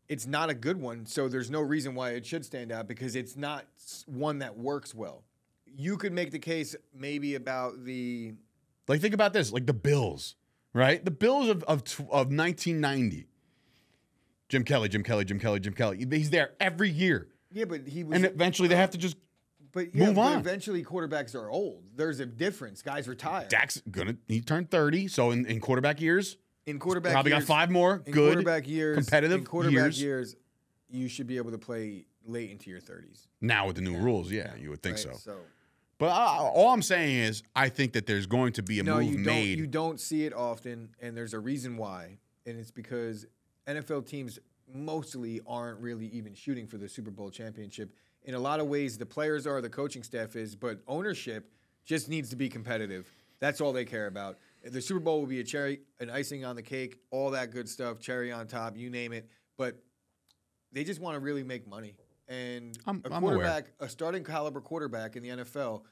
It's 0.07 0.25
not 0.25 0.49
a 0.49 0.55
good 0.55 0.81
one, 0.81 1.05
so 1.05 1.27
there's 1.27 1.51
no 1.51 1.61
reason 1.61 1.93
why 1.93 2.11
it 2.11 2.25
should 2.25 2.43
stand 2.43 2.71
out 2.71 2.87
because 2.87 3.15
it's 3.15 3.37
not 3.37 3.65
one 4.07 4.39
that 4.39 4.57
works 4.57 4.95
well. 4.95 5.23
You 5.67 5.97
could 5.97 6.13
make 6.13 6.31
the 6.31 6.39
case 6.39 6.75
maybe 6.95 7.35
about 7.35 7.85
the 7.85 8.33
like 8.87 9.01
think 9.01 9.13
about 9.13 9.33
this, 9.33 9.53
like 9.53 9.67
the 9.67 9.73
Bills, 9.73 10.35
right? 10.73 11.03
The 11.05 11.11
Bills 11.11 11.47
of 11.47 11.63
of, 11.65 11.83
tw- 11.83 11.99
of 12.01 12.31
1990. 12.33 13.27
Jim 14.49 14.63
Kelly, 14.63 14.89
Jim 14.89 15.03
Kelly, 15.03 15.23
Jim 15.25 15.39
Kelly, 15.39 15.59
Jim 15.59 15.73
Kelly. 15.73 16.05
He's 16.09 16.29
there 16.31 16.51
every 16.59 16.89
year, 16.89 17.27
yeah, 17.51 17.65
but 17.65 17.87
he 17.87 18.03
was 18.03 18.15
and 18.15 18.25
eventually 18.25 18.67
they 18.67 18.75
have 18.75 18.91
to 18.91 18.97
just. 18.97 19.15
but 19.71 19.93
yeah, 19.95 20.07
move 20.07 20.15
but 20.15 20.21
on. 20.21 20.39
eventually 20.39 20.83
quarterbacks 20.83 21.35
are 21.35 21.49
old. 21.49 21.83
There's 21.95 22.19
a 22.19 22.25
difference. 22.25 22.81
Guys 22.81 23.07
retire. 23.07 23.47
Dak's 23.47 23.81
gonna. 23.89 24.17
He 24.27 24.41
turned 24.41 24.69
30, 24.71 25.07
so 25.07 25.31
in, 25.31 25.45
in 25.45 25.59
quarterback 25.59 26.01
years, 26.01 26.37
in 26.65 26.79
quarterback 26.79 27.13
probably 27.13 27.31
years, 27.31 27.45
got 27.45 27.53
five 27.55 27.69
more 27.69 28.01
in 28.05 28.11
good 28.11 28.33
quarterback 28.33 28.67
years, 28.67 28.97
competitive 28.97 29.39
in 29.39 29.45
quarterback 29.45 29.75
years. 29.75 30.01
years, 30.01 30.35
you 30.89 31.07
should 31.07 31.27
be 31.27 31.37
able 31.37 31.51
to 31.51 31.57
play 31.59 32.05
late 32.25 32.51
into 32.51 32.69
your 32.69 32.81
30s. 32.81 33.27
Now 33.41 33.67
with 33.67 33.75
the 33.75 33.81
new 33.81 33.97
rules, 33.97 34.31
yeah, 34.31 34.55
you 34.55 34.69
would 34.71 34.81
think 34.83 34.95
right? 34.97 35.03
so. 35.03 35.13
So 35.13 35.37
But 35.99 36.07
I, 36.09 36.37
all 36.37 36.71
I'm 36.73 36.81
saying 36.81 37.15
is, 37.17 37.43
I 37.55 37.69
think 37.69 37.93
that 37.93 38.05
there's 38.05 38.25
going 38.25 38.53
to 38.53 38.63
be 38.63 38.79
a 38.79 38.83
no, 38.83 38.95
move 38.95 39.05
you 39.05 39.15
don't. 39.15 39.25
made. 39.25 39.57
You 39.59 39.67
don't 39.67 39.99
see 39.99 40.25
it 40.25 40.33
often, 40.33 40.89
and 40.99 41.15
there's 41.15 41.33
a 41.33 41.39
reason 41.39 41.77
why, 41.77 42.17
and 42.45 42.59
it's 42.59 42.71
because 42.71 43.25
NFL 43.69 44.05
teams 44.07 44.39
mostly 44.73 45.41
aren't 45.47 45.79
really 45.79 46.07
even 46.07 46.33
shooting 46.33 46.67
for 46.67 46.77
the 46.77 46.87
Super 46.87 47.11
Bowl 47.11 47.29
championship. 47.29 47.93
In 48.23 48.35
a 48.35 48.39
lot 48.39 48.59
of 48.59 48.67
ways, 48.67 48.97
the 48.97 49.05
players 49.05 49.47
are, 49.47 49.61
the 49.61 49.69
coaching 49.69 50.03
staff 50.03 50.35
is, 50.35 50.55
but 50.55 50.81
ownership 50.87 51.51
just 51.85 52.09
needs 52.09 52.29
to 52.29 52.35
be 52.35 52.49
competitive. 52.49 53.11
That's 53.39 53.61
all 53.61 53.71
they 53.71 53.85
care 53.85 54.07
about. 54.07 54.37
The 54.63 54.81
Super 54.81 54.99
Bowl 54.99 55.21
will 55.21 55.27
be 55.27 55.39
a 55.39 55.43
cherry, 55.43 55.79
an 55.99 56.09
icing 56.09 56.43
on 56.43 56.55
the 56.55 56.61
cake, 56.61 56.97
all 57.09 57.31
that 57.31 57.51
good 57.51 57.69
stuff, 57.69 57.99
cherry 57.99 58.31
on 58.31 58.47
top, 58.47 58.77
you 58.77 58.89
name 58.89 59.13
it. 59.13 59.29
But 59.57 59.81
they 60.71 60.83
just 60.83 60.99
want 60.99 61.15
to 61.15 61.19
really 61.19 61.43
make 61.43 61.67
money. 61.67 61.95
And 62.27 62.77
I'm- 62.85 63.01
a 63.05 63.09
quarterback, 63.21 63.71
a 63.79 63.89
starting 63.89 64.23
caliber 64.23 64.61
quarterback 64.61 65.15
in 65.15 65.23
the 65.23 65.29
NFL, 65.29 65.85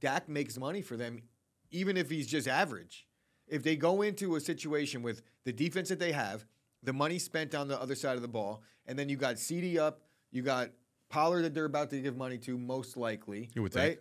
Dak 0.00 0.28
makes 0.28 0.58
money 0.58 0.82
for 0.82 0.96
them, 0.96 1.22
even 1.70 1.96
if 1.96 2.10
he's 2.10 2.26
just 2.26 2.46
average. 2.46 3.06
If 3.46 3.62
they 3.62 3.76
go 3.76 4.02
into 4.02 4.36
a 4.36 4.40
situation 4.40 5.02
with 5.02 5.22
the 5.44 5.52
defense 5.52 5.88
that 5.88 5.98
they 5.98 6.12
have, 6.12 6.44
the 6.82 6.92
money 6.92 7.18
spent 7.18 7.54
on 7.54 7.68
the 7.68 7.80
other 7.80 7.94
side 7.94 8.16
of 8.16 8.22
the 8.22 8.28
ball, 8.28 8.62
and 8.86 8.98
then 8.98 9.08
you 9.08 9.16
got 9.16 9.38
CD 9.38 9.78
up, 9.78 10.02
you 10.30 10.42
got 10.42 10.70
Pollard 11.08 11.42
that 11.42 11.54
they're 11.54 11.64
about 11.64 11.90
to 11.90 12.00
give 12.00 12.16
money 12.16 12.38
to, 12.38 12.58
most 12.58 12.96
likely. 12.96 13.50
You 13.54 13.62
would 13.62 13.74
right? 13.74 13.96
think. 13.96 14.00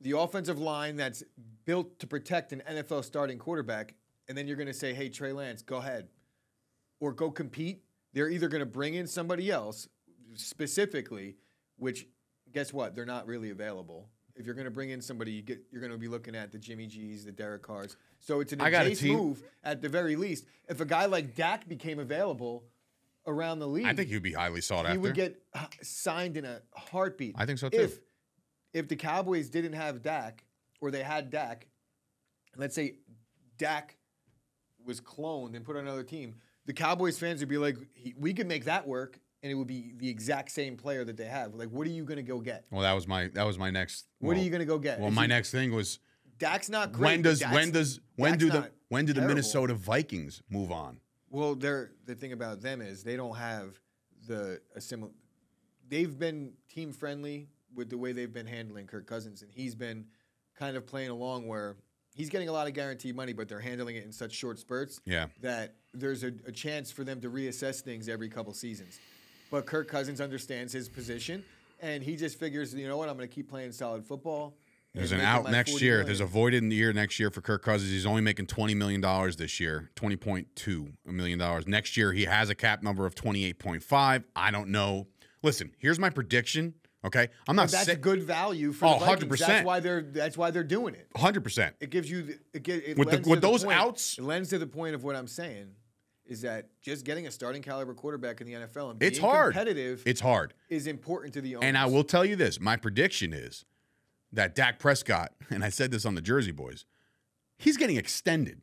The 0.00 0.18
offensive 0.18 0.58
line 0.58 0.96
that's 0.96 1.22
built 1.64 1.98
to 1.98 2.06
protect 2.06 2.52
an 2.52 2.62
NFL 2.68 3.04
starting 3.04 3.38
quarterback, 3.38 3.94
and 4.28 4.36
then 4.36 4.46
you're 4.46 4.56
going 4.56 4.68
to 4.68 4.74
say, 4.74 4.94
hey, 4.94 5.08
Trey 5.08 5.32
Lance, 5.32 5.62
go 5.62 5.76
ahead. 5.76 6.08
Or 7.00 7.12
go 7.12 7.30
compete. 7.30 7.82
They're 8.12 8.30
either 8.30 8.48
going 8.48 8.60
to 8.60 8.66
bring 8.66 8.94
in 8.94 9.06
somebody 9.06 9.50
else 9.50 9.88
specifically, 10.34 11.36
which 11.76 12.06
guess 12.52 12.72
what? 12.72 12.94
They're 12.94 13.06
not 13.06 13.26
really 13.26 13.50
available. 13.50 14.08
If 14.38 14.46
you're 14.46 14.54
going 14.54 14.66
to 14.66 14.70
bring 14.70 14.90
in 14.90 15.02
somebody, 15.02 15.32
you 15.32 15.42
get, 15.42 15.60
you're 15.72 15.80
going 15.80 15.92
to 15.92 15.98
be 15.98 16.06
looking 16.08 16.36
at 16.36 16.52
the 16.52 16.58
Jimmy 16.58 16.86
G's, 16.86 17.24
the 17.24 17.32
Derek 17.32 17.62
Carrs. 17.62 17.96
So 18.20 18.40
it's 18.40 18.52
an 18.52 18.60
I 18.60 18.70
got 18.70 18.86
a 18.86 18.90
base 18.90 19.00
team- 19.00 19.16
move 19.16 19.42
at 19.64 19.82
the 19.82 19.88
very 19.88 20.14
least. 20.16 20.44
If 20.68 20.80
a 20.80 20.84
guy 20.84 21.06
like 21.06 21.34
Dak 21.34 21.68
became 21.68 21.98
available 21.98 22.64
around 23.26 23.58
the 23.58 23.66
league, 23.66 23.84
I 23.86 23.94
think 23.94 24.08
he'd 24.10 24.22
be 24.22 24.32
highly 24.32 24.60
sought 24.60 24.86
after. 24.86 24.90
he 24.90 24.96
after. 24.96 25.00
would 25.00 25.14
get 25.14 25.42
uh, 25.54 25.66
signed 25.82 26.36
in 26.36 26.44
a 26.44 26.62
heartbeat. 26.74 27.34
I 27.36 27.46
think 27.46 27.58
so, 27.58 27.68
too. 27.68 27.78
If 27.80 27.98
if 28.72 28.86
the 28.88 28.96
Cowboys 28.96 29.50
didn't 29.50 29.72
have 29.72 30.02
Dak, 30.02 30.44
or 30.80 30.90
they 30.90 31.02
had 31.02 31.30
Dak, 31.30 31.66
and 32.52 32.60
let's 32.60 32.74
say 32.76 32.96
Dak 33.56 33.96
was 34.84 35.00
cloned 35.00 35.56
and 35.56 35.64
put 35.64 35.74
on 35.76 35.82
another 35.82 36.04
team, 36.04 36.36
the 36.66 36.72
Cowboys 36.72 37.18
fans 37.18 37.40
would 37.40 37.48
be 37.48 37.58
like, 37.58 37.76
"He- 37.94 38.14
"We 38.16 38.34
could 38.34 38.46
make 38.46 38.66
that 38.66 38.86
work." 38.86 39.18
And 39.42 39.52
it 39.52 39.54
would 39.54 39.68
be 39.68 39.92
the 39.96 40.08
exact 40.08 40.50
same 40.50 40.76
player 40.76 41.04
that 41.04 41.16
they 41.16 41.26
have. 41.26 41.54
Like, 41.54 41.68
what 41.68 41.86
are 41.86 41.90
you 41.90 42.04
going 42.04 42.16
to 42.16 42.22
go 42.24 42.40
get? 42.40 42.64
well, 42.70 42.82
that 42.82 42.92
was 42.92 43.06
my 43.06 43.28
that 43.28 43.44
was 43.46 43.56
my 43.58 43.70
next. 43.70 44.06
What 44.18 44.30
well, 44.30 44.40
are 44.40 44.42
you 44.42 44.50
going 44.50 44.60
to 44.60 44.66
go 44.66 44.78
get? 44.78 44.98
Well, 44.98 45.08
If 45.08 45.14
my 45.14 45.22
you- 45.22 45.28
next 45.28 45.50
thing 45.52 45.72
was 45.72 46.00
Dak's 46.38 46.68
not 46.68 46.92
great. 46.92 47.06
when 47.12 47.22
does 47.22 47.38
Dak's- 47.40 47.54
when 47.54 47.70
does 47.70 48.00
when 48.16 48.32
Dak's 48.32 48.44
do 48.44 48.50
the 48.50 48.70
when 48.88 49.04
do 49.04 49.12
the 49.12 49.20
terrible. 49.20 49.34
Minnesota 49.36 49.74
Vikings 49.74 50.42
move 50.50 50.72
on? 50.72 50.98
Well, 51.30 51.54
they're 51.54 51.92
the 52.04 52.14
thing 52.16 52.32
about 52.32 52.60
them 52.62 52.80
is 52.80 53.04
they 53.04 53.16
don't 53.16 53.36
have 53.36 53.78
the 54.26 54.60
a 54.74 54.80
similar. 54.80 55.12
They've 55.88 56.18
been 56.18 56.52
team 56.68 56.92
friendly 56.92 57.48
with 57.74 57.90
the 57.90 57.98
way 57.98 58.12
they've 58.12 58.32
been 58.32 58.46
handling 58.46 58.86
Kirk 58.86 59.06
Cousins, 59.06 59.42
and 59.42 59.50
he's 59.52 59.74
been 59.74 60.06
kind 60.58 60.76
of 60.76 60.84
playing 60.86 61.10
along 61.10 61.46
where 61.46 61.76
he's 62.14 62.28
getting 62.28 62.48
a 62.48 62.52
lot 62.52 62.66
of 62.66 62.74
guaranteed 62.74 63.14
money, 63.14 63.32
but 63.32 63.48
they're 63.48 63.60
handling 63.60 63.94
it 63.96 64.04
in 64.04 64.10
such 64.10 64.32
short 64.32 64.58
spurts 64.58 65.00
Yeah. 65.04 65.26
that 65.42 65.76
there's 65.94 66.24
a, 66.24 66.32
a 66.46 66.50
chance 66.52 66.90
for 66.90 67.04
them 67.04 67.20
to 67.20 67.30
reassess 67.30 67.80
things 67.80 68.08
every 68.08 68.28
couple 68.28 68.52
seasons. 68.52 68.98
But 69.50 69.66
Kirk 69.66 69.88
Cousins 69.88 70.20
understands 70.20 70.72
his 70.72 70.88
position, 70.88 71.44
and 71.80 72.02
he 72.02 72.16
just 72.16 72.38
figures, 72.38 72.74
you 72.74 72.86
know 72.88 72.96
what, 72.96 73.08
I'm 73.08 73.16
going 73.16 73.28
to 73.28 73.34
keep 73.34 73.48
playing 73.48 73.72
solid 73.72 74.04
football. 74.04 74.54
There's 74.94 75.12
an 75.12 75.20
out 75.20 75.50
next 75.50 75.80
year. 75.80 75.92
million. 75.98 76.06
There's 76.06 76.20
a 76.20 76.26
voided 76.26 76.62
in 76.62 76.70
the 76.70 76.76
year 76.76 76.92
next 76.92 77.20
year 77.20 77.30
for 77.30 77.40
Kirk 77.40 77.62
Cousins. 77.62 77.90
He's 77.90 78.06
only 78.06 78.22
making 78.22 78.46
twenty 78.46 78.74
million 78.74 79.00
dollars 79.00 79.36
this 79.36 79.60
year, 79.60 79.90
twenty 79.94 80.16
point 80.16 80.48
two 80.56 80.88
million 81.06 81.38
dollars. 81.38 81.66
Next 81.68 81.96
year 81.96 82.12
he 82.12 82.24
has 82.24 82.50
a 82.50 82.54
cap 82.54 82.82
number 82.82 83.06
of 83.06 83.14
twenty 83.14 83.44
eight 83.44 83.58
point 83.58 83.82
five. 83.82 84.24
I 84.34 84.50
don't 84.50 84.70
know. 84.70 85.06
Listen, 85.42 85.72
here's 85.78 85.98
my 86.00 86.10
prediction. 86.10 86.74
Okay, 87.04 87.28
I'm 87.46 87.54
not 87.54 87.66
But 87.66 87.72
that's 87.72 87.86
saying 87.86 88.00
good 88.00 88.22
value 88.24 88.72
for 88.72 88.86
Oh, 88.86 88.98
the 88.98 89.04
100%. 89.26 89.38
That's 89.38 89.64
why 89.64 89.78
they're 89.78 90.02
that's 90.02 90.36
why 90.36 90.50
they're 90.50 90.64
doing 90.64 90.94
it. 90.94 91.06
hundred 91.14 91.44
percent. 91.44 91.76
it 91.80 91.90
gives 91.90 92.10
you 92.10 92.22
the, 92.22 92.32
it, 92.54 92.66
it 92.68 92.98
With 92.98 93.10
the- 93.10 93.18
with 93.30 93.40
the 93.40 93.46
those 93.48 93.62
point- 93.64 93.78
outs- 93.78 94.18
It 94.18 94.22
lends 94.24 94.48
to 94.48 94.58
the 94.58 94.66
point 94.66 94.96
of 94.96 95.04
what 95.04 95.14
I'm 95.14 95.28
saying 95.28 95.68
is 96.28 96.42
that 96.42 96.68
just 96.82 97.04
getting 97.04 97.26
a 97.26 97.30
starting 97.30 97.62
caliber 97.62 97.94
quarterback 97.94 98.40
in 98.40 98.46
the 98.46 98.52
NFL 98.54 98.90
and 98.92 99.02
It's 99.02 99.18
being 99.18 99.30
hard. 99.30 99.52
competitive 99.54 100.02
It's 100.06 100.20
hard. 100.20 100.54
is 100.68 100.86
important 100.86 101.34
to 101.34 101.40
the 101.40 101.56
owners. 101.56 101.66
And 101.66 101.76
I 101.78 101.86
will 101.86 102.04
tell 102.04 102.24
you 102.24 102.36
this: 102.36 102.60
my 102.60 102.76
prediction 102.76 103.32
is 103.32 103.64
that 104.32 104.54
Dak 104.54 104.78
Prescott, 104.78 105.32
and 105.50 105.64
I 105.64 105.70
said 105.70 105.90
this 105.90 106.04
on 106.04 106.14
the 106.14 106.20
Jersey 106.20 106.52
Boys, 106.52 106.84
he's 107.56 107.76
getting 107.76 107.96
extended. 107.96 108.60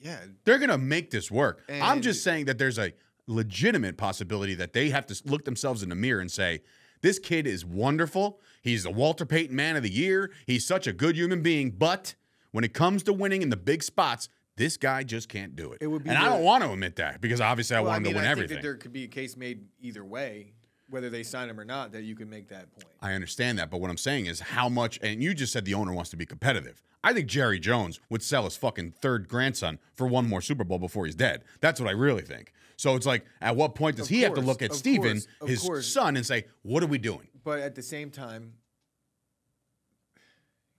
yeah, 0.00 0.18
They're 0.44 0.58
going 0.58 0.70
to 0.70 0.78
make 0.78 1.10
this 1.10 1.30
work. 1.30 1.62
I'm 1.68 2.00
just 2.02 2.22
saying 2.22 2.44
that 2.46 2.56
there's 2.58 2.78
a 2.78 2.92
legitimate 3.26 3.96
possibility 3.98 4.54
that 4.54 4.72
they 4.72 4.88
have 4.90 5.06
to 5.06 5.22
look 5.26 5.44
themselves 5.44 5.82
in 5.82 5.88
the 5.90 5.94
mirror 5.94 6.20
and 6.20 6.30
say, 6.30 6.60
this 7.02 7.18
kid 7.18 7.46
is 7.46 7.64
wonderful. 7.64 8.40
He's 8.62 8.84
the 8.84 8.90
Walter 8.90 9.26
Payton 9.26 9.54
Man 9.54 9.76
of 9.76 9.82
the 9.82 9.90
Year. 9.90 10.30
He's 10.46 10.66
such 10.66 10.86
a 10.86 10.92
good 10.92 11.14
human 11.14 11.42
being. 11.42 11.70
But 11.70 12.14
when 12.52 12.64
it 12.64 12.72
comes 12.74 13.02
to 13.04 13.12
winning 13.12 13.42
in 13.42 13.50
the 13.50 13.56
big 13.56 13.82
spots, 13.82 14.28
this 14.58 14.76
guy 14.76 15.02
just 15.04 15.28
can't 15.28 15.56
do 15.56 15.72
it. 15.72 15.78
It 15.80 15.86
would 15.86 16.02
be 16.04 16.10
and 16.10 16.18
I 16.18 16.26
don't 16.26 16.42
want 16.42 16.62
to 16.64 16.70
admit 16.72 16.96
that 16.96 17.20
because 17.20 17.40
obviously 17.40 17.76
I 17.76 17.80
well, 17.80 17.92
want 17.92 17.98
him 17.98 18.02
I 18.02 18.08
mean, 18.08 18.14
to 18.14 18.18
win 18.18 18.28
I 18.28 18.30
everything. 18.30 18.48
think 18.48 18.60
that 18.60 18.62
there 18.62 18.76
could 18.76 18.92
be 18.92 19.04
a 19.04 19.08
case 19.08 19.36
made 19.36 19.64
either 19.80 20.04
way, 20.04 20.52
whether 20.90 21.08
they 21.08 21.22
sign 21.22 21.48
him 21.48 21.58
or 21.58 21.64
not, 21.64 21.92
that 21.92 22.02
you 22.02 22.14
can 22.14 22.28
make 22.28 22.48
that 22.48 22.70
point. 22.72 22.86
I 23.00 23.14
understand 23.14 23.58
that, 23.58 23.70
but 23.70 23.80
what 23.80 23.90
I'm 23.90 23.96
saying 23.96 24.26
is 24.26 24.40
how 24.40 24.68
much, 24.68 24.98
and 25.02 25.22
you 25.22 25.32
just 25.34 25.52
said 25.52 25.64
the 25.64 25.74
owner 25.74 25.92
wants 25.92 26.10
to 26.10 26.16
be 26.16 26.26
competitive. 26.26 26.82
I 27.04 27.12
think 27.12 27.28
Jerry 27.28 27.60
Jones 27.60 28.00
would 28.10 28.22
sell 28.22 28.44
his 28.44 28.56
fucking 28.56 28.92
third 29.00 29.28
grandson 29.28 29.78
for 29.94 30.06
one 30.06 30.28
more 30.28 30.40
Super 30.40 30.64
Bowl 30.64 30.78
before 30.78 31.06
he's 31.06 31.14
dead. 31.14 31.44
That's 31.60 31.80
what 31.80 31.88
I 31.88 31.92
really 31.92 32.22
think. 32.22 32.52
So 32.76 32.96
it's 32.96 33.06
like, 33.06 33.24
at 33.40 33.56
what 33.56 33.74
point 33.74 33.96
does 33.96 34.06
Of 34.06 34.10
he 34.10 34.22
have 34.22 34.34
to 34.34 34.40
look 34.40 34.62
at 34.62 34.72
Stephen, 34.72 35.20
course, 35.38 35.50
his 35.50 35.62
course. 35.62 35.86
son, 35.86 36.16
and 36.16 36.24
say, 36.26 36.46
what 36.62 36.82
are 36.82 36.86
we 36.86 36.98
doing? 36.98 37.28
But 37.44 37.60
at 37.60 37.74
the 37.74 37.82
same 37.82 38.10
time, 38.10 38.54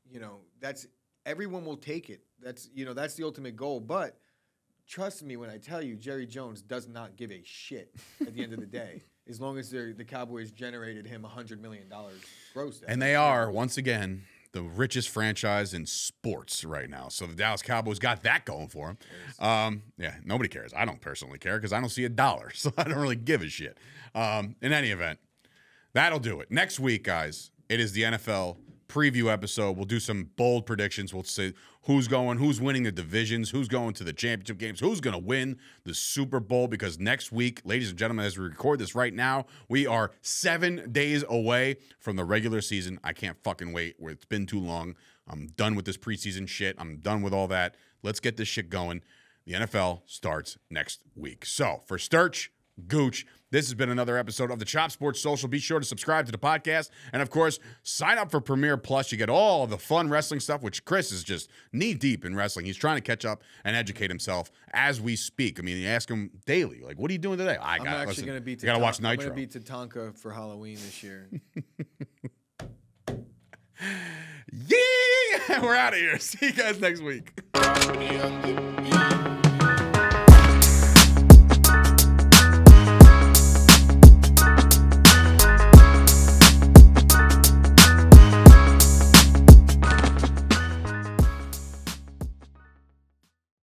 you 0.09 0.19
know, 0.19 0.39
that's 0.59 0.87
everyone 1.25 1.65
will 1.65 1.77
take 1.77 2.09
it. 2.09 2.21
That's 2.41 2.69
you 2.73 2.85
know, 2.85 2.93
that's 2.93 3.15
the 3.15 3.23
ultimate 3.23 3.55
goal. 3.55 3.79
But 3.79 4.17
trust 4.87 5.23
me 5.23 5.37
when 5.37 5.49
I 5.49 5.57
tell 5.57 5.81
you, 5.81 5.95
Jerry 5.95 6.25
Jones 6.25 6.61
does 6.61 6.87
not 6.87 7.15
give 7.15 7.31
a 7.31 7.41
shit 7.43 7.93
at 8.21 8.33
the 8.33 8.43
end 8.43 8.53
of 8.53 8.59
the 8.59 8.65
day. 8.65 9.01
As 9.29 9.39
long 9.39 9.59
as 9.59 9.69
the 9.69 10.05
Cowboys 10.07 10.49
generated 10.49 11.05
him 11.05 11.23
hundred 11.23 11.61
million 11.61 11.87
dollars 11.87 12.19
gross, 12.51 12.81
And 12.87 12.99
they 12.99 13.13
are, 13.15 13.51
once 13.51 13.77
again, 13.77 14.23
the 14.53 14.63
richest 14.63 15.09
franchise 15.09 15.75
in 15.75 15.85
sports 15.85 16.65
right 16.65 16.89
now. 16.89 17.09
So 17.09 17.27
the 17.27 17.35
Dallas 17.35 17.61
Cowboys 17.61 17.99
got 17.99 18.23
that 18.23 18.45
going 18.45 18.69
for 18.69 18.87
them. 18.87 18.97
Um, 19.47 19.83
yeah, 19.99 20.15
nobody 20.25 20.49
cares. 20.49 20.73
I 20.75 20.83
don't 20.83 20.99
personally 20.99 21.37
care 21.37 21.57
because 21.57 21.71
I 21.71 21.79
don't 21.79 21.89
see 21.89 22.05
a 22.05 22.09
dollar. 22.09 22.49
So 22.55 22.73
I 22.75 22.85
don't 22.85 22.97
really 22.97 23.15
give 23.15 23.43
a 23.43 23.49
shit. 23.49 23.77
Um, 24.15 24.55
in 24.63 24.73
any 24.73 24.89
event, 24.89 25.19
that'll 25.93 26.17
do 26.17 26.39
it. 26.39 26.49
Next 26.49 26.79
week, 26.79 27.03
guys, 27.03 27.51
it 27.69 27.79
is 27.79 27.91
the 27.91 28.01
NFL 28.01 28.57
preview 28.89 29.31
episode. 29.31 29.77
We'll 29.77 29.85
do 29.85 29.99
some 29.99 30.31
bold 30.35 30.65
predictions. 30.65 31.13
We'll 31.13 31.23
say 31.23 31.53
who's 31.83 32.09
going, 32.09 32.39
who's 32.39 32.59
winning 32.59 32.83
the 32.83 32.91
divisions, 32.91 33.51
who's 33.51 33.69
going 33.69 33.93
to 33.93 34.03
the 34.03 34.11
championship 34.11 34.57
games, 34.57 34.81
who's 34.81 34.99
going 34.99 35.13
to 35.13 35.25
win 35.25 35.57
the 35.85 35.93
Super 35.93 36.41
Bowl. 36.41 36.67
Because 36.67 36.99
next 36.99 37.31
week, 37.31 37.61
ladies 37.63 37.89
and 37.89 37.97
gentlemen, 37.97 38.25
as 38.25 38.37
we 38.37 38.43
record 38.43 38.79
this 38.79 38.95
right 38.95 39.13
now, 39.13 39.45
we 39.69 39.87
are 39.87 40.11
seven 40.21 40.91
days 40.91 41.23
away 41.29 41.77
from 41.99 42.17
the 42.17 42.25
regular 42.25 42.59
season. 42.59 42.99
I 43.03 43.13
can't 43.13 43.37
fucking 43.43 43.71
wait. 43.71 43.95
It's 43.99 44.25
been 44.25 44.45
too 44.45 44.59
long. 44.59 44.95
I'm 45.27 45.47
done 45.55 45.75
with 45.75 45.85
this 45.85 45.97
preseason 45.97 46.47
shit. 46.47 46.75
I'm 46.77 46.97
done 46.97 47.21
with 47.21 47.33
all 47.33 47.47
that. 47.47 47.75
Let's 48.03 48.19
get 48.19 48.35
this 48.35 48.47
shit 48.47 48.69
going. 48.69 49.03
The 49.45 49.53
NFL 49.53 50.01
starts 50.05 50.57
next 50.69 51.03
week. 51.15 51.45
So 51.45 51.81
for 51.85 51.97
Sturch, 51.97 52.51
Gooch. 52.87 53.25
This 53.51 53.65
has 53.65 53.73
been 53.73 53.89
another 53.89 54.15
episode 54.17 54.51
of 54.51 54.59
the 54.59 54.65
Chop 54.65 54.91
Sports 54.91 55.19
Social. 55.19 55.49
Be 55.49 55.57
sure 55.59 55.79
to 55.79 55.85
subscribe 55.85 56.25
to 56.27 56.31
the 56.31 56.37
podcast. 56.37 56.89
And 57.11 57.21
of 57.21 57.29
course, 57.31 57.59
sign 57.81 58.17
up 58.19 58.29
for 58.29 58.39
Premier 58.39 58.77
Plus. 58.77 59.11
You 59.11 59.17
get 59.17 59.29
all 59.29 59.65
the 59.65 59.77
fun 59.77 60.09
wrestling 60.09 60.39
stuff, 60.39 60.61
which 60.61 60.85
Chris 60.85 61.11
is 61.11 61.23
just 61.23 61.49
knee 61.73 61.93
deep 61.95 62.23
in 62.25 62.35
wrestling. 62.35 62.65
He's 62.65 62.77
trying 62.77 62.97
to 62.97 63.01
catch 63.01 63.25
up 63.25 63.41
and 63.63 63.75
educate 63.75 64.09
himself 64.09 64.51
as 64.71 65.01
we 65.01 65.15
speak. 65.15 65.59
I 65.59 65.63
mean, 65.63 65.77
you 65.77 65.87
ask 65.87 66.09
him 66.09 66.29
daily, 66.45 66.81
like, 66.81 66.99
what 66.99 67.09
are 67.09 67.13
you 67.13 67.17
doing 67.19 67.39
today? 67.39 67.57
I 67.57 67.77
I'm 67.77 67.83
got 67.83 68.07
actually 68.07 68.25
going 68.27 68.37
to 68.37 68.43
be. 68.43 68.55
Got 68.55 68.73
to 68.73 68.79
watch 68.79 68.99
I'm 68.99 69.03
Nitro. 69.03 69.29
going 69.31 69.47
to 69.47 69.59
be 69.59 69.65
Tatanka 69.65 70.15
for 70.15 70.31
Halloween 70.31 70.75
this 70.75 71.01
year. 71.01 71.27
yeah! 74.67 74.77
We're 75.61 75.75
out 75.75 75.93
of 75.93 75.99
here. 75.99 76.19
See 76.19 76.47
you 76.47 76.53
guys 76.53 76.79
next 76.79 77.01
week. 77.01 77.41
Yeah. 77.55 79.25